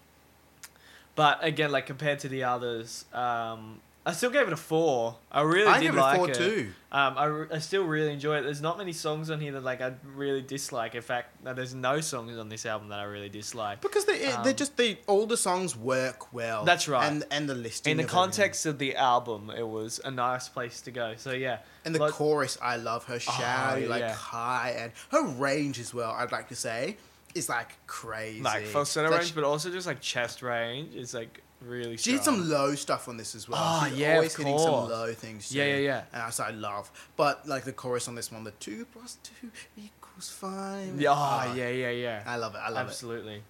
but 1.15 1.39
again, 1.43 1.73
like 1.73 1.87
compared 1.87 2.21
to 2.21 2.29
the 2.29 2.45
others, 2.45 3.05
um, 3.13 3.81
I 4.05 4.13
still 4.13 4.31
gave 4.31 4.49
it 4.49 4.53
a 4.53 4.57
four. 4.57 5.17
I 5.31 5.43
really 5.43 5.69
I 5.69 5.79
did 5.79 5.85
give 5.93 5.95
it 5.97 5.99
a 6.01 6.17
four 6.17 6.29
it. 6.31 6.35
too. 6.35 6.73
Um, 6.91 7.15
I, 7.17 7.55
I 7.55 7.59
still 7.61 7.85
really 7.85 8.13
enjoy 8.13 8.39
it. 8.39 8.43
There's 8.43 8.61
not 8.61 8.77
many 8.77 8.93
songs 8.93 9.31
on 9.31 9.41
here 9.41 9.53
that 9.53 9.63
like 9.63 9.81
I 9.81 9.93
really 10.17 10.43
dislike. 10.43 10.97
In 10.97 11.03
fact, 11.03 11.43
no, 11.45 11.55
there's 11.55 11.73
no 11.73 12.01
songs 12.01 12.37
on 12.37 12.49
this 12.49 12.67
album 12.67 12.89
that 12.89 12.99
I 12.99 13.05
really 13.05 13.29
dislike. 13.29 13.81
Because 13.81 14.05
they 14.05 14.19
they're 14.19 14.39
Um, 14.39 14.55
just 14.57 14.77
the 14.77 14.99
older 15.07 15.37
songs 15.37 15.77
work 15.77 16.33
well. 16.33 16.65
That's 16.65 16.89
right. 16.89 17.07
And 17.11 17.25
and 17.31 17.49
the 17.49 17.55
listing 17.55 17.93
In 17.93 17.97
the 17.99 18.03
of 18.03 18.11
everything. 18.11 18.23
context 18.33 18.67
of 18.67 18.79
the 18.79 18.97
album, 18.97 19.51
it 19.57 19.67
was 19.69 20.01
a 20.05 20.11
nice 20.11 20.49
place 20.49 20.81
to 20.83 20.91
go. 20.91 21.15
So 21.17 21.31
yeah, 21.31 21.59
And 21.85 21.95
the 21.95 22.09
chorus, 22.11 22.59
I 22.61 22.77
love 22.79 23.05
her 23.05 23.19
shouty, 23.19 23.89
like 23.89 24.03
Oh, 24.03 24.07
yeah. 24.07 24.15
high, 24.15 24.75
and 24.79 24.93
her 25.13 25.25
range 25.27 25.79
as 25.79 25.95
well. 25.95 26.11
I'd 26.11 26.33
like 26.33 26.49
to 26.49 26.57
say 26.57 26.97
is 27.37 27.49
like 27.49 27.79
crazy. 27.87 28.43
like 28.43 28.67
falsetto 28.67 29.11
Like, 29.11 29.21
range, 29.21 29.35
but 29.37 29.45
also 29.45 29.71
just 29.71 29.87
like 29.87 30.01
chest 30.01 30.43
range 30.43 30.95
It's 30.95 31.15
like 31.15 31.41
really. 31.67 31.97
She 31.97 32.13
did 32.13 32.23
strong. 32.23 32.39
some 32.41 32.49
low 32.51 32.75
stuff 32.75 33.09
on 33.09 33.17
this 33.17 33.35
as 33.35 33.49
well. 33.49 33.61
Oh, 33.63 33.87
She's 33.89 33.99
yeah, 33.99 34.09
of 34.13 34.17
always 34.17 34.35
hitting 34.37 34.59
some 34.59 34.69
course. 34.71 34.91
low 34.91 35.13
things. 35.15 35.49
Too. 35.49 35.59
Yeah, 35.59 35.65
yeah, 35.67 35.77
yeah. 35.77 35.99
And 36.13 36.23
that's 36.23 36.39
what 36.39 36.49
I 36.49 36.53
love. 36.53 36.91
But 37.17 37.47
like 37.49 37.65
the 37.65 37.73
chorus 37.73 38.09
on 38.09 38.15
this 38.15 38.31
one, 38.33 38.45
the 38.45 38.51
two 38.53 38.87
plus 38.93 39.19
two 39.23 39.51
equals 39.77 40.29
five. 40.31 41.01
Yeah, 41.01 41.11
oh, 41.11 41.15
Ah, 41.17 41.55
yeah, 41.55 41.69
yeah, 41.71 41.91
yeah. 41.91 42.23
I 42.27 42.37
love 42.37 42.55
it. 42.55 42.59
I 42.59 42.69
love 42.71 42.87
it. 42.87 42.91
Absolutely. 42.91 43.43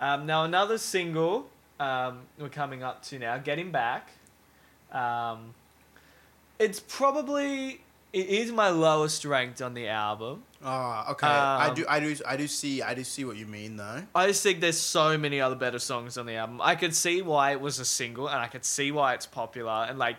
Um, 0.00 0.26
now 0.26 0.44
another 0.44 0.78
single 0.78 1.48
um, 1.78 2.20
we're 2.38 2.48
coming 2.48 2.82
up 2.82 3.02
to 3.04 3.18
now, 3.18 3.38
"Get 3.38 3.58
Him 3.58 3.70
Back." 3.72 4.10
Um, 4.92 5.54
it's 6.58 6.80
probably 6.80 7.80
it 8.12 8.26
is 8.26 8.50
my 8.52 8.68
lowest 8.70 9.24
ranked 9.24 9.62
on 9.62 9.74
the 9.74 9.88
album. 9.88 10.42
it. 10.60 10.64
Oh, 10.66 11.04
okay. 11.12 11.26
I 11.26 11.68
Um, 11.68 11.74
do. 11.74 11.84
I 11.88 12.00
do. 12.00 12.16
I 12.26 12.36
do 12.36 12.46
see. 12.48 12.82
I 12.82 12.94
do 12.94 13.04
see 13.04 13.24
what 13.24 13.36
you 13.36 13.46
mean 13.46 13.76
though. 13.76 14.02
I 14.14 14.26
just 14.26 14.42
think 14.42 14.60
there's 14.60 14.78
so 14.80 15.16
many 15.16 15.40
other 15.40 15.54
better 15.56 15.78
songs 15.78 16.18
on 16.18 16.26
the 16.26 16.34
album. 16.34 16.60
I 16.62 16.74
could 16.74 16.94
see 16.94 17.22
why 17.22 17.52
it 17.52 17.60
was 17.60 17.78
a 17.78 17.84
single, 17.84 18.28
and 18.28 18.38
I 18.38 18.46
could 18.48 18.64
see 18.64 18.90
why 18.92 19.14
it's 19.14 19.26
popular. 19.26 19.86
And 19.88 19.98
like, 19.98 20.16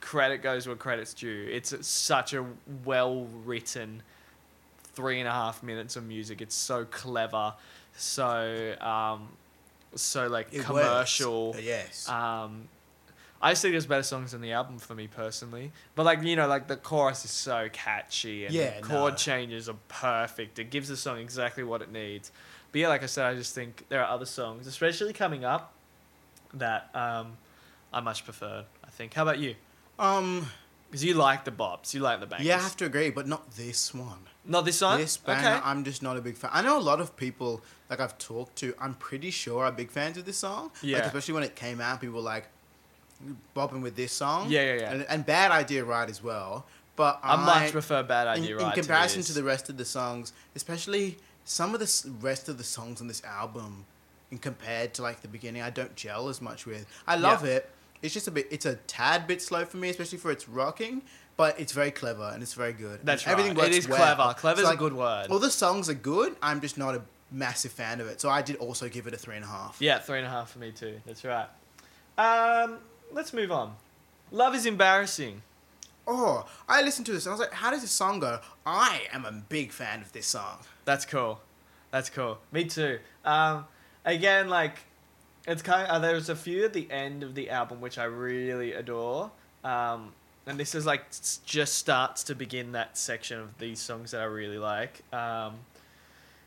credit 0.00 0.38
goes 0.42 0.66
where 0.66 0.76
credit's 0.76 1.14
due. 1.14 1.48
It's 1.50 1.74
such 1.86 2.34
a 2.34 2.44
well 2.84 3.26
written, 3.44 4.02
three 4.94 5.18
and 5.20 5.28
a 5.28 5.32
half 5.32 5.62
minutes 5.62 5.96
of 5.96 6.04
music. 6.04 6.40
It's 6.42 6.54
so 6.54 6.84
clever, 6.84 7.54
so 7.96 8.74
um, 8.80 9.28
so 9.94 10.26
like 10.28 10.48
It 10.52 10.58
works. 10.58 10.66
commercial. 10.66 11.56
Yes. 11.60 12.08
Um, 12.08 12.68
I 13.42 13.54
think 13.54 13.72
there's 13.72 13.86
better 13.86 14.02
songs 14.02 14.34
on 14.34 14.42
the 14.42 14.52
album 14.52 14.78
for 14.78 14.94
me 14.94 15.06
personally. 15.06 15.72
But 15.94 16.04
like 16.04 16.22
you 16.22 16.36
know, 16.36 16.46
like 16.46 16.68
the 16.68 16.76
chorus 16.76 17.24
is 17.24 17.30
so 17.30 17.68
catchy 17.72 18.44
and 18.44 18.54
Yeah, 18.54 18.80
the 18.80 18.86
chord 18.86 19.12
no. 19.14 19.16
changes 19.16 19.68
are 19.68 19.76
perfect. 19.88 20.58
It 20.58 20.70
gives 20.70 20.88
the 20.88 20.96
song 20.96 21.18
exactly 21.18 21.64
what 21.64 21.80
it 21.82 21.90
needs. 21.90 22.30
But 22.72 22.80
yeah, 22.82 22.88
like 22.88 23.02
I 23.02 23.06
said, 23.06 23.26
I 23.26 23.34
just 23.34 23.54
think 23.54 23.86
there 23.88 24.04
are 24.04 24.10
other 24.10 24.26
songs, 24.26 24.66
especially 24.66 25.12
coming 25.12 25.44
up, 25.44 25.72
that 26.54 26.90
um, 26.94 27.38
I 27.92 28.00
much 28.00 28.24
prefer. 28.24 28.64
I 28.84 28.90
think. 28.90 29.14
How 29.14 29.22
about 29.22 29.38
you? 29.38 29.54
um. 29.98 30.46
Because 30.88 31.04
you 31.04 31.14
like 31.14 31.44
the 31.44 31.52
bops, 31.52 31.94
you 31.94 32.00
like 32.00 32.18
the 32.18 32.26
bangers. 32.26 32.48
Yeah, 32.48 32.56
I 32.56 32.62
have 32.62 32.76
to 32.78 32.84
agree, 32.84 33.10
but 33.10 33.28
not 33.28 33.52
this 33.52 33.94
one. 33.94 34.26
Not 34.44 34.64
this 34.64 34.80
one. 34.80 34.98
This 34.98 35.16
band, 35.16 35.46
okay. 35.46 35.60
I'm 35.64 35.84
just 35.84 36.02
not 36.02 36.16
a 36.16 36.20
big 36.20 36.36
fan. 36.36 36.50
I 36.52 36.62
know 36.62 36.76
a 36.76 36.82
lot 36.82 37.00
of 37.00 37.16
people 37.16 37.62
like 37.88 38.00
I've 38.00 38.18
talked 38.18 38.56
to. 38.56 38.74
I'm 38.80 38.94
pretty 38.94 39.30
sure 39.30 39.64
are 39.64 39.70
big 39.70 39.92
fans 39.92 40.18
of 40.18 40.24
this 40.24 40.38
song. 40.38 40.72
Yeah. 40.82 40.96
Like, 40.96 41.06
especially 41.06 41.34
when 41.34 41.44
it 41.44 41.54
came 41.54 41.80
out, 41.80 42.00
people 42.00 42.16
were 42.16 42.22
like 42.22 42.48
bopping 43.54 43.82
with 43.82 43.96
this 43.96 44.12
song. 44.12 44.50
Yeah, 44.50 44.62
yeah, 44.74 44.80
yeah. 44.80 44.92
And, 44.92 45.06
and 45.08 45.26
Bad 45.26 45.50
Idea 45.50 45.84
Right 45.84 46.08
as 46.08 46.22
well. 46.22 46.66
But 46.96 47.20
I 47.22 47.34
I, 47.34 47.44
much 47.62 47.72
prefer 47.72 48.02
Bad 48.02 48.36
in, 48.38 48.44
Idea 48.44 48.58
in 48.58 48.62
Right 48.64 48.74
comparison 48.74 49.22
to, 49.22 49.28
to, 49.28 49.32
the 49.34 49.42
rest 49.44 49.68
of 49.70 49.76
the 49.76 49.84
songs, 49.84 50.32
especially 50.54 51.16
some 51.44 51.74
of 51.74 51.80
the 51.80 52.10
rest 52.20 52.48
of 52.48 52.58
the 52.58 52.64
songs 52.64 53.00
on 53.00 53.06
this 53.08 53.22
album, 53.24 53.84
and 54.30 54.40
compared 54.40 54.94
to 54.94 55.02
like 55.02 55.20
the 55.22 55.28
beginning, 55.28 55.62
I 55.62 55.70
don't 55.70 55.94
gel 55.96 56.28
as 56.28 56.40
much 56.40 56.66
with. 56.66 56.86
I 57.06 57.16
love 57.16 57.44
Yeah. 57.44 57.52
it. 57.56 57.70
It's 58.02 58.14
just 58.14 58.28
a 58.28 58.30
bit. 58.30 58.48
It's 58.50 58.66
a 58.66 58.76
tad 58.76 59.26
bit 59.26 59.42
slow 59.42 59.64
for 59.64 59.76
me, 59.76 59.88
especially 59.90 60.18
for 60.18 60.30
its 60.30 60.48
rocking. 60.48 61.02
But 61.36 61.58
it's 61.58 61.72
very 61.72 61.90
clever 61.90 62.30
and 62.34 62.42
it's 62.42 62.52
very 62.52 62.74
good. 62.74 63.00
That's 63.02 63.26
And 63.26 63.38
right. 63.56 63.68
It 63.68 63.74
is 63.74 63.88
well. 63.88 63.96
clever. 63.96 64.34
Clever 64.34 64.56
So, 64.58 64.62
is 64.62 64.68
like, 64.68 64.74
a 64.74 64.78
good 64.78 64.92
word. 64.92 65.28
all 65.30 65.38
the 65.38 65.50
songs 65.50 65.88
are 65.88 65.94
good. 65.94 66.36
I'm 66.42 66.60
just 66.60 66.76
not 66.76 66.94
a 66.94 67.00
massive 67.30 67.72
fan 67.72 67.98
of 68.02 68.08
it. 68.08 68.20
So 68.20 68.28
I 68.28 68.42
did 68.42 68.56
also 68.56 68.90
give 68.90 69.06
it 69.06 69.14
a 69.14 69.16
three 69.16 69.36
and 69.36 69.44
a 69.44 69.48
half. 69.48 69.76
Yeah, 69.80 70.00
three 70.00 70.18
and 70.18 70.26
a 70.26 70.30
half 70.30 70.50
for 70.50 70.58
me 70.58 70.70
too. 70.70 71.00
That's 71.06 71.24
right. 71.24 71.46
Um, 72.18 72.78
let's 73.12 73.32
move 73.32 73.52
on. 73.52 73.74
Love 74.30 74.54
is 74.54 74.66
embarrassing. 74.66 75.42
Oh, 76.06 76.46
I 76.68 76.82
listened 76.82 77.06
to 77.06 77.12
this 77.12 77.26
and 77.26 77.30
I 77.30 77.34
was 77.34 77.40
like, 77.40 77.52
how 77.52 77.70
does 77.70 77.82
this 77.82 77.90
song 77.90 78.20
go? 78.20 78.40
I 78.64 79.02
am 79.12 79.24
a 79.24 79.32
big 79.32 79.72
fan 79.72 80.00
of 80.00 80.12
this 80.12 80.26
song. 80.26 80.58
That's 80.84 81.04
cool. 81.04 81.40
That's 81.90 82.10
cool. 82.10 82.38
Me 82.52 82.64
too. 82.64 82.98
Um, 83.24 83.66
again, 84.04 84.48
like 84.48 84.78
it's 85.46 85.62
kind 85.62 85.86
of 85.86 85.96
uh, 85.96 85.98
there's 85.98 86.28
a 86.28 86.36
few 86.36 86.64
at 86.64 86.72
the 86.72 86.90
end 86.90 87.22
of 87.22 87.34
the 87.34 87.50
album 87.50 87.80
which 87.80 87.98
I 87.98 88.04
really 88.04 88.72
adore. 88.72 89.30
Um, 89.64 90.12
and 90.46 90.58
this 90.58 90.74
is 90.74 90.86
like 90.86 91.04
just 91.44 91.74
starts 91.74 92.24
to 92.24 92.34
begin 92.34 92.72
that 92.72 92.96
section 92.96 93.38
of 93.38 93.58
these 93.58 93.78
songs 93.78 94.12
that 94.12 94.20
I 94.20 94.24
really 94.24 94.58
like. 94.58 95.02
Um, 95.12 95.54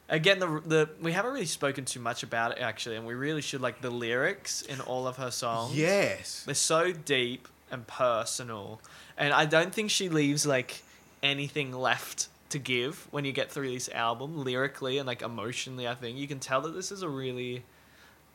again, 0.09 0.39
the 0.39 0.61
the 0.65 0.89
we 1.01 1.11
haven't 1.11 1.33
really 1.33 1.45
spoken 1.45 1.85
too 1.85 1.99
much 1.99 2.23
about 2.23 2.53
it 2.53 2.59
actually, 2.61 2.95
and 2.95 3.05
we 3.05 3.13
really 3.13 3.41
should 3.41 3.61
like 3.61 3.81
the 3.81 3.89
lyrics 3.89 4.61
in 4.61 4.79
all 4.81 5.07
of 5.07 5.17
her 5.17 5.31
songs. 5.31 5.75
Yes. 5.75 6.43
They're 6.45 6.55
so 6.55 6.91
deep 6.91 7.47
and 7.71 7.85
personal. 7.87 8.81
And 9.17 9.33
I 9.33 9.45
don't 9.45 9.73
think 9.73 9.89
she 9.91 10.09
leaves 10.09 10.45
like 10.45 10.83
anything 11.21 11.71
left 11.71 12.27
to 12.49 12.59
give 12.59 13.07
when 13.11 13.25
you 13.25 13.31
get 13.31 13.51
through 13.51 13.71
this 13.71 13.89
album 13.89 14.43
lyrically 14.43 14.97
and 14.99 15.07
like 15.07 15.21
emotionally. 15.21 15.87
I 15.87 15.95
think 15.95 16.17
you 16.17 16.27
can 16.27 16.39
tell 16.39 16.61
that 16.61 16.73
this 16.75 16.91
is 16.91 17.01
a 17.01 17.09
really 17.09 17.63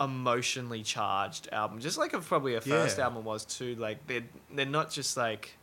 emotionally 0.00 0.82
charged 0.82 1.48
album, 1.52 1.80
just 1.80 1.98
like 1.98 2.12
a, 2.12 2.20
probably 2.20 2.54
a 2.54 2.60
first 2.60 2.98
Yeah. 2.98 3.04
album 3.04 3.24
was 3.24 3.44
too. 3.44 3.74
Like 3.74 4.06
they're 4.06 4.24
they're 4.54 4.66
not 4.66 4.90
just 4.90 5.16
like 5.16 5.56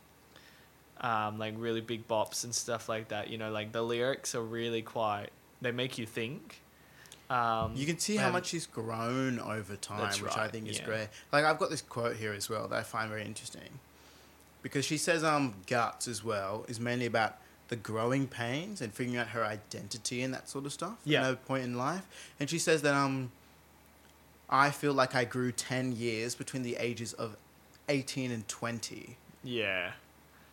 um, 1.00 1.38
like 1.38 1.54
really 1.58 1.80
big 1.82 2.06
bops 2.08 2.44
and 2.44 2.54
stuff 2.54 2.88
like 2.88 3.08
that. 3.08 3.28
You 3.28 3.38
know, 3.38 3.50
like 3.50 3.72
the 3.72 3.82
lyrics 3.82 4.34
are 4.34 4.42
really 4.42 4.82
quite. 4.82 5.30
They 5.60 5.72
make 5.72 5.98
you 5.98 6.06
think. 6.06 6.60
Um, 7.28 7.74
You 7.74 7.86
can 7.86 7.98
see 7.98 8.16
how 8.16 8.30
much 8.30 8.46
she's 8.46 8.66
grown 8.66 9.40
over 9.40 9.74
time, 9.76 10.00
That's 10.00 10.22
which 10.22 10.36
I 10.36 10.48
think 10.48 10.68
is 10.68 10.78
yeah. 10.78 10.84
great. 10.84 11.08
Like 11.32 11.44
I've 11.44 11.58
got 11.58 11.70
this 11.70 11.82
quote 11.82 12.16
here 12.16 12.32
as 12.32 12.48
well 12.48 12.68
that 12.68 12.76
I 12.78 12.82
find 12.82 13.08
very 13.10 13.24
interesting. 13.24 13.80
Because 14.62 14.84
she 14.84 14.96
says 14.96 15.24
um 15.24 15.54
guts 15.66 16.06
as 16.08 16.22
well 16.24 16.64
is 16.68 16.78
mainly 16.78 17.06
about 17.06 17.38
the 17.68 17.76
growing 17.76 18.28
pains 18.28 18.80
and 18.80 18.92
figuring 18.92 19.16
out 19.18 19.28
her 19.28 19.44
identity 19.44 20.22
and 20.22 20.32
that 20.34 20.48
sort 20.48 20.66
of 20.66 20.72
stuff. 20.72 20.98
Yeah. 21.04 21.20
At 21.22 21.30
no 21.30 21.36
point 21.36 21.64
in 21.64 21.76
life. 21.76 22.06
And 22.38 22.48
she 22.48 22.58
says 22.58 22.82
that 22.82 22.94
um 22.94 23.32
I 24.48 24.70
feel 24.70 24.92
like 24.92 25.14
I 25.16 25.24
grew 25.24 25.50
ten 25.50 25.92
years 25.92 26.34
between 26.36 26.62
the 26.62 26.76
ages 26.76 27.12
of 27.12 27.36
eighteen 27.88 28.30
and 28.30 28.46
twenty. 28.46 29.16
Yeah, 29.42 29.92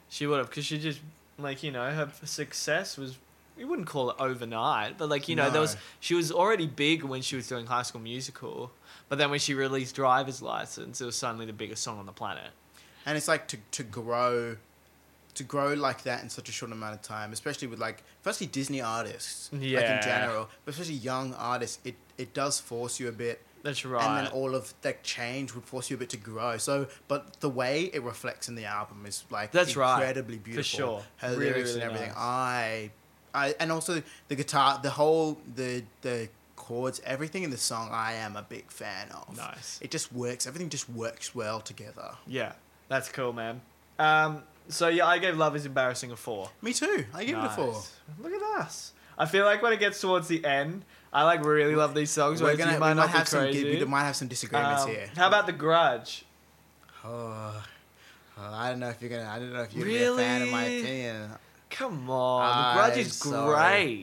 she 0.09 0.25
would 0.25 0.37
have 0.39 0.49
because 0.49 0.65
she 0.65 0.79
just 0.79 0.99
like 1.37 1.61
you 1.61 1.71
know 1.71 1.91
her 1.91 2.11
success 2.25 2.97
was 2.97 3.17
we 3.57 3.65
wouldn't 3.65 3.87
call 3.87 4.09
it 4.11 4.15
overnight, 4.19 4.97
but 4.97 5.09
like 5.09 5.27
you 5.29 5.35
know 5.35 5.49
there 5.49 5.61
was 5.61 5.77
she 5.99 6.13
was 6.15 6.31
already 6.31 6.67
big 6.67 7.03
when 7.03 7.21
she 7.21 7.35
was 7.35 7.47
doing 7.47 7.65
High 7.67 7.83
School 7.83 8.01
Musical, 8.01 8.71
but 9.09 9.17
then 9.17 9.29
when 9.29 9.39
she 9.39 9.53
released 9.53 9.95
Driver's 9.95 10.41
License, 10.41 11.01
it 11.01 11.05
was 11.05 11.15
suddenly 11.15 11.45
the 11.45 11.53
biggest 11.53 11.83
song 11.83 11.99
on 11.99 12.05
the 12.05 12.11
planet. 12.11 12.49
And 13.05 13.17
it's 13.17 13.27
like 13.27 13.47
to, 13.49 13.57
to 13.71 13.83
grow 13.83 14.55
to 15.35 15.43
grow 15.43 15.73
like 15.73 16.03
that 16.03 16.21
in 16.21 16.29
such 16.29 16.47
a 16.47 16.51
short 16.51 16.71
amount 16.71 16.93
of 16.93 17.01
time, 17.01 17.33
especially 17.33 17.67
with 17.67 17.79
like 17.79 18.03
firstly 18.21 18.45
Disney 18.47 18.81
artists. 18.81 19.49
Like 19.51 19.61
Yeah. 19.63 19.97
in 19.97 20.03
general. 20.03 20.49
But 20.63 20.73
especially 20.75 20.95
young 20.95 21.33
artists, 21.33 21.79
it, 21.83 21.95
it 22.19 22.33
does 22.35 22.59
force 22.59 22.99
you 22.99 23.07
a 23.07 23.11
bit 23.11 23.41
That's 23.63 23.83
right. 23.83 24.05
and 24.05 24.27
then 24.27 24.31
all 24.33 24.53
of 24.53 24.73
that 24.83 25.03
change 25.03 25.55
would 25.55 25.63
force 25.65 25.89
you 25.89 25.95
a 25.95 25.99
bit 25.99 26.09
to 26.11 26.17
grow. 26.17 26.57
So 26.57 26.87
but 27.07 27.39
the 27.39 27.49
way 27.49 27.85
it 27.93 28.03
reflects 28.03 28.47
in 28.47 28.53
the 28.55 28.65
album 28.65 29.05
is 29.07 29.25
like 29.31 29.51
That's 29.51 29.75
right. 29.75 29.95
incredibly 29.95 30.37
beautiful. 30.37 30.63
sure. 30.77 31.03
Her 31.17 31.29
Really, 31.31 31.45
lyrics 31.51 31.69
really 31.71 31.81
and 31.81 31.83
everything. 31.83 32.09
nice. 32.09 32.17
I 32.17 32.91
I 33.33 33.55
and 33.59 33.71
also 33.71 34.01
the 34.27 34.35
guitar 34.35 34.79
the 34.81 34.91
whole 34.91 35.37
the 35.55 35.83
the 36.01 36.29
chords, 36.55 37.01
everything 37.05 37.43
in 37.43 37.49
the 37.49 37.57
song 37.57 37.89
I 37.91 38.13
am 38.13 38.35
a 38.35 38.41
big 38.43 38.69
fan 38.71 39.09
of. 39.11 39.35
Nice. 39.35 39.79
It 39.81 39.91
just 39.91 40.13
works. 40.13 40.47
Everything 40.47 40.69
just 40.69 40.89
works 40.89 41.35
well 41.35 41.59
together. 41.59 42.11
yeah, 42.27 42.53
that's 42.87 43.09
cool, 43.09 43.33
man. 43.33 43.61
Um, 43.99 44.43
so 44.69 44.87
yeah, 44.87 45.05
I 45.05 45.17
gave 45.17 45.37
Love 45.37 45.55
Is 45.55 45.65
Embarrassing 45.65 46.11
a 46.11 46.15
four. 46.15 46.49
Me 46.61 46.73
too. 46.73 47.05
I 47.13 47.25
give 47.25 47.37
it 47.37 47.43
a 47.43 47.49
four. 47.49 47.81
Look 48.21 48.31
at 48.33 48.61
us. 48.61 48.93
I 49.17 49.25
feel 49.25 49.45
like 49.45 49.61
when 49.61 49.73
it 49.73 49.79
gets 49.79 49.99
towards 50.01 50.27
the 50.27 50.43
end, 50.45 50.83
I 51.11 51.23
like 51.23 51.43
really 51.45 51.75
love 51.75 51.93
these 51.93 52.09
songs. 52.09 52.41
We're 52.41 52.55
gonna 52.55 52.71
you 52.71 52.77
we 52.77 52.79
might 52.79 52.93
might 52.95 53.07
have 53.09 53.27
some 53.27 53.45
we 53.45 53.83
might 53.85 54.03
have 54.03 54.15
some 54.15 54.27
disagreements 54.27 54.83
Um, 54.83 54.89
here. 54.89 55.09
How 55.15 55.27
about 55.27 55.45
The 55.45 55.51
Grudge? 55.53 56.25
Oh, 57.05 57.63
oh, 58.37 58.41
I 58.41 58.69
don't 58.69 58.79
know 58.79 58.89
if 58.89 59.01
you're 59.01 59.09
gonna. 59.09 59.29
I 59.29 59.37
don't 59.37 59.53
know 59.53 59.61
if 59.63 59.73
you're 59.73 59.85
gonna 59.85 59.97
be 59.99 60.03
a 60.05 60.15
fan 60.15 60.41
of 60.43 60.49
my 60.49 60.63
opinion. 60.63 61.29
Come 61.73 62.09
on, 62.09 62.75
The 62.75 62.79
Grudge 62.79 62.97
is 62.99 63.13
sorry. 63.13 63.55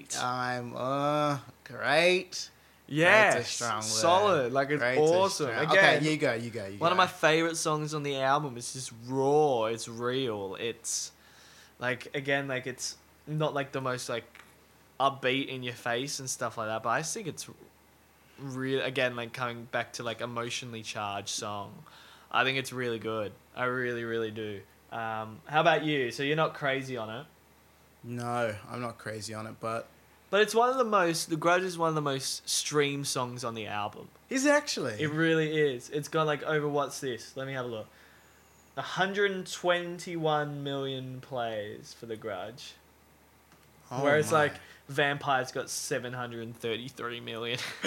great. 0.06 0.22
I'm 0.22 0.74
uh 0.76 1.38
great. 1.64 2.50
Yeah, 2.92 3.34
Great's 3.34 3.48
a 3.48 3.52
strong 3.52 3.76
word. 3.76 3.84
solid. 3.84 4.52
Like 4.52 4.70
it's 4.70 4.80
Great's 4.82 4.98
a 4.98 5.14
awesome. 5.14 5.46
strong- 5.50 5.66
Again, 5.70 5.96
okay, 5.98 6.10
you 6.10 6.16
go, 6.16 6.34
you 6.34 6.50
go, 6.50 6.66
you 6.66 6.72
go. 6.78 6.82
one 6.82 6.90
of 6.90 6.98
my 6.98 7.06
favorite 7.06 7.56
songs 7.56 7.94
on 7.94 8.02
the 8.02 8.16
album. 8.16 8.56
It's 8.56 8.72
just 8.72 8.92
raw. 9.06 9.66
It's 9.66 9.86
real. 9.88 10.56
It's 10.58 11.12
like 11.78 12.08
again, 12.14 12.48
like 12.48 12.66
it's 12.66 12.96
not 13.26 13.54
like 13.54 13.70
the 13.72 13.80
most 13.80 14.08
like 14.08 14.24
upbeat 14.98 15.46
in 15.48 15.62
your 15.62 15.74
face 15.74 16.18
and 16.18 16.28
stuff 16.28 16.58
like 16.58 16.66
that. 16.66 16.82
But 16.82 16.88
I 16.90 16.98
just 17.00 17.14
think 17.14 17.28
it's 17.28 17.48
real. 18.40 18.82
Again, 18.82 19.14
like 19.14 19.32
coming 19.32 19.68
back 19.70 19.92
to 19.94 20.02
like 20.02 20.20
emotionally 20.20 20.82
charged 20.82 21.28
song. 21.28 21.72
I 22.32 22.42
think 22.44 22.58
it's 22.58 22.72
really 22.72 22.98
good. 22.98 23.32
I 23.56 23.64
really, 23.64 24.04
really 24.04 24.30
do. 24.32 24.60
Um, 24.92 25.38
how 25.46 25.60
about 25.60 25.84
you? 25.84 26.10
So 26.10 26.22
you're 26.24 26.36
not 26.36 26.54
crazy 26.54 26.96
on 26.96 27.08
it. 27.10 27.26
No, 28.04 28.54
I'm 28.70 28.80
not 28.80 28.98
crazy 28.98 29.34
on 29.34 29.46
it, 29.46 29.54
but 29.60 29.86
But 30.30 30.40
it's 30.42 30.54
one 30.54 30.70
of 30.70 30.76
the 30.78 30.84
most. 30.84 31.28
The 31.30 31.36
Grudge 31.36 31.62
is 31.62 31.76
one 31.76 31.88
of 31.90 31.94
the 31.94 32.00
most 32.00 32.48
streamed 32.48 33.06
songs 33.06 33.44
on 33.44 33.54
the 33.54 33.66
album. 33.66 34.08
is 34.30 34.44
it 34.46 34.50
actually? 34.50 34.94
It 35.00 35.10
really 35.10 35.56
is. 35.60 35.90
It's 35.90 36.08
got 36.08 36.26
like 36.26 36.42
over 36.44 36.68
what's 36.68 37.00
this? 37.00 37.36
Let 37.36 37.46
me 37.46 37.52
have 37.52 37.64
a 37.66 37.68
look. 37.68 37.86
121 38.74 40.62
million 40.62 41.20
plays 41.20 41.94
for 41.98 42.06
The 42.06 42.16
Grudge. 42.16 42.72
Oh 43.90 44.02
whereas 44.04 44.30
my. 44.30 44.38
like 44.44 44.54
Vampire's 44.88 45.52
got 45.52 45.68
733 45.70 47.20
million. 47.20 47.58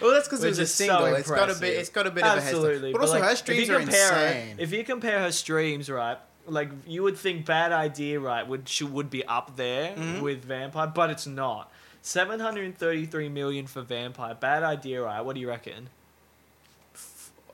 well, 0.00 0.12
that's 0.12 0.26
because 0.28 0.42
it 0.44 0.48
which 0.48 0.50
was 0.50 0.58
a 0.58 0.62
is 0.62 0.74
so 0.74 0.84
single. 0.86 1.06
it's 1.14 1.28
got 1.28 1.38
a 1.38 1.42
impressive. 1.42 1.60
bit. 1.60 1.74
It's 1.78 1.88
got 1.90 2.06
a 2.06 2.10
bit 2.10 2.24
of 2.24 2.38
a 2.38 2.40
head 2.40 2.54
Absolutely. 2.54 2.90
start. 2.90 2.92
But, 2.92 3.00
also 3.00 3.14
like, 3.14 3.22
her 3.24 3.30
if 3.32 3.38
streams 3.38 3.68
you 3.68 3.76
are 3.76 3.80
compare 3.80 4.12
her- 4.12 4.26
insane. 4.26 4.56
if 4.58 4.72
you 4.72 4.84
compare 4.84 5.20
her 5.20 5.32
streams, 5.32 5.90
right, 5.90 6.18
like 6.46 6.70
you 6.86 7.02
would 7.02 7.16
think 7.16 7.46
Bad 7.46 7.72
Idea, 7.72 8.20
right, 8.20 8.46
would 8.46 8.68
she 8.68 8.84
would 8.84 9.10
be 9.10 9.24
up 9.26 9.56
there 9.56 9.94
Mhm. 9.96 10.20
with 10.22 10.44
Vampire, 10.44 10.86
but 10.86 11.10
it's 11.10 11.26
not. 11.26 11.70
733 12.02 13.28
million 13.30 13.66
for 13.66 13.80
Vampire. 13.82 14.34
Bad 14.34 14.62
Idea, 14.62 15.02
right? 15.02 15.20
What 15.22 15.34
do 15.34 15.40
you 15.40 15.48
reckon? 15.48 15.88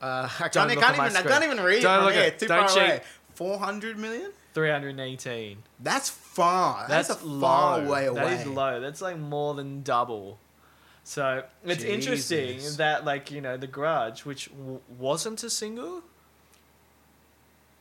uh, 0.01 0.27
I 0.39 0.49
can't, 0.49 0.71
I 0.71 0.75
can't 0.75 0.95
even. 0.97 1.15
I 1.15 1.21
can't 1.21 1.43
even 1.43 1.59
read 1.61 1.81
Don't 1.83 1.93
it 1.93 1.97
from 1.97 2.05
look 2.05 2.13
here. 2.15 2.23
at- 2.23 2.39
too 2.39 2.47
don't 2.47 2.59
far 2.59 2.67
cheat. 2.69 2.77
away. 2.83 3.01
Four 3.35 3.59
hundred 3.59 3.97
million. 3.97 4.31
318. 4.53 5.63
That's 5.79 6.09
far. 6.09 6.85
That's, 6.89 7.07
That's, 7.07 7.21
a 7.21 7.25
low. 7.25 7.39
far 7.39 7.81
way 7.85 8.07
away. 8.07 8.19
That 8.21 8.41
is 8.41 8.47
low. 8.47 8.81
That's 8.81 9.01
like 9.01 9.17
more 9.17 9.53
than 9.53 9.81
double. 9.81 10.37
So 11.05 11.43
it's 11.63 11.83
interesting 11.85 12.59
that 12.77 13.05
like 13.05 13.31
you 13.31 13.39
know 13.39 13.55
the 13.55 13.67
Grudge, 13.67 14.25
which 14.25 14.49
w- 14.49 14.81
wasn't 14.99 15.41
a 15.43 15.49
single, 15.49 16.01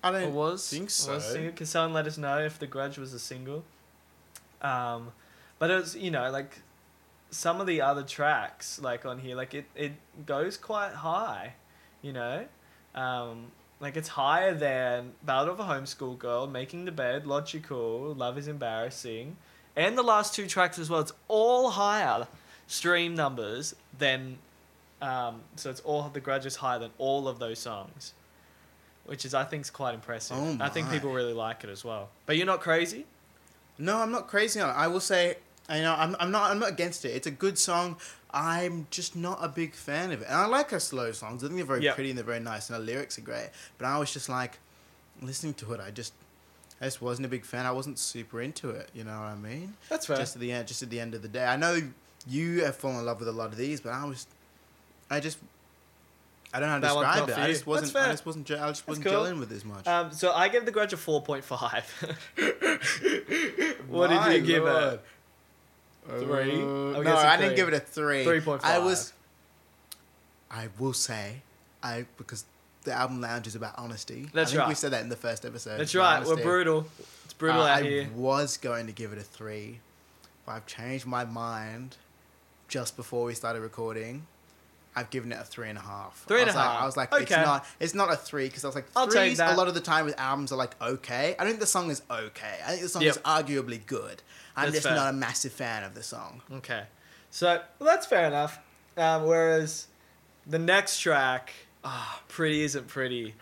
I 0.02 0.10
don't 0.10 0.34
was 0.34 0.68
think 0.68 0.90
so. 0.90 1.14
Was 1.14 1.24
single? 1.24 1.52
Can 1.52 1.66
someone 1.66 1.92
let 1.92 2.06
us 2.06 2.16
know 2.16 2.38
if 2.38 2.58
the 2.58 2.66
Grudge 2.66 2.98
was 2.98 3.12
a 3.12 3.18
single? 3.18 3.64
Um, 4.62 5.12
but 5.58 5.70
was, 5.70 5.96
you 5.96 6.10
know 6.10 6.30
like 6.30 6.60
some 7.30 7.60
of 7.60 7.66
the 7.66 7.80
other 7.80 8.02
tracks 8.02 8.80
like 8.80 9.06
on 9.06 9.18
here 9.18 9.36
like 9.36 9.54
it 9.54 9.66
it 9.74 9.92
goes 10.26 10.56
quite 10.56 10.92
high, 10.92 11.54
you 12.02 12.12
know, 12.12 12.44
um, 12.94 13.46
like 13.78 13.96
it's 13.96 14.08
higher 14.08 14.54
than 14.54 15.12
Ballad 15.22 15.48
of 15.48 15.60
a 15.60 15.64
Homeschool 15.64 16.18
Girl, 16.18 16.46
Making 16.46 16.84
the 16.84 16.92
Bed, 16.92 17.26
Logical, 17.26 18.14
Love 18.14 18.36
is 18.36 18.48
Embarrassing, 18.48 19.36
and 19.76 19.96
the 19.96 20.02
last 20.02 20.34
two 20.34 20.46
tracks 20.46 20.78
as 20.78 20.90
well. 20.90 21.00
It's 21.00 21.12
all 21.28 21.70
higher 21.70 22.26
stream 22.66 23.14
numbers 23.14 23.74
than, 23.98 24.38
um, 25.00 25.40
so 25.56 25.70
it's 25.70 25.80
all 25.80 26.08
the 26.08 26.20
Grudge 26.20 26.46
is 26.46 26.56
higher 26.56 26.78
than 26.78 26.90
all 26.98 27.26
of 27.28 27.38
those 27.38 27.58
songs, 27.58 28.12
which 29.10 29.24
is 29.24 29.34
I 29.34 29.42
think 29.42 29.62
is 29.62 29.70
quite 29.70 29.92
impressive. 29.94 30.36
Oh 30.38 30.56
I 30.60 30.68
think 30.68 30.88
people 30.88 31.12
really 31.12 31.32
like 31.32 31.64
it 31.64 31.70
as 31.70 31.84
well. 31.84 32.10
But 32.26 32.36
you're 32.36 32.46
not 32.46 32.60
crazy. 32.60 33.06
No, 33.76 33.96
I'm 33.96 34.12
not 34.12 34.28
crazy 34.28 34.60
on 34.60 34.70
it. 34.70 34.74
I 34.74 34.86
will 34.86 35.00
say, 35.00 35.36
you 35.68 35.82
know, 35.82 35.96
I'm, 35.98 36.14
I'm 36.20 36.30
not 36.30 36.50
I'm 36.52 36.60
not 36.60 36.68
against 36.68 37.04
it. 37.04 37.08
It's 37.08 37.26
a 37.26 37.32
good 37.32 37.58
song. 37.58 37.96
I'm 38.32 38.86
just 38.90 39.16
not 39.16 39.38
a 39.42 39.48
big 39.48 39.74
fan 39.74 40.12
of 40.12 40.22
it. 40.22 40.26
And 40.28 40.36
I 40.36 40.46
like 40.46 40.70
her 40.70 40.78
slow 40.78 41.10
songs. 41.10 41.42
I 41.42 41.48
think 41.48 41.56
they're 41.58 41.66
very 41.66 41.82
Yep. 41.82 41.94
pretty 41.96 42.10
and 42.10 42.18
they're 42.18 42.24
very 42.24 42.38
nice 42.38 42.70
and 42.70 42.76
her 42.78 42.82
lyrics 42.84 43.18
are 43.18 43.22
great. 43.22 43.50
But 43.78 43.86
I 43.86 43.98
was 43.98 44.12
just 44.12 44.28
like 44.28 44.60
listening 45.20 45.54
to 45.54 45.72
it. 45.72 45.80
I 45.80 45.90
just 45.90 46.12
I 46.80 46.84
just 46.84 47.02
wasn't 47.02 47.26
a 47.26 47.28
big 47.28 47.44
fan. 47.44 47.66
I 47.66 47.72
wasn't 47.72 47.98
super 47.98 48.40
into 48.40 48.70
it. 48.70 48.90
You 48.94 49.02
know 49.02 49.18
what 49.18 49.26
I 49.28 49.34
mean? 49.34 49.74
That's 49.88 50.06
fair. 50.06 50.18
Just 50.18 50.36
at 50.36 50.40
the 50.40 50.52
end, 50.52 50.68
just 50.68 50.84
at 50.84 50.90
the 50.90 51.00
end 51.00 51.14
of 51.16 51.22
the 51.22 51.28
day. 51.28 51.44
I 51.44 51.56
know 51.56 51.80
you 52.28 52.62
have 52.64 52.76
fallen 52.76 52.98
in 53.00 53.06
love 53.06 53.18
with 53.18 53.28
a 53.28 53.32
lot 53.32 53.50
of 53.50 53.56
these, 53.56 53.80
but 53.80 53.90
I 53.92 54.04
was, 54.04 54.26
I 55.10 55.18
just. 55.18 55.38
I 56.52 56.58
don't 56.60 56.68
know 56.68 56.72
how 56.72 56.76
to 56.76 56.80
That 56.80 56.88
describe 56.88 57.18
not 57.20 57.28
it. 57.28 57.32
for 57.34 57.40
I 57.40 57.46
just 57.52 57.66
wasn't. 57.66 57.96
I 57.96 58.10
just 58.10 58.26
wasn't. 58.26 58.46
ge- 58.46 58.50
I 58.52 58.68
just 58.68 58.88
wasn't 58.88 59.06
cool. 59.06 59.14
gelling 59.22 59.38
with 59.38 59.48
this 59.50 59.64
much. 59.64 59.86
Um, 59.86 60.10
so 60.12 60.32
I 60.32 60.48
gave 60.48 60.64
the 60.64 60.72
Grudge 60.72 60.92
a 60.92 60.96
four 60.96 61.22
point 61.22 61.44
five. 61.44 61.84
what 63.88 64.10
My 64.10 64.28
did 64.32 64.40
you 64.40 64.46
give 64.46 64.64
lord. 64.64 64.94
it? 64.94 65.00
Three? 66.08 66.60
Uh, 66.60 66.64
I'll 66.64 66.92
no, 66.92 67.02
guess 67.04 67.22
a 67.22 67.28
I 67.28 67.36
didn't 67.36 67.56
give 67.56 67.68
it 67.68 67.74
a 67.74 67.80
three. 67.80 68.24
3.5. 68.24 68.64
I 68.64 68.78
was. 68.78 69.12
I 70.50 70.68
will 70.78 70.92
say, 70.92 71.42
I 71.82 72.06
because 72.18 72.44
the 72.82 72.92
album 72.92 73.20
lounge 73.20 73.46
is 73.46 73.54
about 73.54 73.74
honesty. 73.78 74.28
That's 74.32 74.52
I 74.52 74.56
think 74.56 74.68
we 74.68 74.74
said 74.74 74.92
that 74.92 75.02
in 75.02 75.08
the 75.08 75.16
first 75.16 75.44
episode. 75.44 75.72
That's 75.78 75.82
It's 75.82 75.94
about 75.94 76.26
right. 76.26 76.36
We're 76.36 76.42
brutal. 76.42 76.86
It's 77.24 77.34
brutal 77.34 77.62
Uh, 77.62 77.66
out 77.68 77.82
I 77.82 77.82
here. 77.82 78.08
I 78.12 78.18
was 78.18 78.56
going 78.56 78.86
to 78.86 78.92
give 78.92 79.12
it 79.12 79.18
a 79.18 79.22
three, 79.22 79.78
but 80.46 80.52
I've 80.52 80.66
changed 80.66 81.06
my 81.06 81.24
mind 81.24 81.96
just 82.66 82.96
before 82.96 83.24
we 83.26 83.34
started 83.34 83.60
recording. 83.60 84.26
I've 84.96 85.10
given 85.10 85.30
it 85.32 85.38
a 85.40 85.44
three 85.44 85.68
and 85.68 85.78
a 85.78 85.82
half. 85.82 86.24
Three 86.26 86.40
and 86.40 86.50
a 86.50 86.52
like, 86.54 86.64
half. 86.64 86.82
I 86.82 86.86
was 86.86 86.96
like, 86.96 87.12
Okay. 87.12 87.22
it's 87.22 87.30
not, 87.30 87.66
it's 87.78 87.94
not 87.94 88.12
a 88.12 88.16
three 88.16 88.46
because 88.46 88.64
I 88.64 88.68
was 88.68 88.74
like, 88.74 88.86
I'll 88.96 89.06
threes 89.08 89.38
a 89.38 89.54
lot 89.54 89.68
of 89.68 89.74
the 89.74 89.80
time 89.80 90.04
with 90.04 90.18
albums 90.18 90.50
are 90.52 90.56
like 90.56 90.74
okay. 90.82 91.34
I 91.38 91.42
don't 91.44 91.52
think 91.52 91.60
the 91.60 91.66
song 91.66 91.90
is 91.90 92.02
okay. 92.10 92.58
I 92.64 92.70
think 92.70 92.82
the 92.82 92.88
song 92.88 93.02
Yep. 93.02 93.10
is 93.16 93.18
arguably 93.22 93.84
good. 93.86 94.22
I'm 94.56 94.64
That's 94.66 94.76
just 94.76 94.86
fair. 94.88 94.96
not 94.96 95.10
a 95.10 95.12
massive 95.12 95.52
fan 95.52 95.84
of 95.84 95.94
the 95.94 96.02
song. 96.02 96.42
Okay. 96.52 96.84
So 97.30 97.60
well, 97.78 97.88
that's 97.88 98.06
fair 98.06 98.26
enough. 98.26 98.58
Um, 98.96 99.24
whereas 99.26 99.86
the 100.46 100.58
next 100.58 100.98
track, 101.00 101.52
ah, 101.84 102.20
Pretty 102.28 102.62
Isn't 102.62 102.88
Pretty, 102.88 103.34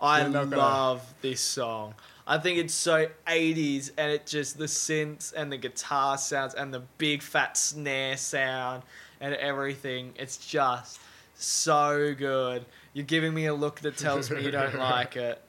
I 0.00 0.22
You're 0.22 0.30
gonna- 0.32 0.56
love 0.56 1.02
this 1.22 1.40
song. 1.40 1.94
I 2.28 2.38
think 2.38 2.58
it's 2.58 2.74
so 2.74 3.06
80s 3.28 3.92
and 3.96 4.10
it 4.10 4.26
just, 4.26 4.58
the 4.58 4.64
synths 4.64 5.32
and 5.32 5.52
the 5.52 5.56
guitar 5.56 6.18
sounds 6.18 6.54
and 6.54 6.74
the 6.74 6.80
big 6.98 7.22
fat 7.22 7.56
snare 7.56 8.16
sound 8.16 8.82
and 9.20 9.34
everything. 9.34 10.12
It's 10.16 10.36
just 10.38 10.98
so 11.34 12.14
good. 12.14 12.64
You're 12.92 13.04
giving 13.06 13.34
me 13.34 13.46
a 13.46 13.54
look 13.54 13.80
that 13.80 13.96
tells 13.96 14.30
me 14.30 14.42
you 14.42 14.50
don't 14.50 14.74
like 14.78 15.16
it. 15.16 15.42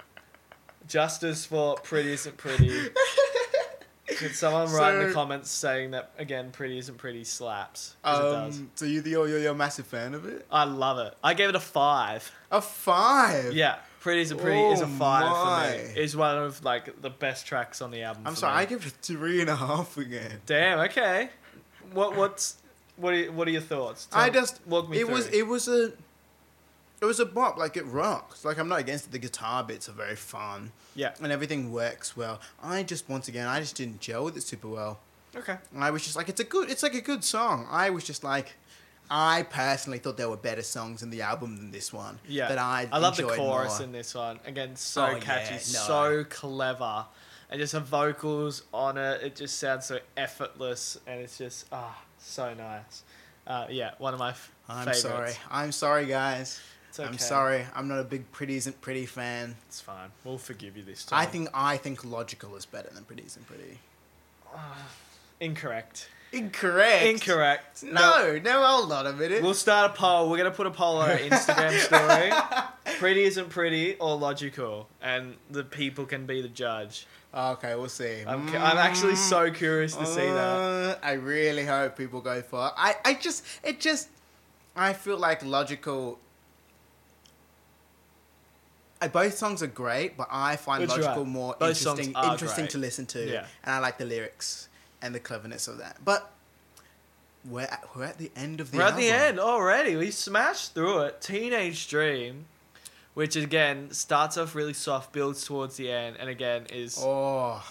Justice 0.88 1.46
for 1.46 1.76
Pretty 1.78 2.14
Isn't 2.14 2.38
Pretty. 2.38 2.90
Could 4.18 4.34
someone 4.36 4.72
write 4.72 4.96
in 4.96 5.02
the 5.04 5.10
So- 5.10 5.14
comments 5.14 5.52
saying 5.52 5.92
that 5.92 6.12
again, 6.18 6.52
Pretty 6.52 6.78
Isn't 6.78 6.98
Pretty 6.98 7.24
slaps? 7.24 7.96
'Cause 8.04 8.20
it 8.20 8.22
does. 8.24 8.60
Um, 8.60 8.72
so 8.76 8.86
you, 8.86 9.02
you're, 9.06 9.28
you're, 9.28 9.40
you're 9.40 9.52
a 9.52 9.56
massive 9.56 9.86
fan 9.86 10.14
of 10.16 10.26
it? 10.26 10.46
I 10.50 10.64
love 10.64 10.98
it. 11.00 11.14
I 11.24 11.34
gave 11.34 11.50
it 11.50 11.56
a 11.56 11.60
five. 11.60 12.32
A 12.50 12.62
five. 12.62 13.52
Yeah, 13.54 13.76
Pretty 14.00 14.22
Isn't 14.22 14.40
Pretty 14.40 14.60
is 14.60 14.80
a 14.82 14.86
Oh 14.86 14.88
five 14.88 15.24
for 15.24 15.46
my. 15.46 15.72
me. 15.94 16.02
It's 16.02 16.16
one 16.16 16.38
of 16.38 16.64
like 16.64 17.02
the 17.02 17.10
best 17.10 17.46
tracks 17.46 17.82
on 17.82 17.92
the 17.92 18.04
album. 18.04 18.24
I'm 18.26 18.34
for 18.34 18.40
sorry. 18.40 18.56
me. 18.56 18.62
I 18.62 18.66
give 18.66 18.86
it 18.86 18.88
a 18.88 18.90
three 18.92 19.42
and 19.42 19.50
a 19.50 19.56
half 19.58 19.98
again. 19.98 20.40
Damn. 20.46 20.80
Okay. 20.80 21.30
What 21.92 22.16
what's 22.16 22.56
what 22.98 23.14
are, 23.14 23.32
what 23.32 23.48
are 23.48 23.52
your 23.52 23.62
thoughts? 23.62 24.08
I 24.12 24.30
just 24.30 24.60
walk 24.68 24.90
me 24.90 24.98
it 25.00 25.06
through. 25.06 25.16
was 25.16 25.28
it 25.28 25.48
was 25.48 25.68
a 25.68 25.94
it 27.00 27.06
was 27.06 27.20
a 27.20 27.26
bop 27.26 27.58
like 27.58 27.78
it 27.78 27.84
rocks 27.86 28.44
like 28.44 28.58
I'm 28.58 28.68
not 28.68 28.80
against 28.80 29.06
it 29.06 29.12
the 29.12 29.20
guitar 29.20 29.64
bits 29.64 29.88
are 29.88 29.92
very 29.94 30.16
fun 30.16 30.72
yeah. 30.96 31.14
and 31.22 31.32
everything 31.32 31.72
works 31.72 32.18
well 32.18 32.40
I 32.62 32.82
just 32.84 33.08
once 33.08 33.28
again 33.28 33.48
I 33.48 33.60
just 33.60 33.76
didn't 33.76 34.00
gel 34.00 34.24
with 34.26 34.36
it 34.36 34.42
super 34.42 34.68
well 34.68 35.00
Okay. 35.36 35.58
and 35.76 35.84
I 35.84 35.92
was 35.92 36.04
just 36.04 36.16
like 36.16 36.28
it's 36.30 36.40
a 36.40 36.44
good 36.44 36.72
it's 36.72 36.82
like 36.82 36.96
a 36.96 37.02
good 37.02 37.24
song 37.24 37.68
I 37.70 37.92
was 37.92 38.04
just 38.04 38.24
like 38.24 38.56
I 39.12 39.44
personally 39.44 40.00
thought 40.00 40.18
there 40.18 40.28
were 40.28 40.36
better 40.38 40.64
songs 40.64 41.04
in 41.04 41.12
the 41.12 41.22
album 41.22 41.56
than 41.58 41.72
this 41.72 41.94
one 41.94 42.18
Yeah. 42.28 42.48
that 42.50 42.58
I 42.58 42.90
I 42.92 42.98
love 42.98 43.16
the 43.16 43.24
chorus 43.24 43.78
more. 43.78 43.86
in 43.86 43.92
this 43.94 44.14
one. 44.16 44.40
Again, 44.46 44.76
so 44.76 45.06
Oh, 45.06 45.20
catchy, 45.20 45.54
yeah, 45.54 45.80
no. 45.80 45.88
so 45.88 46.24
clever. 46.28 47.06
And 47.50 47.62
just 47.62 47.72
the 47.72 47.80
vocals 47.80 48.64
on 48.74 48.98
it, 48.98 49.22
it 49.24 49.36
just 49.38 49.60
sounds 49.60 49.86
so 49.86 50.00
effortless 50.18 51.00
and 51.08 51.22
it's 51.22 51.38
just 51.38 51.68
ah 51.72 51.96
so 52.28 52.54
nice. 52.54 53.04
Uh, 53.46 53.66
yeah, 53.70 53.92
one 53.98 54.14
of 54.14 54.20
my 54.20 54.32
f- 54.32 54.52
I'm 54.68 54.80
favorites. 54.80 55.02
sorry 55.02 55.32
I'm 55.50 55.72
sorry 55.72 56.06
guys 56.06 56.60
It's 56.90 57.00
okay. 57.00 57.08
I'm 57.08 57.18
sorry 57.18 57.66
I'm 57.74 57.88
not 57.88 58.00
a 58.00 58.04
big 58.04 58.30
Pretty 58.34 58.58
Isn't 58.58 58.80
Pretty 58.82 59.06
fan 59.06 59.56
It's 59.68 59.80
fine. 59.80 60.10
We'll 60.26 60.38
forgive 60.38 60.76
you 60.76 60.84
this 60.84 61.06
time. 61.06 61.20
I 61.20 61.26
think 61.26 61.50
I 61.54 61.78
think 61.78 62.04
Logical 62.04 62.56
is 62.58 62.66
better 62.66 62.90
than 62.94 63.06
Pretty 63.06 63.24
Isn't 63.26 63.48
Pretty 63.48 63.80
incorrect. 65.40 66.10
incorrect 66.34 67.06
Incorrect. 67.06 67.84
No, 67.84 68.38
no, 68.44 68.66
hold 68.66 68.92
on 68.92 69.08
a 69.08 69.14
minute. 69.14 69.42
We'll 69.42 69.54
start 69.54 69.92
a 69.92 69.94
poll. 69.94 70.30
We're 70.30 70.38
gonna 70.38 70.52
put 70.52 70.68
a 70.68 70.72
poll 70.72 70.98
on 70.98 71.10
our 71.12 71.18
Instagram 71.18 71.80
story. 71.80 72.32
pretty 72.98 73.24
isn't 73.24 73.50
pretty 73.50 73.96
or 73.96 74.16
logical, 74.18 74.88
and 75.02 75.36
the 75.50 75.64
people 75.64 76.06
can 76.06 76.26
be 76.26 76.42
the 76.42 76.48
judge. 76.50 77.06
okay, 77.34 77.76
we'll 77.76 77.90
see. 77.90 78.24
I'm, 78.28 78.50
cu- 78.50 78.58
I'm 78.58 78.78
actually 78.78 79.16
so 79.16 79.52
curious 79.52 79.96
to 79.96 80.06
see 80.06 80.22
that. 80.26 80.38
Uh, 80.38 80.96
I 81.04 81.14
really 81.14 81.66
hope 81.66 81.98
people 81.98 82.22
go 82.22 82.42
for 82.42 82.68
it. 82.68 82.74
I, 82.78 82.96
I 83.06 83.14
just, 83.16 83.46
it 83.64 83.80
just, 83.80 84.10
I 84.76 84.94
feel 84.94 85.18
like 85.18 85.44
logical. 85.46 86.20
I, 89.02 89.08
both 89.08 89.38
songs 89.38 89.62
are 89.62 89.68
great, 89.68 90.18
but 90.18 90.28
I 90.32 90.56
find 90.56 90.82
Which 90.82 90.90
logical 90.90 91.24
more 91.26 91.56
Both 91.60 91.78
songs 91.78 92.00
interesting, 92.00 92.16
are 92.16 92.34
interesting 92.34 92.64
great. 92.64 92.72
to 92.72 92.78
listen 92.80 93.06
to, 93.08 93.30
Yeah. 93.32 93.46
and 93.64 93.76
I 93.76 93.80
like 93.80 93.98
the 94.00 94.06
lyrics 94.06 94.70
and 95.04 95.14
the 95.14 95.20
cleverness 95.20 95.68
of 95.68 95.78
that. 95.78 95.98
But 96.04 96.32
we're 97.48 97.62
at, 97.62 97.88
we're 97.96 98.06
at 98.06 98.18
the 98.18 98.32
end 98.36 98.60
of 98.60 98.72
the. 98.72 98.78
We're 98.80 98.86
at 98.86 98.98
the 98.98 99.12
album. 99.12 99.28
end 99.28 99.40
already. 99.40 99.96
We 99.96 100.10
smashed 100.10 100.74
through 100.74 101.02
it. 101.02 101.22
Teenage 101.22 101.88
Dream, 101.88 102.46
which 103.18 103.36
again 103.36 103.90
starts 103.90 104.38
off 104.38 104.54
really 104.54 104.74
soft, 104.74 105.12
builds 105.12 105.44
towards 105.44 105.76
the 105.76 105.92
end, 105.92 106.18
and 106.20 106.30
again 106.30 106.68
is. 106.72 107.00
Oh, 107.02 107.66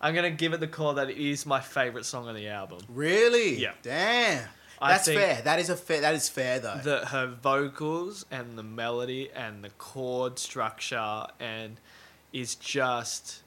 I'm 0.00 0.16
gonna 0.16 0.32
give 0.32 0.52
it 0.52 0.58
the 0.58 0.66
call 0.66 0.94
that 0.94 1.10
it 1.10 1.16
is 1.16 1.46
my 1.46 1.60
favorite 1.60 2.04
song 2.04 2.26
on 2.26 2.34
the 2.34 2.48
album. 2.48 2.80
really? 2.88 3.54
Yeah. 3.54 3.74
Damn. 3.82 4.48
That's 4.80 5.06
fair. 5.06 5.40
That 5.42 5.60
is 5.60 5.70
a 5.70 5.76
fair. 5.76 6.00
That 6.00 6.14
is 6.14 6.28
fair 6.28 6.58
though. 6.58 6.80
the 6.82 7.06
her 7.06 7.28
vocals 7.28 8.26
and 8.32 8.58
the 8.58 8.64
melody 8.64 9.30
and 9.32 9.62
the 9.62 9.70
chord 9.70 10.40
structure 10.40 11.26
and 11.38 11.76
is 12.32 12.56
just 12.56 13.42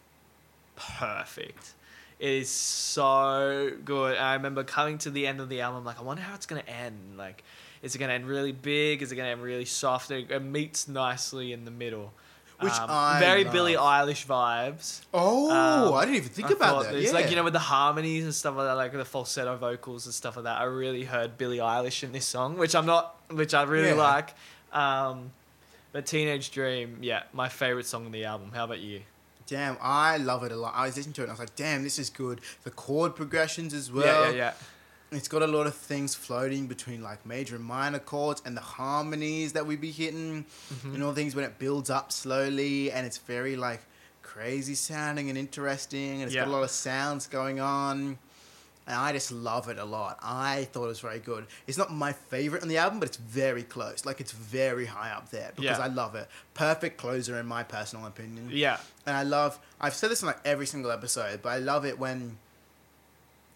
perfect. 0.78 1.74
It 2.20 2.30
is 2.30 2.50
so 2.50 3.72
good. 3.84 4.18
I 4.18 4.36
remember 4.36 4.64
coming 4.64 4.98
to 5.00 5.12
the 5.12 5.28
end 5.28 5.42
of 5.42 5.50
the 5.50 5.60
album, 5.60 5.84
like 5.84 6.00
I 6.00 6.04
wonder 6.04 6.24
how 6.24 6.36
it's 6.36 6.46
gonna 6.46 6.62
end. 6.62 7.18
Like, 7.18 7.44
is 7.82 7.96
it 7.96 7.98
gonna 8.00 8.14
end 8.14 8.28
really 8.28 8.52
big? 8.52 9.02
Is 9.02 9.12
it 9.12 9.16
gonna 9.16 9.30
end 9.30 9.42
really 9.42 9.66
soft? 9.66 10.12
It, 10.12 10.32
it 10.32 10.42
meets 10.42 10.88
nicely 10.88 11.54
in 11.54 11.66
the 11.66 11.72
middle. 11.72 12.14
Which 12.60 12.74
Um, 12.74 12.88
I 12.90 13.20
very 13.20 13.44
love. 13.44 13.54
Billie 13.54 13.76
Eilish 13.76 14.26
vibes. 14.26 15.02
oh, 15.14 15.52
Um, 15.52 15.94
I 15.94 16.06
didn't 16.06 16.16
even 16.16 16.30
think 16.30 16.50
I 16.50 16.54
about 16.54 16.86
that. 16.86 16.96
It's 16.96 17.08
yeah. 17.08 17.12
like 17.12 17.30
you 17.30 17.36
know 17.36 17.44
with 17.44 17.54
the 17.54 17.60
harmonies 17.60 18.24
and 18.24 18.34
stuff 18.34 18.56
like 18.56 18.66
that, 18.66 18.74
like 18.74 18.92
the 18.94 19.06
falsetto 19.06 19.56
vocals 19.58 20.06
and 20.08 20.14
stuff 20.14 20.36
like 20.38 20.46
that. 20.46 20.60
I 20.60 20.64
really 20.64 21.04
heard 21.04 21.38
Billie 21.38 21.60
Eilish 21.60 22.02
in 22.04 22.12
this 22.14 22.26
song, 22.26 22.58
which 22.58 22.74
I'm 22.76 22.88
not, 22.88 23.16
which 23.30 23.54
I 23.54 23.62
really 23.64 23.90
Yeah. 23.90 23.94
like. 23.94 24.34
Um, 24.74 25.32
but 25.92 26.06
Teenage 26.08 26.52
Dream, 26.52 26.98
yeah, 27.02 27.24
my 27.32 27.48
favorite 27.48 27.86
song 27.86 28.06
on 28.08 28.12
the 28.12 28.26
album. 28.26 28.52
How 28.54 28.64
about 28.66 28.80
you? 28.80 29.02
Damn, 29.46 29.78
I 29.82 30.18
love 30.18 30.44
it 30.44 30.52
a 30.52 30.56
lot. 30.56 30.74
I 30.76 30.88
was 30.88 30.98
listening 30.98 31.14
to 31.14 31.22
it 31.22 31.26
and 31.26 31.32
I 31.32 31.34
was 31.36 31.40
like, 31.40 31.56
damn, 31.56 31.84
this 31.84 31.98
is 31.98 32.10
good. 32.10 32.42
The 32.64 32.72
chord 32.72 33.16
progressions 33.16 33.74
as 33.74 33.92
well. 33.92 34.06
yeah, 34.26 34.30
yeah, 34.32 34.36
yeah. 34.36 34.54
It's 35.12 35.28
got 35.30 35.42
a 35.42 35.48
lot 35.48 35.68
of 35.68 35.74
things 35.76 36.16
floating 36.16 36.68
between 36.68 37.02
like 37.02 37.26
major 37.26 37.56
and 37.56 37.64
minor 37.64 38.00
chords 38.00 38.42
and 38.46 38.58
the 38.58 38.62
harmonies 38.62 39.54
that 39.54 39.66
we 39.66 39.76
be 39.78 39.92
hitting 39.92 40.46
Mm-hmm. 40.74 40.94
and 40.96 41.04
all 41.04 41.14
things 41.14 41.34
when 41.36 41.46
it 41.46 41.58
builds 41.60 41.90
up 41.90 42.12
slowly 42.12 42.92
and 42.92 43.06
it's 43.06 43.18
very 43.20 43.56
like 43.56 43.82
crazy 44.22 44.76
sounding 44.76 45.30
and 45.30 45.38
interesting 45.38 46.22
and 46.22 46.24
it's 46.24 46.36
got 46.36 46.48
a 46.48 46.52
lot 46.52 46.64
of 46.64 46.70
sounds 46.72 47.28
going 47.28 47.60
on. 47.60 48.18
And 48.90 48.96
I 48.96 49.12
just 49.12 49.34
love 49.34 49.68
it 49.68 49.78
a 49.78 49.84
lot. 49.84 50.18
I 50.24 50.64
thought 50.72 50.86
it 50.86 50.88
was 50.88 51.02
very 51.02 51.20
good. 51.20 51.46
It's 51.68 51.78
not 51.78 51.92
my 51.92 52.14
favorite 52.14 52.62
on 52.62 52.70
the 52.70 52.78
album, 52.78 53.00
but 53.02 53.10
it's 53.10 53.18
very 53.18 53.64
close. 53.64 54.06
Like 54.06 54.22
it's 54.22 54.32
very 54.32 54.86
high 54.86 55.12
up 55.12 55.30
there 55.30 55.52
because 55.56 55.78
Yeah. 55.78 55.84
I 55.84 55.88
love 55.88 56.16
it. 56.16 56.30
Perfect 56.54 56.98
closer 56.98 57.38
in 57.38 57.46
my 57.48 57.64
personal 57.64 58.06
opinion. 58.06 58.50
Yeah, 58.52 58.78
And 59.06 59.16
I 59.18 59.24
love, 59.24 59.60
I've 59.82 59.94
said 59.94 60.10
this 60.10 60.22
in 60.22 60.28
like 60.28 60.40
every 60.46 60.66
single 60.68 60.92
episode, 60.92 61.42
but 61.42 61.50
I 61.50 61.58
love 61.58 61.86
it 61.86 62.00
when 62.00 62.38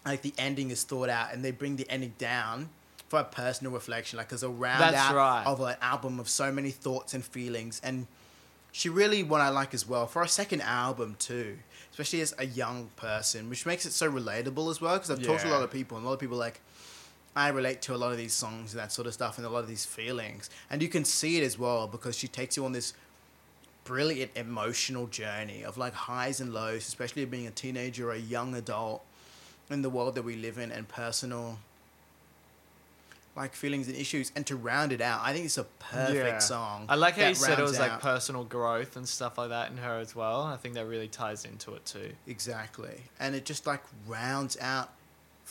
like 0.04 0.22
the 0.22 0.34
ending 0.38 0.70
is 0.70 0.84
thought 0.84 1.08
out 1.08 1.32
and 1.32 1.44
they 1.44 1.50
bring 1.50 1.76
the 1.76 1.88
ending 1.90 2.14
down 2.18 2.68
for 3.08 3.20
a 3.20 3.24
personal 3.24 3.72
reflection, 3.72 4.16
like 4.16 4.32
as 4.32 4.42
a 4.42 4.48
round 4.48 4.80
That's 4.80 4.96
out 4.96 5.14
right. 5.14 5.42
of 5.46 5.60
an 5.60 5.76
album 5.82 6.18
of 6.18 6.28
so 6.28 6.50
many 6.50 6.70
thoughts 6.70 7.12
and 7.14 7.24
feelings. 7.24 7.80
And 7.84 8.06
she 8.72 8.88
really, 8.88 9.22
what 9.22 9.40
I 9.40 9.50
like 9.50 9.74
as 9.74 9.86
well, 9.86 10.06
for 10.06 10.22
a 10.22 10.28
second 10.28 10.62
album 10.62 11.16
too, 11.18 11.58
especially 11.90 12.22
as 12.22 12.34
a 12.38 12.46
young 12.46 12.88
person, 12.96 13.50
which 13.50 13.66
makes 13.66 13.84
it 13.84 13.92
so 13.92 14.10
relatable 14.10 14.70
as 14.70 14.80
well. 14.80 14.94
Because 14.94 15.10
I've 15.10 15.22
talked 15.22 15.42
to 15.42 15.48
a 15.48 15.52
lot 15.52 15.62
of 15.62 15.70
people, 15.70 15.98
and 15.98 16.06
a 16.06 16.08
lot 16.08 16.14
of 16.14 16.20
people 16.20 16.36
are 16.36 16.40
like, 16.40 16.62
I 17.36 17.48
relate 17.48 17.82
to 17.82 17.94
a 17.94 17.96
lot 17.96 18.12
of 18.12 18.16
these 18.16 18.32
songs 18.32 18.72
and 18.72 18.80
that 18.80 18.92
sort 18.92 19.06
of 19.06 19.12
stuff, 19.12 19.36
and 19.36 19.46
a 19.46 19.50
lot 19.50 19.60
of 19.60 19.68
these 19.68 19.84
feelings. 19.84 20.48
And 20.70 20.80
you 20.80 20.88
can 20.88 21.04
see 21.04 21.36
it 21.36 21.44
as 21.44 21.58
well 21.58 21.86
because 21.86 22.16
she 22.16 22.28
takes 22.28 22.56
you 22.56 22.64
on 22.64 22.72
this 22.72 22.94
brilliant 23.84 24.30
emotional 24.36 25.06
journey 25.06 25.64
of 25.64 25.76
like 25.76 25.92
highs 25.92 26.40
and 26.40 26.54
lows, 26.54 26.88
especially 26.88 27.26
being 27.26 27.46
a 27.46 27.50
teenager 27.50 28.08
or 28.08 28.12
a 28.12 28.18
young 28.18 28.54
adult 28.54 29.04
in 29.70 29.82
the 29.82 29.90
world 29.90 30.14
that 30.16 30.22
we 30.24 30.36
live 30.36 30.58
in, 30.58 30.70
and 30.72 30.88
personal 30.88 31.58
like 33.34 33.54
feelings 33.54 33.88
and 33.88 33.96
issues. 33.96 34.30
And 34.36 34.46
to 34.46 34.56
round 34.56 34.92
it 34.92 35.00
out, 35.00 35.20
I 35.22 35.32
think 35.32 35.46
it's 35.46 35.56
a 35.56 35.64
perfect 35.64 36.16
Yeah. 36.26 36.38
song. 36.38 36.84
I 36.88 36.96
like 36.96 37.16
how 37.16 37.28
you 37.28 37.34
said 37.34 37.58
it 37.58 37.62
was 37.62 37.78
like 37.78 37.98
personal 38.00 38.44
growth 38.44 38.96
and 38.96 39.08
stuff 39.08 39.38
like 39.38 39.48
that 39.48 39.70
in 39.70 39.78
her 39.78 39.98
as 39.98 40.14
well. 40.14 40.42
I 40.42 40.56
think 40.58 40.74
that 40.74 40.86
really 40.86 41.08
ties 41.08 41.44
into 41.46 41.74
it 41.74 41.86
too. 41.86 42.12
Exactly. 42.26 43.04
And 43.18 43.34
it 43.34 43.46
just 43.46 43.66
like 43.66 43.82
rounds 44.06 44.58
out 44.60 44.90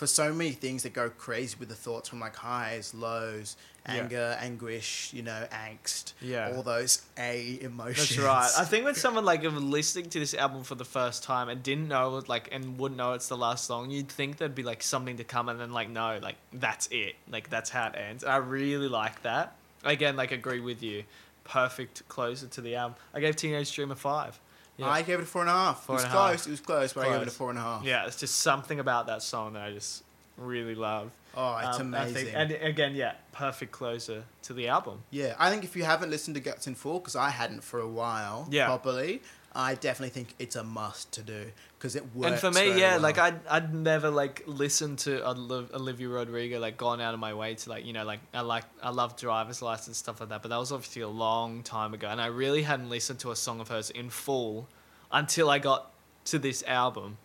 for 0.01 0.07
so 0.07 0.33
many 0.33 0.49
things 0.49 0.81
that 0.81 0.93
go 0.93 1.11
crazy 1.11 1.55
with 1.59 1.69
the 1.69 1.75
thoughts 1.75 2.09
from 2.09 2.19
like 2.19 2.35
highs, 2.35 2.91
lows, 2.95 3.55
Yeah. 3.85 3.93
anger, 3.93 4.35
anguish, 4.39 5.13
you 5.13 5.21
know, 5.21 5.47
angst. 5.51 6.13
Yeah. 6.19 6.53
All 6.55 6.63
those 6.63 7.03
A 7.19 7.59
emotions. 7.61 8.09
That's 8.09 8.17
right. 8.17 8.49
I 8.57 8.65
think 8.65 8.83
when 8.85 8.95
someone 9.05 9.25
like 9.25 9.43
if 9.43 9.53
listening 9.53 10.09
to 10.09 10.19
this 10.19 10.33
album 10.33 10.63
for 10.63 10.73
the 10.73 10.85
first 10.85 11.21
time 11.21 11.49
and 11.49 11.61
didn't 11.61 11.87
know 11.87 12.19
like 12.27 12.49
and 12.51 12.79
wouldn't 12.79 12.97
know 12.97 13.13
it's 13.13 13.27
the 13.27 13.37
last 13.37 13.65
song, 13.65 13.91
you'd 13.91 14.09
think 14.09 14.37
there'd 14.37 14.55
be 14.55 14.63
like 14.63 14.81
something 14.81 15.17
to 15.17 15.23
come, 15.23 15.49
and 15.49 15.59
then 15.59 15.71
like 15.71 15.87
no, 15.87 16.17
like 16.19 16.37
that's 16.51 16.87
it. 16.89 17.13
Like 17.29 17.51
that's 17.51 17.69
how 17.69 17.89
it 17.89 17.95
ends. 17.95 18.23
And 18.23 18.31
I 18.33 18.37
really 18.37 18.87
like 18.87 19.21
that. 19.21 19.55
Again, 19.83 20.15
like 20.15 20.31
agree 20.31 20.61
with 20.61 20.81
you. 20.81 21.03
Perfect 21.43 22.07
closer 22.07 22.47
to 22.47 22.61
the 22.61 22.73
album. 22.75 22.95
I 23.13 23.19
gave 23.19 23.35
Teenage 23.35 23.71
Dream 23.75 23.91
a 23.91 23.95
five. 23.95 24.39
Yeah. 24.77 24.89
I 24.89 25.01
gave 25.01 25.19
it 25.19 25.23
a 25.23 25.25
four 25.25 25.41
and 25.41 25.49
a 25.49 25.53
half. 25.53 25.83
Four 25.85 25.95
it 25.95 25.97
was 25.97 26.03
and 26.05 26.13
a 26.13 26.17
half. 26.17 26.29
close. 26.29 26.47
It 26.47 26.51
was 26.51 26.59
close, 26.61 26.93
but 26.93 27.07
I 27.07 27.11
gave 27.13 27.21
it 27.21 27.27
a 27.27 27.31
four 27.31 27.49
and 27.49 27.59
a 27.59 27.61
half. 27.61 27.83
yeah, 27.83 28.05
it's 28.07 28.19
just 28.19 28.39
something 28.39 28.79
about 28.79 29.07
that 29.07 29.21
song 29.21 29.53
that 29.53 29.63
I 29.63 29.71
just 29.71 30.03
really 30.37 30.75
love. 30.75 31.11
Oh, 31.35 31.57
it's 31.57 31.79
Um, 31.79 31.93
amazing. 31.93 32.25
think- 32.25 32.35
and 32.35 32.51
again, 32.51 32.95
yeah, 32.95 33.13
perfect 33.31 33.71
closer 33.71 34.23
to 34.43 34.53
the 34.53 34.67
album. 34.67 35.03
yeah, 35.11 35.35
I 35.39 35.49
think 35.49 35.63
if 35.63 35.75
you 35.75 35.83
haven't 35.83 36.09
listened 36.09 36.35
to 36.35 36.41
Guts 36.41 36.67
in 36.67 36.75
Full, 36.75 36.99
because 36.99 37.15
I 37.15 37.29
hadn't 37.29 37.63
for 37.63 37.79
a 37.79 37.87
while 37.87 38.47
Yeah. 38.49 38.65
properly, 38.65 39.21
I 39.53 39.75
definitely 39.75 40.11
think 40.11 40.33
it's 40.39 40.55
a 40.55 40.63
must 40.63 41.11
to 41.13 41.23
do 41.23 41.47
because 41.77 41.95
it 41.95 42.15
works. 42.15 42.31
and 42.31 42.39
for 42.39 42.51
me, 42.51 42.79
yeah, 42.79 42.93
well. 42.93 43.01
like 43.01 43.17
I'd, 43.17 43.39
I'd 43.49 43.73
never 43.73 44.09
like 44.09 44.43
listened 44.45 44.99
to 44.99 45.27
Olivia 45.27 46.07
Rodrigo, 46.07 46.59
like 46.59 46.77
gone 46.77 47.01
out 47.01 47.13
of 47.13 47.19
my 47.19 47.33
way 47.33 47.55
to 47.55 47.69
like, 47.69 47.85
you 47.85 47.91
know, 47.91 48.05
like 48.05 48.21
I 48.33 48.41
like, 48.41 48.63
I 48.81 48.91
love 48.91 49.17
driver's 49.17 49.61
license, 49.61 49.97
stuff 49.97 50.21
like 50.21 50.29
that. 50.29 50.41
But 50.41 50.49
that 50.49 50.57
was 50.57 50.71
obviously 50.71 51.01
a 51.01 51.09
long 51.09 51.63
time 51.63 51.93
ago. 51.93 52.07
And 52.07 52.21
I 52.21 52.27
really 52.27 52.61
hadn't 52.61 52.89
listened 52.89 53.19
to 53.19 53.31
a 53.31 53.35
song 53.35 53.59
of 53.59 53.67
hers 53.67 53.89
in 53.89 54.09
full 54.09 54.69
until 55.11 55.49
I 55.49 55.59
got 55.59 55.91
to 56.25 56.39
this 56.39 56.63
album. 56.65 57.17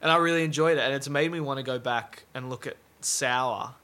And 0.00 0.10
I 0.10 0.16
really 0.16 0.44
enjoyed 0.44 0.78
it. 0.78 0.80
And 0.80 0.94
it's 0.94 1.08
made 1.08 1.30
me 1.30 1.40
want 1.40 1.58
to 1.58 1.64
go 1.64 1.78
back 1.78 2.24
and 2.34 2.48
look 2.48 2.66
at 2.66 2.76
Sour 3.00 3.74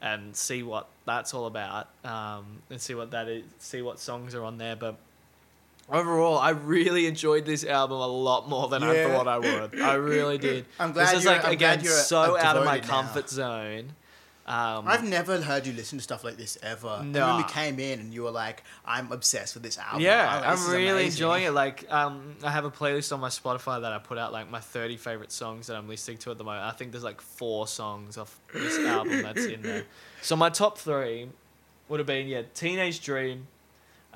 and 0.00 0.34
see 0.34 0.62
what 0.62 0.88
that's 1.04 1.34
all 1.34 1.46
about 1.46 1.88
um, 2.04 2.62
and 2.70 2.80
see 2.80 2.94
what 2.94 3.10
that 3.10 3.28
is, 3.28 3.44
see 3.58 3.82
what 3.82 3.98
songs 3.98 4.34
are 4.34 4.44
on 4.44 4.56
there. 4.56 4.76
But 4.76 4.96
overall, 5.90 6.38
I 6.38 6.50
really 6.50 7.06
enjoyed 7.06 7.44
this 7.44 7.64
album 7.64 7.98
a 7.98 8.06
lot 8.06 8.48
more 8.48 8.68
than 8.68 8.82
I 8.82 8.94
Yeah. 8.94 9.08
thought 9.16 9.28
I 9.28 9.38
would. 9.38 9.80
I 9.80 9.94
really 9.94 10.38
did. 10.48 10.66
I'm 10.80 10.92
glad 10.92 11.08
this 11.08 11.18
is 11.18 11.24
you're- 11.24 11.36
like 11.36 11.44
I'm 11.46 11.52
again 11.52 11.76
glad 11.78 11.84
you're 11.84 11.94
a- 11.94 12.02
so 12.02 12.36
out 12.38 12.56
of 12.56 12.64
my 12.64 12.76
devoted 12.76 12.88
now. 12.88 13.02
comfort 13.02 13.28
zone. 13.30 13.92
Um, 14.48 14.86
I've 14.86 15.02
never 15.02 15.40
heard 15.40 15.66
you 15.66 15.72
listen 15.72 15.98
to 15.98 16.04
stuff 16.04 16.22
like 16.22 16.36
this 16.36 16.56
ever. 16.62 16.98
And 17.00 17.12
when 17.12 17.20
Nah. 17.20 17.36
we 17.38 17.42
came 17.42 17.80
in 17.80 17.98
and 17.98 18.14
you 18.14 18.22
were 18.22 18.30
like, 18.30 18.62
"I'm 18.84 19.10
obsessed 19.10 19.54
with 19.54 19.64
this 19.64 19.76
album." 19.76 20.02
yeah, 20.02 20.22
I 20.30 20.34
was 20.36 20.42
like, 20.44 20.50
"This 20.58 20.66
I'm 20.66 20.72
really 20.72 20.88
amazing." 20.90 21.08
enjoying 21.10 21.44
it. 21.46 21.50
Like, 21.50 21.92
um, 21.92 22.36
I 22.44 22.52
have 22.52 22.64
a 22.64 22.70
playlist 22.70 23.12
on 23.12 23.18
my 23.18 23.28
Spotify 23.28 23.80
that 23.80 23.92
I 23.92 23.98
put 23.98 24.18
out, 24.18 24.32
like 24.32 24.48
my 24.48 24.60
30 24.60 24.98
favorite 24.98 25.32
songs 25.32 25.66
that 25.66 25.74
I'm 25.76 25.88
listening 25.88 26.18
to 26.18 26.30
at 26.30 26.38
the 26.38 26.44
moment. 26.44 26.62
I 26.64 26.70
think 26.70 26.92
there's 26.92 27.02
like 27.02 27.20
four 27.20 27.66
songs 27.66 28.16
off 28.16 28.38
this 28.52 28.78
album 28.86 29.22
that's 29.22 29.44
in 29.46 29.62
there. 29.62 29.82
So 30.22 30.36
my 30.36 30.48
top 30.50 30.78
three 30.78 31.28
would 31.88 31.98
have 31.98 32.06
been 32.06 32.28
yeah, 32.28 32.42
Teenage 32.54 33.00
Dream, 33.02 33.48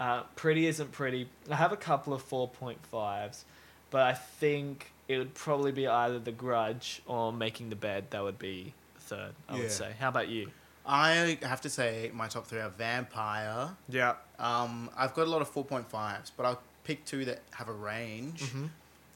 uh, 0.01 0.23
Pretty 0.35 0.67
Isn't 0.67 0.91
Pretty. 0.91 1.29
I 1.49 1.55
have 1.57 1.71
a 1.73 1.77
couple 1.77 2.13
of 2.13 2.29
4.5s, 2.29 3.45
but 3.91 4.03
I 4.03 4.15
think 4.15 4.91
it 5.07 5.19
would 5.19 5.35
probably 5.35 5.71
be 5.73 5.87
either 5.87 6.19
The 6.19 6.33
Grudge 6.33 7.03
or 7.07 7.33
Making 7.33 7.71
the 7.71 7.77
Bed. 7.77 8.07
That 8.11 8.23
would 8.23 8.39
be 8.39 8.73
third. 8.99 9.33
I 9.49 9.57
Yeah. 9.57 9.63
would 9.63 9.71
say. 9.73 9.93
How 10.01 10.09
about 10.09 10.29
you? 10.29 10.51
I 10.87 11.39
have 11.43 11.61
to 11.61 11.71
say 11.71 12.11
my 12.15 12.27
top 12.29 12.47
three 12.47 12.61
are 12.61 12.71
Vampire. 12.71 13.77
Yeah. 13.89 14.15
Um, 14.39 14.91
I've 14.97 15.15
got 15.15 15.27
a 15.27 15.31
lot 15.31 15.43
of 15.43 15.51
4.5s, 15.53 16.33
but 16.37 16.47
I'll 16.47 16.61
pick 16.85 17.05
two 17.05 17.25
that 17.27 17.41
have 17.53 17.69
a 17.69 17.73
range. 17.73 18.43
hmm 18.51 18.67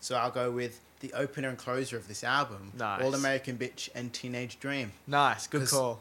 So 0.01 0.17
I'll 0.17 0.31
go 0.31 0.51
with 0.51 0.81
the 1.01 1.13
opener 1.15 1.49
and 1.49 1.57
closer 1.59 1.97
of 1.97 2.09
this 2.09 2.23
album, 2.23 2.73
Nice. 2.77 3.03
All 3.03 3.15
American 3.15 3.57
Bitch 3.57 3.89
and 3.95 4.13
Teenage 4.13 4.61
Dream. 4.61 4.93
Nice. 5.07 5.47
Good 5.47 5.63
'Cause- 5.63 5.71
call. 5.71 6.01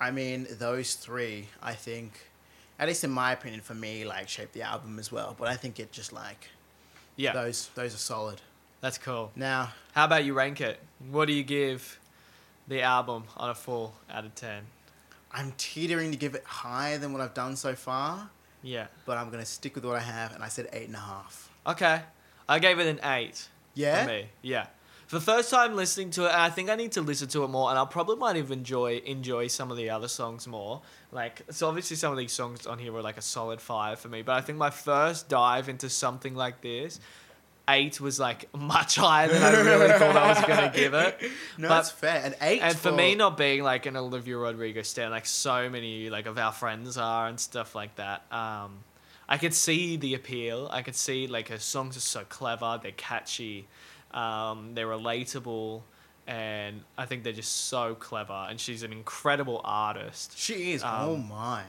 I 0.00 0.10
mean, 0.10 0.46
those 0.50 0.94
three, 0.94 1.48
I 1.62 1.74
think, 1.74 2.28
at 2.78 2.88
least 2.88 3.04
in 3.04 3.10
my 3.10 3.32
opinion, 3.32 3.60
for 3.60 3.74
me, 3.74 4.04
like 4.04 4.28
shaped 4.28 4.52
the 4.54 4.62
album 4.62 4.98
as 4.98 5.10
well. 5.12 5.34
But 5.38 5.48
I 5.48 5.56
think 5.56 5.78
it 5.80 5.92
just 5.92 6.12
like 6.12 6.48
Yeah. 7.16 7.32
those 7.32 7.68
those 7.74 7.94
are 7.94 7.98
solid. 7.98 8.40
That's 8.80 8.98
cool. 8.98 9.30
Now, 9.36 9.72
How 9.92 10.04
about 10.06 10.24
you 10.24 10.34
rank 10.34 10.60
it? 10.60 10.80
What 11.10 11.26
do 11.26 11.32
you 11.34 11.44
give 11.44 12.00
the 12.66 12.82
album 12.82 13.24
on 13.36 13.50
a 13.50 13.54
four 13.54 13.92
out 14.10 14.24
of 14.24 14.34
ten? 14.34 14.64
I'm 15.30 15.52
teetering 15.56 16.10
to 16.10 16.16
give 16.16 16.34
it 16.34 16.44
higher 16.44 16.98
than 16.98 17.12
what 17.12 17.20
I've 17.22 17.34
done 17.34 17.56
so 17.56 17.74
far, 17.74 18.30
Yeah. 18.62 18.86
but 19.06 19.16
I'm 19.18 19.30
gonna 19.30 19.44
stick 19.46 19.74
with 19.76 19.84
what 19.84 19.96
I 19.96 20.00
have, 20.00 20.34
and 20.34 20.42
I 20.42 20.48
said 20.48 20.68
eight 20.72 20.86
and 20.88 20.96
a 20.96 21.00
half. 21.00 21.48
Okay. 21.66 22.02
I 22.48 22.58
gave 22.58 22.78
it 22.80 22.86
an 22.86 23.00
eight. 23.04 23.48
Yeah. 23.74 24.02
For 24.04 24.08
me. 24.10 24.28
Yeah. 24.42 24.66
For 25.12 25.18
the 25.18 25.24
first 25.26 25.50
time 25.50 25.76
listening 25.76 26.08
to 26.12 26.22
it, 26.24 26.28
and 26.32 26.40
I 26.40 26.48
think 26.48 26.70
I 26.70 26.74
need 26.74 26.92
to 26.92 27.02
listen 27.02 27.28
to 27.28 27.44
it 27.44 27.48
more, 27.48 27.68
and 27.68 27.78
I'll 27.78 27.86
probably 27.86 28.16
might 28.16 28.36
even 28.36 28.60
enjoy 28.60 29.02
enjoy 29.04 29.48
some 29.48 29.70
of 29.70 29.76
the 29.76 29.90
other 29.90 30.08
songs 30.08 30.46
more. 30.46 30.80
Like, 31.10 31.42
so 31.50 31.68
obviously 31.68 31.96
some 31.96 32.12
of 32.12 32.16
these 32.16 32.32
songs 32.32 32.66
on 32.66 32.78
here 32.78 32.92
were 32.92 33.02
like 33.02 33.18
a 33.18 33.20
solid 33.20 33.60
five 33.60 34.00
for 34.00 34.08
me, 34.08 34.22
but 34.22 34.36
I 34.36 34.40
think 34.40 34.56
my 34.56 34.70
first 34.70 35.28
dive 35.28 35.68
into 35.68 35.90
something 35.90 36.34
like 36.34 36.62
this, 36.62 36.98
eight 37.68 38.00
was 38.00 38.18
like 38.18 38.48
much 38.56 38.96
higher 38.96 39.28
than 39.28 39.42
I 39.42 39.60
really 39.60 39.92
thought 39.98 40.16
I 40.16 40.28
was 40.28 40.40
gonna 40.46 40.72
give 40.74 40.94
it. 40.94 41.20
No, 41.58 41.68
But- 41.68 41.74
that's 41.74 41.90
fair. 41.90 42.22
And 42.24 42.34
eight. 42.40 42.62
and 42.62 42.74
for 42.74 42.90
me 42.90 43.14
not 43.14 43.36
being 43.36 43.62
like 43.62 43.84
an 43.84 43.98
Olivia 43.98 44.38
Rodrigo 44.38 44.80
stan, 44.80 45.10
like 45.10 45.26
so 45.26 45.68
many 45.68 46.08
like 46.08 46.24
of 46.24 46.38
our 46.38 46.52
friends 46.52 46.96
are 46.96 47.26
and 47.26 47.38
stuff 47.38 47.74
like 47.74 47.96
that. 47.96 48.22
Um, 48.32 48.78
I 49.28 49.36
could 49.36 49.52
see 49.52 49.98
the 49.98 50.14
appeal. 50.14 50.68
I 50.70 50.80
could 50.80 50.96
see 50.96 51.26
like 51.26 51.48
her 51.48 51.58
songs 51.58 51.98
are 51.98 52.00
so 52.00 52.24
clever, 52.30 52.80
they're 52.82 52.92
catchy, 52.92 53.68
um, 54.14 54.74
they're 54.74 54.86
relatable, 54.86 55.82
and 56.26 56.82
I 56.96 57.06
think 57.06 57.24
they're 57.24 57.32
just 57.32 57.66
so 57.66 57.94
clever. 57.94 58.46
And 58.48 58.60
she's 58.60 58.82
an 58.82 58.92
incredible 58.92 59.60
artist. 59.64 60.38
she 60.38 60.72
is. 60.72 60.82
um, 60.82 60.90
oh 61.00 61.16
my. 61.16 61.62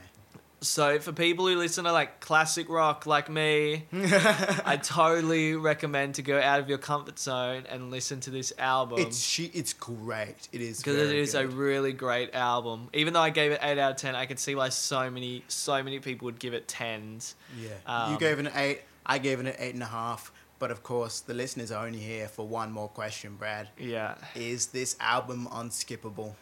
So 0.62 0.98
for 1.00 1.12
people 1.12 1.46
who 1.46 1.58
listen 1.58 1.84
to 1.84 1.91
like 1.91 2.22
classic 2.22 2.70
rock 2.70 3.06
like 3.06 3.30
me, 3.30 3.84
I 3.94 4.80
totally 4.82 5.56
recommend 5.56 6.16
to 6.16 6.22
go 6.22 6.39
out 6.39 6.62
of 6.62 6.70
your 6.70 6.78
comfort 6.78 7.20
zone 7.20 7.66
and 7.70 7.91
listen 7.91 8.22
to 8.22 8.30
this 8.30 8.54
album. 8.58 9.00
It's 9.02 9.20
she. 9.20 9.52
It's 9.54 9.74
great. 9.74 10.48
It 10.54 10.62
is 10.62 10.78
because 10.78 10.96
it 10.96 11.16
is 11.18 11.30
is 11.30 11.36
a 11.36 11.48
really 11.50 11.91
great 11.91 12.34
album. 12.34 12.88
Even 12.94 13.14
though 13.14 13.20
I 13.20 13.30
gave 13.30 13.52
it 13.52 13.60
eight 13.62 13.78
out 13.78 13.91
of 13.91 13.98
ten, 13.98 14.16
I 14.16 14.26
can 14.26 14.38
see 14.38 14.56
why 14.56 14.70
so 14.70 15.10
many 15.12 15.44
so 15.50 15.84
many 15.84 16.00
people 16.00 16.28
would 16.28 16.39
give 16.39 16.54
it 16.54 16.66
tens. 16.70 17.36
Yeah. 17.60 17.70
Um, 17.86 18.14
you 18.14 18.20
gave 18.20 18.39
it 18.39 18.46
an 18.46 18.54
eight. 18.56 18.84
I 19.06 19.18
gave 19.18 19.41
it 19.41 19.46
an 19.48 19.56
eight 19.60 19.74
and 19.74 19.84
a 19.84 19.88
half. 19.88 20.32
But 20.64 20.72
of 20.72 20.82
course, 20.82 21.20
the 21.20 21.34
listeners 21.34 21.74
are 21.74 21.86
only 21.86 21.99
here 21.99 22.30
for 22.30 22.47
one 22.47 22.72
more 22.72 22.88
question, 22.88 23.36
Brad. 23.36 23.68
Yeah, 23.78 24.16
Is 24.34 24.68
this 24.68 24.95
album 24.97 25.45
unskippable? 25.51 26.36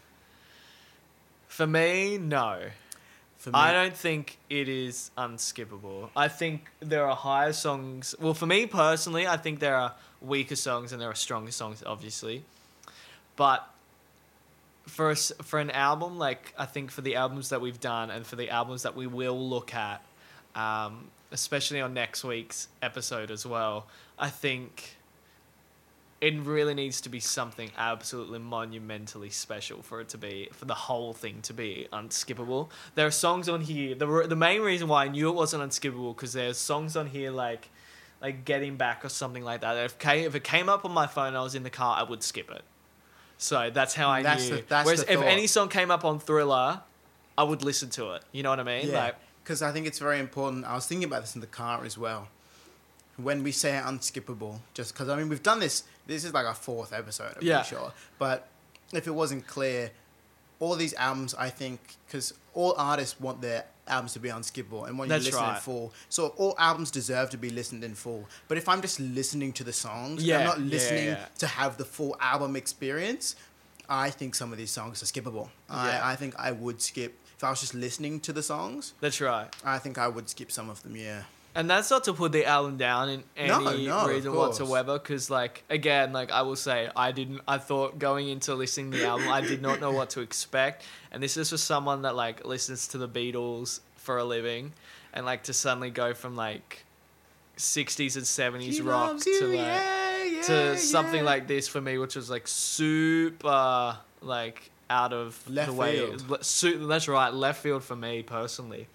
for 1.47 1.65
me, 1.65 2.19
no. 2.19 2.65
For 3.39 3.49
me, 3.49 3.55
I 3.57 3.73
don't 3.73 3.97
think 3.97 4.37
it 4.47 4.69
is 4.69 5.09
unskippable. 5.17 6.09
I 6.15 6.27
think 6.27 6.69
there 6.81 7.07
are 7.07 7.15
higher 7.15 7.51
songs. 7.51 8.13
Well, 8.19 8.35
for 8.35 8.45
me 8.45 8.67
personally, 8.67 9.25
I 9.25 9.37
think 9.37 9.59
there 9.59 9.75
are 9.75 9.95
weaker 10.21 10.55
songs 10.55 10.93
and 10.93 11.01
there 11.01 11.09
are 11.09 11.15
stronger 11.15 11.51
songs, 11.51 11.81
obviously. 11.83 12.43
But 13.35 13.67
for 14.85 15.09
us, 15.09 15.31
for 15.41 15.57
an 15.57 15.71
album, 15.71 16.19
like 16.19 16.53
I 16.59 16.67
think 16.67 16.91
for 16.91 17.01
the 17.01 17.15
albums 17.15 17.49
that 17.49 17.59
we've 17.59 17.79
done 17.79 18.11
and 18.11 18.23
for 18.23 18.35
the 18.35 18.51
albums 18.51 18.83
that 18.83 18.95
we 18.95 19.07
will 19.07 19.49
look 19.49 19.73
at, 19.73 20.03
um, 20.53 21.07
especially 21.31 21.81
on 21.81 21.93
next 21.93 22.23
week's 22.23 22.67
episode 22.81 23.31
as 23.31 23.45
well, 23.45 23.87
I 24.19 24.29
think 24.29 24.97
it 26.19 26.39
really 26.39 26.75
needs 26.75 27.01
to 27.01 27.09
be 27.09 27.19
something 27.19 27.71
absolutely 27.77 28.37
monumentally 28.37 29.31
special 29.31 29.81
for 29.81 29.99
it 30.01 30.09
to 30.09 30.17
be 30.19 30.49
for 30.51 30.65
the 30.65 30.75
whole 30.75 31.13
thing 31.13 31.41
to 31.41 31.53
be 31.53 31.87
unskippable. 31.91 32.69
There 32.93 33.07
are 33.07 33.11
songs 33.11 33.49
on 33.49 33.61
here. 33.61 33.95
The 33.95 34.25
the 34.27 34.35
main 34.35 34.61
reason 34.61 34.87
why 34.87 35.05
I 35.05 35.07
knew 35.07 35.29
it 35.29 35.35
wasn't 35.35 35.63
unskippable 35.63 36.15
because 36.15 36.33
there's 36.33 36.57
songs 36.57 36.95
on 36.95 37.07
here 37.07 37.31
like 37.31 37.69
like 38.21 38.45
Get 38.45 38.61
Him 38.61 38.77
Back 38.77 39.03
or 39.03 39.09
something 39.09 39.43
like 39.43 39.61
that. 39.61 39.75
If 39.77 39.97
came, 39.97 40.25
if 40.25 40.35
it 40.35 40.43
came 40.43 40.69
up 40.69 40.85
on 40.85 40.91
my 40.91 41.07
phone, 41.07 41.29
and 41.29 41.37
I 41.37 41.41
was 41.41 41.55
in 41.55 41.63
the 41.63 41.71
car, 41.71 41.97
I 41.97 42.03
would 42.03 42.21
skip 42.21 42.51
it. 42.51 42.61
So 43.39 43.71
that's 43.73 43.95
how 43.95 44.09
I 44.09 44.21
That's 44.21 44.47
knew. 44.47 44.57
the- 44.57 44.81
Whereas 44.83 45.01
if 45.01 45.19
any 45.23 45.47
song 45.47 45.69
came 45.69 45.89
up 45.89 46.05
on 46.05 46.19
Thriller, 46.19 46.81
I 47.35 47.43
would 47.43 47.63
listen 47.63 47.89
to 47.91 48.11
it. 48.11 48.23
You 48.31 48.43
know 48.43 48.51
what 48.51 48.59
I 48.59 48.63
mean? 48.63 48.89
Yeah, 48.89 49.05
Like, 49.05 49.15
because 49.43 49.61
I 49.61 49.71
think 49.71 49.87
it's 49.87 49.99
very 49.99 50.19
important. 50.19 50.65
I 50.65 50.75
was 50.75 50.85
thinking 50.87 51.05
about 51.05 51.21
this 51.21 51.35
in 51.35 51.41
the 51.41 51.47
car 51.47 51.83
as 51.85 51.97
well. 51.97 52.27
When 53.17 53.43
we 53.43 53.51
say 53.51 53.71
unskippable, 53.83 54.59
just 54.73 54.93
because 54.93 55.09
I 55.09 55.15
mean 55.17 55.29
we've 55.29 55.43
done 55.43 55.59
this. 55.59 55.83
This 56.07 56.23
is 56.23 56.33
like 56.33 56.45
our 56.45 56.55
fourth 56.55 56.93
episode. 56.93 57.33
I'm 57.37 57.43
Yeah. 57.45 57.61
sure. 57.63 57.91
But 58.17 58.47
if 58.93 59.05
it 59.07 59.11
wasn't 59.11 59.45
clear, 59.47 59.91
all 60.59 60.75
these 60.75 60.93
albums, 60.95 61.33
I 61.35 61.49
think, 61.49 61.79
because 62.07 62.33
all 62.53 62.73
artists 62.77 63.19
want 63.19 63.41
their 63.41 63.65
albums 63.87 64.13
to 64.13 64.19
be 64.19 64.29
unskippable 64.29 64.87
and 64.87 64.97
want 64.97 65.09
you 65.09 65.13
That's 65.15 65.25
to 65.25 65.31
listen 65.31 65.43
in 65.43 65.49
right. 65.51 65.61
full. 65.61 65.93
So 66.09 66.27
all 66.37 66.55
albums 66.57 66.89
deserve 66.91 67.29
to 67.31 67.37
be 67.37 67.49
listened 67.49 67.83
in 67.83 67.93
full. 67.95 68.27
But 68.47 68.57
if 68.57 68.67
I'm 68.69 68.81
just 68.81 68.99
listening 68.99 69.53
to 69.53 69.63
the 69.63 69.73
songs, 69.73 70.23
Yeah, 70.23 70.39
I'm 70.39 70.45
not 70.45 70.59
yeah, 70.59 70.65
listening 70.65 71.05
yeah. 71.07 71.25
to 71.39 71.47
have 71.47 71.77
the 71.77 71.85
full 71.85 72.15
album 72.19 72.55
experience. 72.55 73.35
I 73.89 74.09
think 74.09 74.35
some 74.35 74.51
of 74.51 74.57
these 74.57 74.71
songs 74.71 75.03
are 75.03 75.05
skippable. 75.05 75.49
Yeah. 75.69 75.99
I, 76.03 76.13
I 76.13 76.15
think 76.15 76.35
I 76.39 76.51
would 76.51 76.81
skip 76.81 77.17
if 77.41 77.45
I 77.45 77.49
was 77.49 77.61
just 77.61 77.73
listening 77.73 78.19
to 78.19 78.33
the 78.33 78.43
songs. 78.43 78.93
that's 79.01 79.19
right. 79.19 79.47
I 79.65 79.79
think 79.79 79.97
I 79.97 80.07
would 80.07 80.29
skip 80.29 80.51
some 80.51 80.69
of 80.69 80.83
them. 80.83 80.95
Yeah. 80.95 81.23
And 81.55 81.67
that's 81.67 81.89
not 81.89 82.03
to 82.03 82.13
put 82.13 82.31
the 82.33 82.45
album 82.45 82.77
down 82.77 83.09
in 83.09 83.23
any 83.35 83.49
No, 83.49 84.03
no, 84.03 84.07
reason 84.07 84.35
whatsoever. 84.35 84.99
Because, 84.99 85.31
like, 85.31 85.63
again, 85.67 86.13
like 86.13 86.31
I 86.31 86.43
will 86.43 86.55
say, 86.55 86.89
I 86.95 87.11
didn't. 87.11 87.41
I 87.47 87.57
thought 87.57 87.97
going 87.97 88.29
into 88.29 88.53
listening 88.53 88.91
to 88.91 88.99
the 88.99 89.05
album, 89.05 89.27
I 89.27 89.41
did 89.41 89.59
not 89.59 89.81
know 89.81 89.91
what 89.91 90.11
to 90.11 90.21
expect. 90.21 90.85
And 91.11 91.21
this 91.21 91.35
is 91.35 91.49
for 91.49 91.57
someone 91.57 92.03
that 92.03 92.15
like 92.15 92.45
listens 92.45 92.87
to 92.89 92.99
the 92.99 93.09
Beatles 93.09 93.79
for 93.95 94.19
a 94.19 94.23
living, 94.23 94.73
and 95.11 95.25
like 95.25 95.43
to 95.43 95.53
suddenly 95.53 95.89
go 95.89 96.13
from 96.13 96.35
like 96.35 96.85
'60s 97.57 98.15
and 98.15 98.23
'70s 98.23 98.73
She 98.73 98.81
rock 98.83 99.19
to 99.19 99.29
you, 99.29 99.47
like 99.47 99.57
yeah, 99.57 100.23
yeah, 100.23 100.41
to 100.43 100.77
something 100.77 101.21
yeah. 101.21 101.31
like 101.31 101.47
this 101.47 101.67
for 101.67 101.81
me, 101.81 101.97
which 101.97 102.15
was 102.15 102.29
like 102.29 102.47
super 102.47 103.97
like 104.21 104.69
out 104.91 105.13
of 105.13 105.41
Left 105.49 105.69
the 105.69 105.73
way. 105.73 105.97
field. 105.97 106.89
that's 106.89 107.07
right, 107.07 107.33
left 107.33 107.61
field 107.63 107.83
for 107.83 107.95
me 107.95 108.21
personally. 108.23 108.87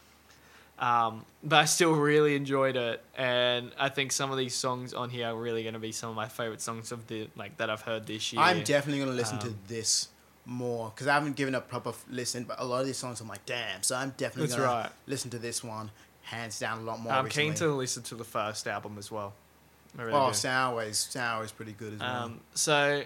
Um, 0.79 1.25
but 1.43 1.57
I 1.57 1.65
still 1.65 1.93
really 1.95 2.37
enjoyed 2.37 2.77
it, 2.77 3.03
and 3.17 3.71
I 3.79 3.89
think 3.89 4.13
some 4.13 4.31
of 4.31 4.37
these 4.37 4.55
songs 4.55 4.93
on 4.93 5.09
here 5.09 5.29
are 5.29 5.35
really 5.35 5.63
going 5.63 5.73
to 5.73 5.81
be 5.81 5.91
some 5.93 6.11
of 6.11 6.17
my 6.17 6.29
favorite 6.29 6.61
songs 6.61 6.93
of 6.93 7.07
the 7.07 7.29
like 7.35 7.57
that 7.57 7.71
I've 7.71 7.81
heard 7.81 8.07
this 8.07 8.31
year. 8.33 8.43
I'm 8.43 8.63
definitely 8.63 9.03
listen 9.07 9.39
to 9.39 9.47
Um, 9.49 9.59
this 9.69 10.09
more 10.45 10.91
because 10.95 11.07
I 11.07 11.15
haven't 11.15 11.35
given 11.37 11.55
a 11.55 11.61
proper 11.63 11.89
f- 11.91 12.05
listen. 12.11 12.45
But 12.45 12.61
a 12.61 12.65
lot 12.65 12.81
of 12.81 12.87
these 12.87 12.99
songs 12.99 13.23
I'm 13.23 13.29
like, 13.29 13.47
damn. 13.47 13.83
So 13.83 13.97
I'm 13.97 14.11
definitely 14.19 14.49
That's 14.49 14.61
gonna 14.61 14.91
listen 15.07 15.31
to 15.31 15.39
this 15.39 15.65
one 15.65 15.91
hands 16.25 16.59
down 16.59 16.81
a 16.81 16.83
lot 16.83 17.01
more. 17.01 17.13
I'm 17.15 17.25
recently. 17.25 17.45
keen 17.51 17.55
to 17.55 17.69
listen 17.75 18.03
to 18.05 18.15
the 18.15 18.25
first 18.25 18.67
album 18.69 18.97
as 18.99 19.11
well. 19.11 19.33
Really 19.97 20.13
Oh, 20.13 20.27
do. 20.27 20.33
Sourways. 20.35 20.97
Sourways 21.17 21.55
pretty 21.55 21.73
good 21.73 21.95
as 21.95 22.01
well. 22.01 22.23
Um, 22.25 22.41
so 22.55 23.03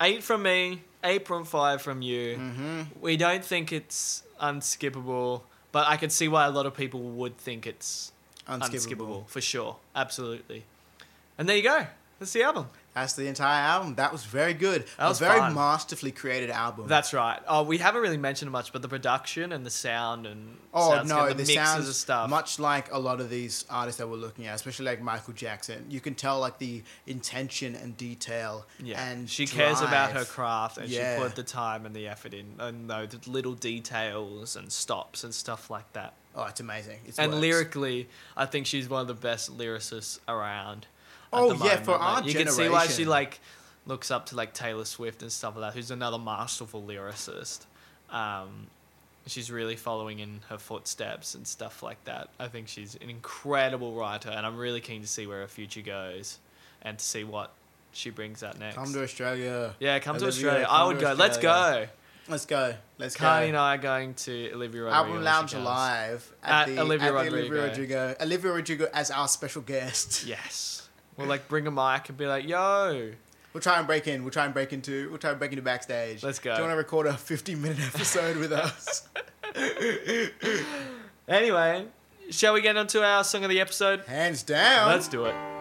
eight 0.00 0.22
from 0.22 0.42
me, 0.44 0.82
point 1.18 1.46
five 1.46 1.82
from 1.82 2.02
you. 2.02 2.36
mm-hmm. 2.36 2.82
We 3.00 3.16
don't 3.16 3.44
think 3.44 3.72
it's 3.72 4.22
unskippable, 4.40 5.42
but 5.72 5.86
I 5.86 5.96
can 5.96 6.10
see 6.10 6.28
why 6.28 6.46
a 6.46 6.50
lot 6.50 6.66
of 6.66 6.74
people 6.74 7.00
would 7.00 7.36
think 7.38 7.66
it's 7.66 8.12
Unskippable. 8.48 8.60
unskippable 8.70 9.28
for 9.28 9.40
sure. 9.40 9.76
Absolutely. 9.94 10.64
And 11.38 11.48
there 11.48 11.56
you 11.56 11.62
go. 11.62 11.86
That's 12.18 12.32
the 12.32 12.42
album. 12.42 12.68
That's 12.94 13.14
the 13.14 13.26
entire 13.26 13.60
album. 13.60 13.96
That 13.96 14.12
was 14.12 14.24
very 14.24 14.54
good. 14.54 14.84
That 14.98 15.08
was 15.08 15.20
a 15.20 15.24
very 15.24 15.40
fun. 15.40 15.54
masterfully 15.54 16.12
created 16.12 16.50
album. 16.50 16.86
That's 16.86 17.12
right. 17.12 17.40
Oh, 17.48 17.64
we 17.64 17.78
haven't 17.78 18.00
really 18.02 18.16
mentioned 18.16 18.50
much, 18.52 18.72
but 18.72 18.82
the 18.82 18.88
production 18.88 19.50
and 19.52 19.66
the 19.66 19.70
sound 19.70 20.26
and 20.26 20.58
Oh 20.72 20.90
sounds 20.90 21.08
no, 21.08 21.26
good, 21.26 21.32
the 21.38 21.42
mixes 21.42 21.54
sounds 21.56 21.88
of 21.88 21.94
stuff. 21.96 22.30
much 22.30 22.58
like 22.60 22.92
a 22.92 22.98
lot 22.98 23.20
of 23.20 23.30
these 23.30 23.64
artists 23.68 23.98
that 23.98 24.08
we're 24.08 24.16
looking 24.16 24.46
at, 24.46 24.54
especially 24.54 24.86
like 24.86 25.02
Michael 25.02 25.32
Jackson. 25.34 25.86
You 25.88 26.00
can 26.00 26.14
tell 26.14 26.38
like 26.38 26.58
the 26.58 26.82
intention 27.06 27.74
and 27.74 27.96
detail. 27.96 28.66
yeah, 28.78 29.04
and 29.08 29.28
she 29.28 29.46
cares 29.46 29.80
about 29.80 30.12
her 30.12 30.24
craft 30.24 30.78
and 30.78 30.88
Yeah. 30.88 31.16
she 31.16 31.22
put 31.22 31.34
the 31.34 31.42
time 31.42 31.86
and 31.86 31.94
the 31.94 32.06
effort 32.08 32.32
in, 32.34 32.54
and 32.58 32.88
the 32.90 33.18
little 33.26 33.54
details 33.54 34.56
and 34.56 34.70
stops 34.72 35.24
and 35.24 35.34
stuff 35.34 35.70
like 35.70 35.92
that. 35.94 36.14
Oh, 36.36 36.44
it's 36.44 36.60
amazing. 36.60 36.98
It's 37.06 37.18
and 37.18 37.30
works. 37.32 37.40
lyrically, 37.40 38.08
I 38.36 38.46
think 38.46 38.66
she's 38.66 38.88
one 38.88 39.00
of 39.00 39.06
the 39.06 39.14
best 39.14 39.56
lyricists 39.56 40.18
around. 40.28 40.86
Oh, 41.34 41.52
yeah, 41.64 41.76
for 41.76 41.92
moment. 41.92 42.02
our 42.02 42.14
Like, 42.16 42.26
you 42.26 42.34
can 42.34 42.48
see 42.48 42.68
why 42.68 42.86
she 42.86 43.04
like 43.04 43.40
looks 43.86 44.10
up 44.10 44.26
to 44.26 44.36
like 44.36 44.52
Taylor 44.52 44.84
Swift 44.84 45.22
and 45.22 45.30
stuff 45.30 45.56
like 45.56 45.72
that, 45.72 45.76
who's 45.78 45.90
another 45.90 46.18
masterful 46.18 46.82
lyricist. 46.82 47.66
Um, 48.10 48.68
she's 49.26 49.50
really 49.50 49.76
following 49.76 50.18
in 50.20 50.40
her 50.48 50.58
footsteps 50.58 51.34
and 51.34 51.46
stuff 51.46 51.82
like 51.82 52.02
that. 52.04 52.28
I 52.38 52.48
think 52.48 52.68
she's 52.68 52.94
an 52.96 53.10
incredible 53.10 53.94
writer, 53.94 54.30
and 54.30 54.46
I'm 54.46 54.56
really 54.56 54.80
keen 54.80 55.02
to 55.02 55.08
see 55.08 55.26
where 55.26 55.40
her 55.40 55.48
future 55.48 55.82
goes 55.82 56.38
and 56.82 56.98
to 56.98 57.04
see 57.04 57.24
what 57.24 57.52
she 57.92 58.10
brings 58.10 58.42
out 58.42 58.58
next. 58.58 58.76
Come 58.76 58.92
to 58.92 59.02
Australia. 59.02 59.74
yeah, 59.80 59.98
come 59.98 60.18
to 60.18 60.26
Australia. 60.26 60.66
come 60.66 60.74
I 60.74 60.86
would 60.86 61.00
go. 61.00 61.12
Let's 61.14 61.38
go. 61.38 61.86
Let's 62.26 62.46
go. 62.46 62.74
Let's 62.98 63.16
Carly 63.16 63.46
go. 63.46 63.48
and 63.48 63.56
I 63.56 63.74
are 63.74 63.78
going 63.78 64.14
to 64.14 64.52
Olivia 64.52 64.84
Rodrigo. 64.84 64.96
Album 64.96 65.24
Lounge. 65.24 65.54
Live 65.54 66.32
At 66.42 66.68
at, 66.68 66.74
the, 66.74 66.80
Olivia 66.80 67.08
at 67.08 67.14
Rodrigo. 67.14 67.36
Olivia 67.36 67.62
Rodrigo. 67.62 68.16
Olivia 68.20 68.52
Rodrigo 68.52 68.88
as 68.94 69.10
our 69.10 69.28
special 69.28 69.60
guest. 69.60 70.24
Yes. 70.26 70.83
We'll 71.16 71.28
like 71.28 71.48
bring 71.48 71.66
a 71.66 71.70
mic 71.70 72.08
and 72.08 72.18
be 72.18 72.26
like, 72.26 72.46
yo. 72.46 73.12
We'll 73.52 73.60
try 73.60 73.78
and 73.78 73.86
break 73.86 74.08
in. 74.08 74.22
We'll 74.24 74.32
try 74.32 74.44
and 74.44 74.52
break 74.52 74.72
into. 74.72 75.08
We'll 75.10 75.18
try 75.18 75.30
and 75.30 75.38
break 75.38 75.52
into 75.52 75.62
backstage. 75.62 76.24
Let's 76.24 76.40
go. 76.40 76.52
Do 76.54 76.56
you 76.56 76.62
want 76.62 76.72
to 76.72 76.76
record 76.76 77.06
a 77.06 77.14
50 77.16 77.54
minute 77.54 77.78
episode 77.94 78.36
with 78.36 78.52
us? 78.52 79.08
Anyway, 81.26 81.86
shall 82.28 82.52
we 82.52 82.60
get 82.60 82.76
onto 82.76 83.00
our 83.00 83.24
song 83.24 83.44
of 83.44 83.50
the 83.50 83.58
episode? 83.58 84.00
Hands 84.00 84.42
down. 84.42 84.88
Let's 84.88 85.08
do 85.08 85.24
it. 85.24 85.53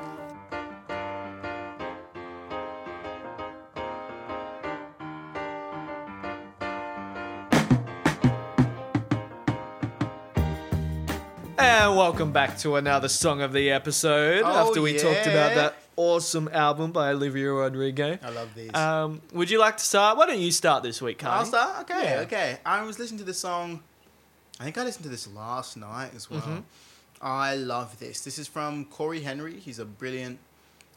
And 11.93 11.99
welcome 11.99 12.31
back 12.31 12.57
to 12.57 12.77
another 12.77 13.07
song 13.07 13.41
of 13.41 13.53
the 13.53 13.69
episode 13.69 14.41
Oh, 14.43 14.67
after 14.67 14.81
we 14.81 14.97
talked 14.97 15.27
about 15.27 15.53
that 15.53 15.75
awesome 15.95 16.49
album 16.51 16.91
by 16.91 17.11
Olivia 17.11 17.51
Rodrigo. 17.51 18.17
I 18.23 18.29
love 18.31 18.49
these. 18.55 18.73
Um, 18.73 19.21
would 19.31 19.51
you 19.51 19.59
like 19.59 19.77
to 19.77 19.83
start? 19.83 20.17
Why 20.17 20.25
don't 20.25 20.39
you 20.39 20.51
start 20.51 20.81
this 20.81 21.03
week, 21.03 21.19
Carl? 21.19 21.41
I'll 21.41 21.45
start. 21.45 21.81
Okay, 21.81 22.03
Yeah. 22.15 22.19
okay. 22.21 22.57
I 22.65 22.81
was 22.81 22.97
listening 22.97 23.19
to 23.19 23.23
this 23.25 23.37
song. 23.37 23.83
I 24.59 24.63
think 24.63 24.75
I 24.79 24.83
listened 24.85 25.03
to 25.03 25.09
this 25.09 25.27
last 25.27 25.77
night 25.77 26.13
as 26.15 26.31
well. 26.31 26.41
Mhm. 26.41 26.63
I 27.21 27.53
love 27.57 27.99
this. 27.99 28.21
This 28.21 28.39
is 28.39 28.47
from 28.47 28.85
Cory 28.85 29.21
Henry. 29.21 29.59
He's 29.59 29.77
a 29.77 29.85
brilliant, 29.85 30.39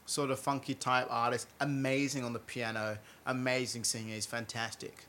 sort 0.07 0.31
of 0.31 0.39
funky 0.39 0.73
type 0.73 1.09
artist. 1.11 1.47
Amazing 1.61 2.25
on 2.25 2.33
the 2.33 2.39
piano. 2.39 2.97
Amazing 3.27 3.85
singer. 3.85 4.15
He's 4.15 4.25
fantastic. 4.25 5.05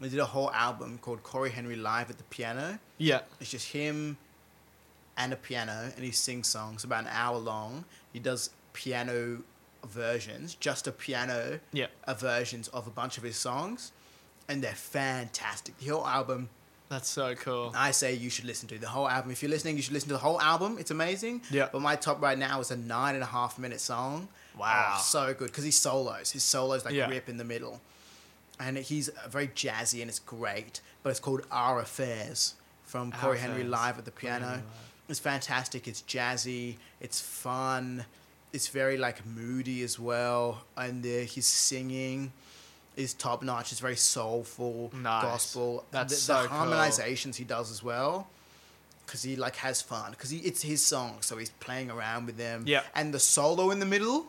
He 0.00 0.08
did 0.08 0.20
a 0.20 0.26
whole 0.26 0.52
album 0.52 0.98
called 1.02 1.24
Cory 1.24 1.50
Henry 1.50 1.74
Live 1.74 2.08
at 2.08 2.18
the 2.18 2.24
Piano. 2.24 2.78
Yeah. 2.98 3.22
It's 3.40 3.50
just 3.50 3.70
him 3.70 4.16
and 5.16 5.32
a 5.32 5.36
piano, 5.36 5.92
and 5.94 6.04
he 6.04 6.10
sings 6.10 6.48
songs 6.48 6.84
about 6.84 7.04
an 7.04 7.10
hour 7.12 7.38
long. 7.38 7.84
He 8.12 8.18
does 8.18 8.50
piano 8.72 9.42
versions, 9.86 10.54
just 10.54 10.86
a 10.86 10.92
piano 10.92 11.60
Yeah. 11.72 11.86
versions 12.18 12.68
of 12.68 12.86
a 12.86 12.90
bunch 12.90 13.16
of 13.18 13.22
his 13.22 13.36
songs, 13.36 13.92
and 14.48 14.62
they're 14.62 14.74
fantastic. 14.74 15.78
The 15.78 15.88
whole 15.88 16.06
album, 16.06 16.48
That's 16.90 17.08
so 17.08 17.34
cool. 17.34 17.72
I 17.74 17.90
say 17.92 18.12
you 18.14 18.28
should 18.30 18.44
listen 18.44 18.68
to 18.68 18.78
the 18.78 18.88
whole 18.88 19.08
album. 19.08 19.30
If 19.32 19.42
you're 19.42 19.50
listening, 19.50 19.76
you 19.76 19.82
should 19.82 19.94
listen 19.94 20.08
to 20.08 20.14
the 20.14 20.20
whole 20.20 20.40
album. 20.40 20.76
It's 20.78 20.90
amazing. 20.90 21.42
Yeah. 21.50 21.68
But 21.72 21.80
my 21.80 21.96
top 21.96 22.20
right 22.20 22.38
now 22.38 22.60
is 22.60 22.70
a 22.70 22.76
nine 22.76 23.14
and 23.14 23.22
a 23.24 23.26
half 23.26 23.58
minute 23.58 23.80
song. 23.80 24.28
Wow. 24.56 24.96
Oh, 24.98 25.02
so 25.02 25.32
good 25.34 25.46
because 25.48 25.64
he 25.64 25.70
solos. 25.70 26.30
His 26.32 26.42
solos 26.44 26.84
like 26.84 26.94
Yeah. 26.94 27.08
rip 27.08 27.28
in 27.28 27.38
the 27.38 27.44
middle, 27.44 27.80
and 28.60 28.76
he's 28.78 29.10
very 29.26 29.48
jazzy 29.48 30.02
and 30.02 30.10
it's 30.10 30.18
great. 30.20 30.80
But 31.02 31.10
it's 31.10 31.20
called 31.20 31.46
Our 31.50 31.80
Affairs 31.80 32.54
from 32.84 33.12
Cory 33.12 33.38
Henry 33.38 33.64
live 33.64 33.98
at 33.98 34.04
the 34.04 34.10
piano. 34.12 34.62
It's 35.08 35.18
fantastic. 35.18 35.86
It's 35.86 36.02
jazzy. 36.02 36.76
It's 37.00 37.20
fun. 37.20 38.04
It's 38.52 38.68
very 38.68 38.96
like 38.96 39.26
moody 39.26 39.82
as 39.82 39.98
well, 39.98 40.62
and 40.76 41.04
uh, 41.04 41.08
his 41.26 41.44
singing 41.46 42.32
is 42.96 43.12
top 43.12 43.42
notch. 43.42 43.72
It's 43.72 43.80
very 43.80 43.96
soulful, 43.96 44.92
Nice. 44.94 45.22
gospel. 45.22 45.84
That's 45.90 46.14
the, 46.14 46.20
so 46.20 46.42
the 46.42 46.48
cool. 46.48 46.58
harmonizations 46.58 47.34
he 47.34 47.44
does 47.44 47.70
as 47.72 47.82
well. 47.82 48.28
Because 49.04 49.22
he 49.22 49.36
like 49.36 49.56
has 49.56 49.82
fun. 49.82 50.12
Because 50.12 50.32
it's 50.32 50.62
his 50.62 50.84
song, 50.86 51.18
so 51.20 51.36
he's 51.36 51.50
playing 51.50 51.90
around 51.90 52.26
with 52.26 52.36
them. 52.38 52.62
Yeah. 52.66 52.82
And 52.94 53.12
the 53.12 53.18
solo 53.18 53.70
in 53.70 53.78
the 53.80 53.86
middle, 53.86 54.26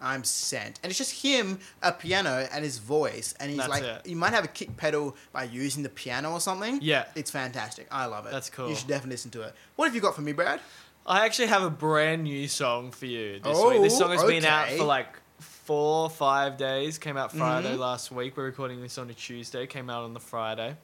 I'm 0.00 0.22
sent. 0.24 0.78
And 0.82 0.90
it's 0.90 0.98
just 0.98 1.22
him, 1.22 1.58
a 1.82 1.92
piano, 1.92 2.46
and 2.52 2.64
his 2.64 2.78
voice. 2.78 3.34
And 3.40 3.50
he's 3.50 3.58
That's 3.58 3.70
like, 3.70 3.82
it. 3.82 4.06
he 4.06 4.14
might 4.14 4.32
have 4.32 4.44
a 4.44 4.48
kick 4.48 4.76
pedal 4.76 5.16
by 5.32 5.44
using 5.44 5.82
the 5.82 5.88
piano 5.88 6.32
or 6.32 6.40
something. 6.40 6.78
Yeah. 6.82 7.06
It's 7.16 7.30
fantastic. 7.30 7.88
I 7.90 8.06
love 8.06 8.26
it. 8.26 8.32
That's 8.32 8.48
cool. 8.50 8.68
You 8.68 8.76
should 8.76 8.86
definitely 8.88 9.14
listen 9.14 9.30
to 9.32 9.42
it. 9.42 9.54
What 9.76 9.86
have 9.86 9.94
you 9.94 10.00
got 10.00 10.14
for 10.14 10.22
me, 10.22 10.32
Brad? 10.32 10.60
I 11.06 11.24
actually 11.24 11.48
have 11.48 11.62
a 11.62 11.70
brand 11.70 12.24
new 12.24 12.46
song 12.48 12.90
for 12.92 13.06
you 13.06 13.40
this 13.40 13.56
Oh, 13.56 13.70
week. 13.70 13.82
This 13.82 13.96
song 13.98 14.10
has 14.12 14.22
been 14.24 14.44
out 14.44 14.68
for 14.70 14.84
like 14.84 15.08
four, 15.40 16.08
five 16.10 16.56
days. 16.58 16.98
Came 16.98 17.16
out 17.16 17.32
Friday 17.32 17.74
Mhm. 17.74 17.78
last 17.78 18.12
week. 18.12 18.36
We're 18.36 18.44
recording 18.44 18.80
this 18.82 18.98
on 18.98 19.08
a 19.10 19.14
Tuesday. 19.14 19.66
Came 19.66 19.88
out 19.90 20.04
on 20.04 20.12
the 20.14 20.20
Friday. 20.20 20.76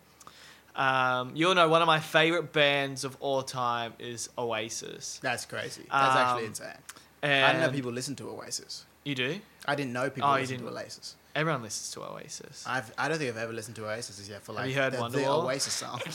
Um, 0.74 1.32
you'll 1.36 1.54
know 1.54 1.68
one 1.68 1.82
of 1.82 1.86
my 1.86 2.00
favorite 2.00 2.52
bands 2.52 3.04
of 3.04 3.16
all 3.20 3.42
time 3.42 3.92
is 3.98 4.28
Oasis. 4.36 5.20
That's 5.22 5.44
crazy. 5.46 5.82
That's 5.90 6.16
actually 6.16 6.42
Um, 6.42 6.48
insane. 6.48 6.68
And 7.22 7.44
I 7.44 7.52
don't 7.52 7.60
know 7.62 7.70
people 7.70 7.92
listen 7.92 8.16
to 8.16 8.28
Oasis. 8.28 8.84
You 9.04 9.14
do? 9.14 9.40
I 9.66 9.74
didn't 9.74 9.92
know 9.92 10.10
people 10.10 10.30
Oh, 10.30 10.34
listened 10.34 10.60
to. 10.60 10.68
Oasis. 10.68 11.16
Everyone 11.34 11.62
listens 11.62 11.90
to 11.92 12.02
Oasis. 12.02 12.64
I've 12.66 12.92
I 12.96 13.08
don't 13.08 13.18
think 13.18 13.30
I've 13.30 13.42
ever 13.42 13.52
listened 13.52 13.76
to 13.76 13.86
Oasis 13.86 14.28
yet 14.28 14.42
for 14.42 14.52
like 14.52 14.68
you 14.68 14.74
heard 14.74 14.92
the, 14.92 15.08
the 15.08 15.28
Oasis 15.28 15.72
song. 15.72 16.00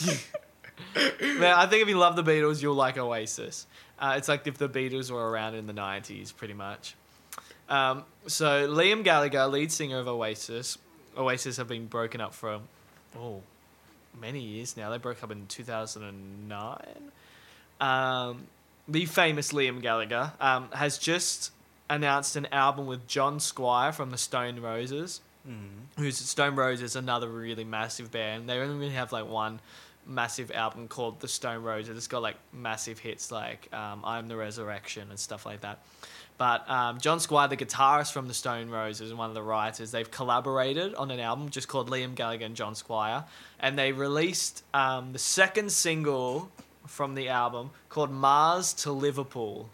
Man, 1.22 1.44
I 1.44 1.66
think 1.66 1.84
if 1.84 1.90
you 1.90 1.98
love 1.98 2.16
the 2.16 2.24
Beatles, 2.24 2.62
you'll 2.62 2.76
like 2.76 2.98
Oasis. 2.98 3.68
Uh, 4.00 4.14
it's 4.18 4.28
like 4.28 4.48
if 4.48 4.58
the 4.58 4.70
Beatles 4.70 5.12
were 5.12 5.30
around 5.30 5.56
in 5.56 5.68
the 5.68 5.74
90s, 5.74 6.36
pretty 6.36 6.54
much. 6.54 6.96
Um, 7.68 8.06
so, 8.28 8.68
Liam 8.68 9.04
Gallagher, 9.04 9.46
lead 9.48 9.72
singer 9.72 10.00
of 10.00 10.08
Oasis. 10.08 10.78
Oasis 11.18 11.58
have 11.58 11.68
been 11.68 11.88
broken 11.88 12.22
up 12.22 12.34
for, 12.34 12.62
oh, 13.18 13.42
many 14.20 14.40
years 14.40 14.78
now. 14.78 14.90
They 14.90 14.98
broke 14.98 15.22
up 15.22 15.32
in 15.32 15.48
2009. 15.48 16.78
Um, 17.82 18.44
the 18.88 19.06
famous 19.06 19.52
Liam 19.52 19.82
Gallagher 19.82 20.32
um, 20.40 20.70
has 20.72 20.98
just 20.98 21.52
announced 21.90 22.36
an 22.36 22.48
album 22.52 22.86
with 22.86 23.08
John 23.08 23.40
Squire 23.40 23.92
from 23.92 24.12
the 24.12 24.18
Stone 24.18 24.60
Roses 24.62 25.22
who's 25.98 26.18
Stone 26.18 26.56
Roses, 26.56 26.96
another 26.96 27.28
really 27.28 27.64
massive 27.64 28.12
band. 28.12 28.50
They 28.50 28.58
only 28.58 28.78
really 28.78 28.94
have 28.94 29.12
like 29.12 29.28
one 29.28 29.60
massive 30.06 30.52
album 30.52 30.88
called 30.88 31.20
The 31.20 31.28
Stone 31.28 31.64
Roses. 31.64 31.98
It's 31.98 32.08
got 32.08 32.22
like 32.22 32.38
massive 32.54 33.00
hits 33.00 33.32
like 33.32 33.72
um, 33.74 34.02
I'm 34.04 34.28
the 34.28 34.36
Resurrection 34.36 35.08
and 35.10 35.20
stuff 35.20 35.46
like 35.46 35.62
that. 35.62 35.80
But 36.38 36.70
um, 36.70 37.00
John 37.00 37.20
Squire, 37.20 37.50
the 37.50 37.58
guitarist 37.58 38.14
from 38.14 38.28
the 38.28 38.34
Stone 38.34 38.70
Roses 38.70 39.10
and 39.10 39.20
one 39.20 39.30
of 39.30 39.36
the 39.36 39.44
writers, 39.44 39.92
they've 39.92 40.10
collaborated 40.10 40.96
on 40.96 41.12
an 41.12 41.20
album 41.20 41.50
just 41.50 41.68
called 41.68 41.90
Liam 41.90 42.16
Gallagher 42.16 42.46
and 42.46 42.56
John 42.56 42.76
Squire. 42.76 43.26
And 43.60 43.78
they 43.78 43.92
released 43.92 44.64
um, 44.74 45.12
the 45.12 45.20
second 45.20 45.72
single 45.72 46.50
from 46.88 47.16
the 47.16 47.28
album 47.28 47.72
called 47.90 48.10
Mars 48.10 48.72
to 48.74 48.92
Liverpool. 48.92 49.70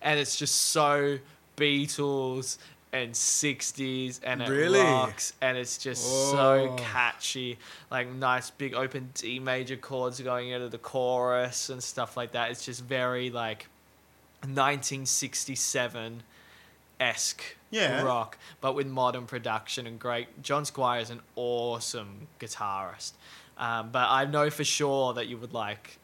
And 0.00 0.20
it's 0.20 0.36
just 0.36 0.54
so 0.54 1.18
Beatles 1.56 2.58
and 2.92 3.12
60s 3.12 4.20
and 4.22 4.40
it 4.40 4.48
Really? 4.48 4.80
rocks 4.80 5.32
and 5.42 5.58
it's 5.58 5.76
just 5.76 6.02
so 6.30 6.70
Oh. 6.70 6.76
catchy 6.78 7.58
like 7.90 8.08
nice 8.08 8.48
big 8.50 8.74
open 8.74 9.10
d 9.14 9.38
major 9.38 9.76
chords 9.76 10.20
going 10.20 10.50
into 10.50 10.68
the 10.68 10.78
chorus 10.78 11.68
and 11.68 11.82
stuff 11.82 12.16
like 12.16 12.32
that 12.32 12.50
it's 12.52 12.64
just 12.64 12.82
very 12.84 13.28
like 13.30 13.66
1967 14.44 16.22
esque 16.98 17.42
Yeah. 17.70 18.02
rock 18.02 18.38
but 18.60 18.74
with 18.74 18.86
modern 18.86 19.26
production 19.26 19.86
and 19.86 19.98
great 19.98 20.42
john 20.42 20.64
squire 20.64 21.00
is 21.00 21.10
an 21.10 21.20
awesome 21.34 22.28
guitarist 22.40 23.12
um, 23.58 23.90
but 23.90 24.06
i 24.08 24.24
know 24.24 24.48
for 24.48 24.64
sure 24.64 25.12
that 25.14 25.26
you 25.26 25.36
would 25.36 25.52
like 25.52 25.98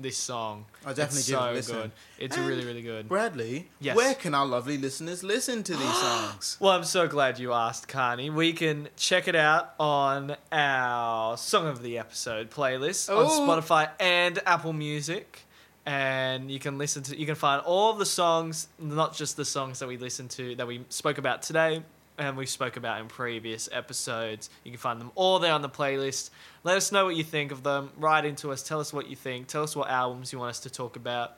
this 0.00 0.16
song 0.16 0.64
I'll 0.84 0.94
definitely 0.94 1.20
it's 1.20 1.28
give 1.28 1.38
it 1.38 1.42
so 1.42 1.50
a 1.50 1.52
listen. 1.52 1.76
good 1.76 1.90
it's 2.18 2.36
And 2.36 2.46
really 2.46 2.64
really 2.64 2.82
good 2.82 3.08
Bradley, 3.08 3.68
Yes. 3.80 3.96
where 3.96 4.14
can 4.14 4.34
our 4.34 4.46
lovely 4.46 4.78
listeners 4.78 5.22
listen 5.22 5.62
to 5.64 5.72
these 5.76 5.96
songs? 6.00 6.56
Well, 6.60 6.72
I'm 6.72 6.84
so 6.84 7.06
glad 7.08 7.38
you 7.38 7.52
asked, 7.52 7.88
Carney. 7.88 8.28
We 8.30 8.52
can 8.52 8.88
check 8.96 9.28
it 9.28 9.36
out 9.36 9.74
on 9.78 10.36
our 10.50 11.36
Song 11.36 11.66
of 11.66 11.82
the 11.82 11.98
Episode 11.98 12.50
playlist 12.50 13.08
on 13.08 13.26
Oh. 13.26 13.40
Spotify 13.46 13.90
and 14.00 14.40
Apple 14.46 14.72
Music. 14.72 15.40
And 15.84 16.50
you 16.50 16.58
can 16.60 16.78
listen 16.78 17.02
to, 17.04 17.18
you 17.18 17.26
can 17.26 17.34
find 17.34 17.60
all 17.62 17.92
the 17.94 18.06
songs, 18.06 18.68
not 18.78 19.14
just 19.16 19.36
the 19.36 19.44
songs 19.44 19.80
that 19.80 19.88
we 19.88 19.96
listened 19.96 20.30
to, 20.30 20.54
that 20.56 20.66
we 20.66 20.84
spoke 20.88 21.18
about 21.18 21.42
today 21.42 21.82
and 22.28 22.36
we 22.36 22.46
spoke 22.46 22.76
about 22.76 23.00
in 23.00 23.08
previous 23.08 23.68
episodes. 23.72 24.50
You 24.64 24.70
can 24.70 24.78
find 24.78 25.00
them 25.00 25.12
all 25.14 25.38
there 25.38 25.52
on 25.52 25.62
the 25.62 25.68
playlist. 25.68 26.30
Let 26.64 26.76
us 26.76 26.92
know 26.92 27.04
what 27.04 27.16
you 27.16 27.24
think 27.24 27.52
of 27.52 27.62
them. 27.62 27.90
Write 27.96 28.24
into 28.24 28.52
us. 28.52 28.62
Tell 28.62 28.80
us 28.80 28.92
what 28.92 29.08
you 29.08 29.16
think. 29.16 29.46
Tell 29.46 29.62
us 29.62 29.76
what 29.76 29.88
albums 29.88 30.32
you 30.32 30.38
want 30.38 30.50
us 30.50 30.60
to 30.60 30.70
talk 30.70 30.96
about 30.96 31.36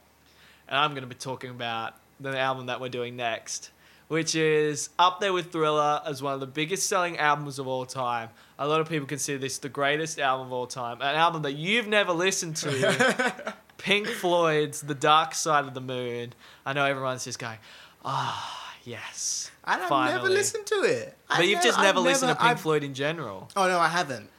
and 0.68 0.78
I'm 0.78 0.91
going 0.91 1.03
to 1.03 1.09
be 1.09 1.14
talking 1.14 1.51
about 1.51 1.95
the 2.20 2.39
album 2.39 2.66
that 2.66 2.80
we're 2.80 2.89
doing 2.89 3.16
next, 3.16 3.70
which 4.09 4.35
is 4.35 4.91
up 4.99 5.20
there 5.20 5.32
with 5.32 5.53
Thriller 5.53 6.01
as 6.07 6.22
one 6.22 6.35
of 6.35 6.41
the 6.41 6.47
biggest 6.47 6.89
selling 6.89 7.18
albums 7.18 7.59
of 7.59 7.66
all 7.66 7.87
time. 7.87 8.30
A 8.59 8.66
lot 8.66 8.80
of 8.80 8.89
people 8.89 9.07
consider 9.07 9.39
this 9.39 9.59
the 9.59 9.68
greatest 9.68 10.18
album 10.18 10.49
of 10.49 10.53
all 10.53 10.66
time, 10.66 11.01
an 11.01 11.16
album 11.16 11.43
that 11.43 11.53
you've 11.53 11.89
never 11.89 12.12
listened 12.12 12.57
to. 12.57 13.55
Pink 13.76 14.07
Floyd's 14.07 14.80
The 14.80 14.95
Dark 14.95 15.35
Side 15.35 15.66
of 15.66 15.74
the 15.74 15.80
Moon. 15.80 16.32
I 16.64 16.72
know 16.72 16.87
everyone's 16.87 17.24
just 17.24 17.39
going, 17.39 17.59
ah, 18.05 18.72
yes. 18.85 19.51
And 19.67 19.83
I've 19.83 19.89
finally." 19.89 20.17
never 20.17 20.29
listened 20.29 20.67
to 20.67 20.83
it. 20.83 21.17
But 21.29 21.39
I've 21.39 21.45
you've 21.47 21.62
just 21.62 21.79
I've 21.79 21.85
never 21.85 22.01
listened 22.01 22.31
to 22.31 22.35
Pink 22.37 22.51
I've- 22.51 22.61
Floyd 22.61 22.85
in 22.85 22.95
general. 22.95 23.49
Oh 23.57 23.67
no, 23.69 23.79
I 23.79 23.89
haven't. 23.89 24.31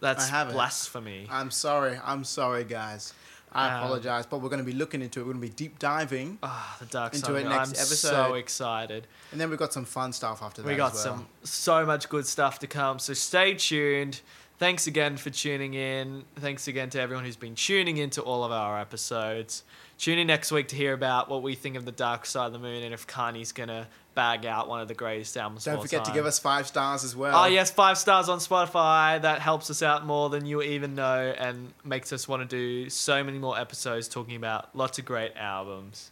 That's 0.00 0.26
I 0.26 0.30
haven't. 0.30 0.54
blasphemy. 0.54 1.28
I'm 1.30 1.50
sorry. 1.50 1.98
I'm 2.04 2.24
sorry, 2.24 2.64
guys. 2.64 3.12
I 3.54 3.68
Um, 3.68 3.82
apologize, 3.84 4.24
but 4.26 4.38
we're 4.40 4.48
going 4.48 4.64
to 4.64 4.64
be 4.64 4.72
looking 4.72 5.02
into 5.02 5.20
it. 5.20 5.24
We're 5.24 5.34
going 5.34 5.42
to 5.42 5.48
be 5.48 5.54
deep 5.54 5.78
diving, 5.78 6.38
Ah, 6.42 6.74
the 6.80 6.86
Dark 6.86 7.12
Into 7.14 7.26
Side. 7.26 7.36
it 7.36 7.48
next 7.50 7.68
I'm 7.68 7.74
episode. 7.74 8.08
so 8.08 8.34
excited. 8.34 9.06
and 9.30 9.38
then 9.40 9.50
we've 9.50 9.58
got 9.58 9.72
some 9.74 9.84
fun 9.84 10.12
stuff 10.14 10.42
after 10.42 10.62
that. 10.62 10.68
We 10.68 10.74
got 10.74 10.94
well. 10.94 11.02
some 11.02 11.28
so 11.44 11.84
much 11.84 12.08
good 12.08 12.26
stuff 12.26 12.58
to 12.60 12.66
come. 12.66 12.98
So 12.98 13.12
stay 13.12 13.52
tuned. 13.54 14.22
Thanks 14.58 14.86
again 14.86 15.16
for 15.18 15.28
tuning 15.30 15.74
in. 15.74 16.24
Thanks 16.36 16.66
again 16.66 16.88
to 16.90 17.00
everyone 17.00 17.24
who's 17.26 17.36
been 17.36 17.54
tuning 17.54 17.98
into 17.98 18.22
all 18.22 18.42
of 18.42 18.52
our 18.52 18.80
episodes. 18.80 19.64
Tune 19.98 20.18
in 20.18 20.26
next 20.28 20.50
week 20.50 20.68
to 20.68 20.76
hear 20.76 20.94
about 20.94 21.28
what 21.28 21.42
we 21.42 21.54
think 21.54 21.76
of 21.76 21.84
the 21.84 21.92
Dark 21.92 22.24
Side 22.26 22.46
of 22.46 22.52
the 22.54 22.58
Moon 22.58 22.82
and 22.82 22.94
if 22.94 23.06
Carney's 23.06 23.52
gonna 23.52 23.86
bag 24.14 24.46
out 24.46 24.68
one 24.68 24.80
of 24.80 24.88
the 24.88 24.94
greatest 24.94 25.36
albums. 25.36 25.66
of 25.66 25.74
Don't 25.74 25.82
forget 25.82 26.04
to 26.04 26.12
give 26.12 26.26
us 26.26 26.38
five 26.38 26.66
stars 26.66 27.04
as 27.04 27.14
well. 27.16 27.44
Oh 27.44 27.46
yes, 27.46 27.70
five 27.70 27.98
stars 27.98 28.28
on 28.28 28.38
Spotify. 28.38 29.20
That 29.20 29.40
helps 29.40 29.70
us 29.70 29.82
out 29.82 30.06
more 30.06 30.30
than 30.30 30.46
you 30.46 30.62
even 30.62 30.94
know, 30.94 31.34
and 31.36 31.72
makes 31.84 32.12
us 32.12 32.28
want 32.28 32.48
to 32.48 32.48
do 32.48 32.90
so 32.90 33.22
many 33.24 33.38
more 33.38 33.58
episodes 33.58 34.08
talking 34.08 34.36
about 34.36 34.74
lots 34.76 34.98
of 34.98 35.04
great 35.04 35.32
albums. 35.36 36.10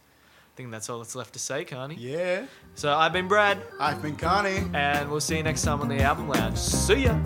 I 0.53 0.57
think 0.57 0.71
that's 0.71 0.89
all 0.89 0.97
that's 0.99 1.15
left 1.15 1.33
to 1.33 1.39
say, 1.39 1.63
Carney. 1.63 1.95
Yeah. 1.95 2.45
So 2.75 2.93
I've 2.93 3.13
been 3.13 3.27
Brad, 3.27 3.59
I've 3.79 4.01
been 4.01 4.15
Connie. 4.17 4.63
and 4.73 5.09
we'll 5.09 5.21
see 5.21 5.37
you 5.37 5.43
next 5.43 5.61
time 5.63 5.81
on 5.81 5.87
the 5.87 6.01
Album 6.01 6.27
Lounge. 6.27 6.57
See 6.57 7.03
ya. 7.05 7.17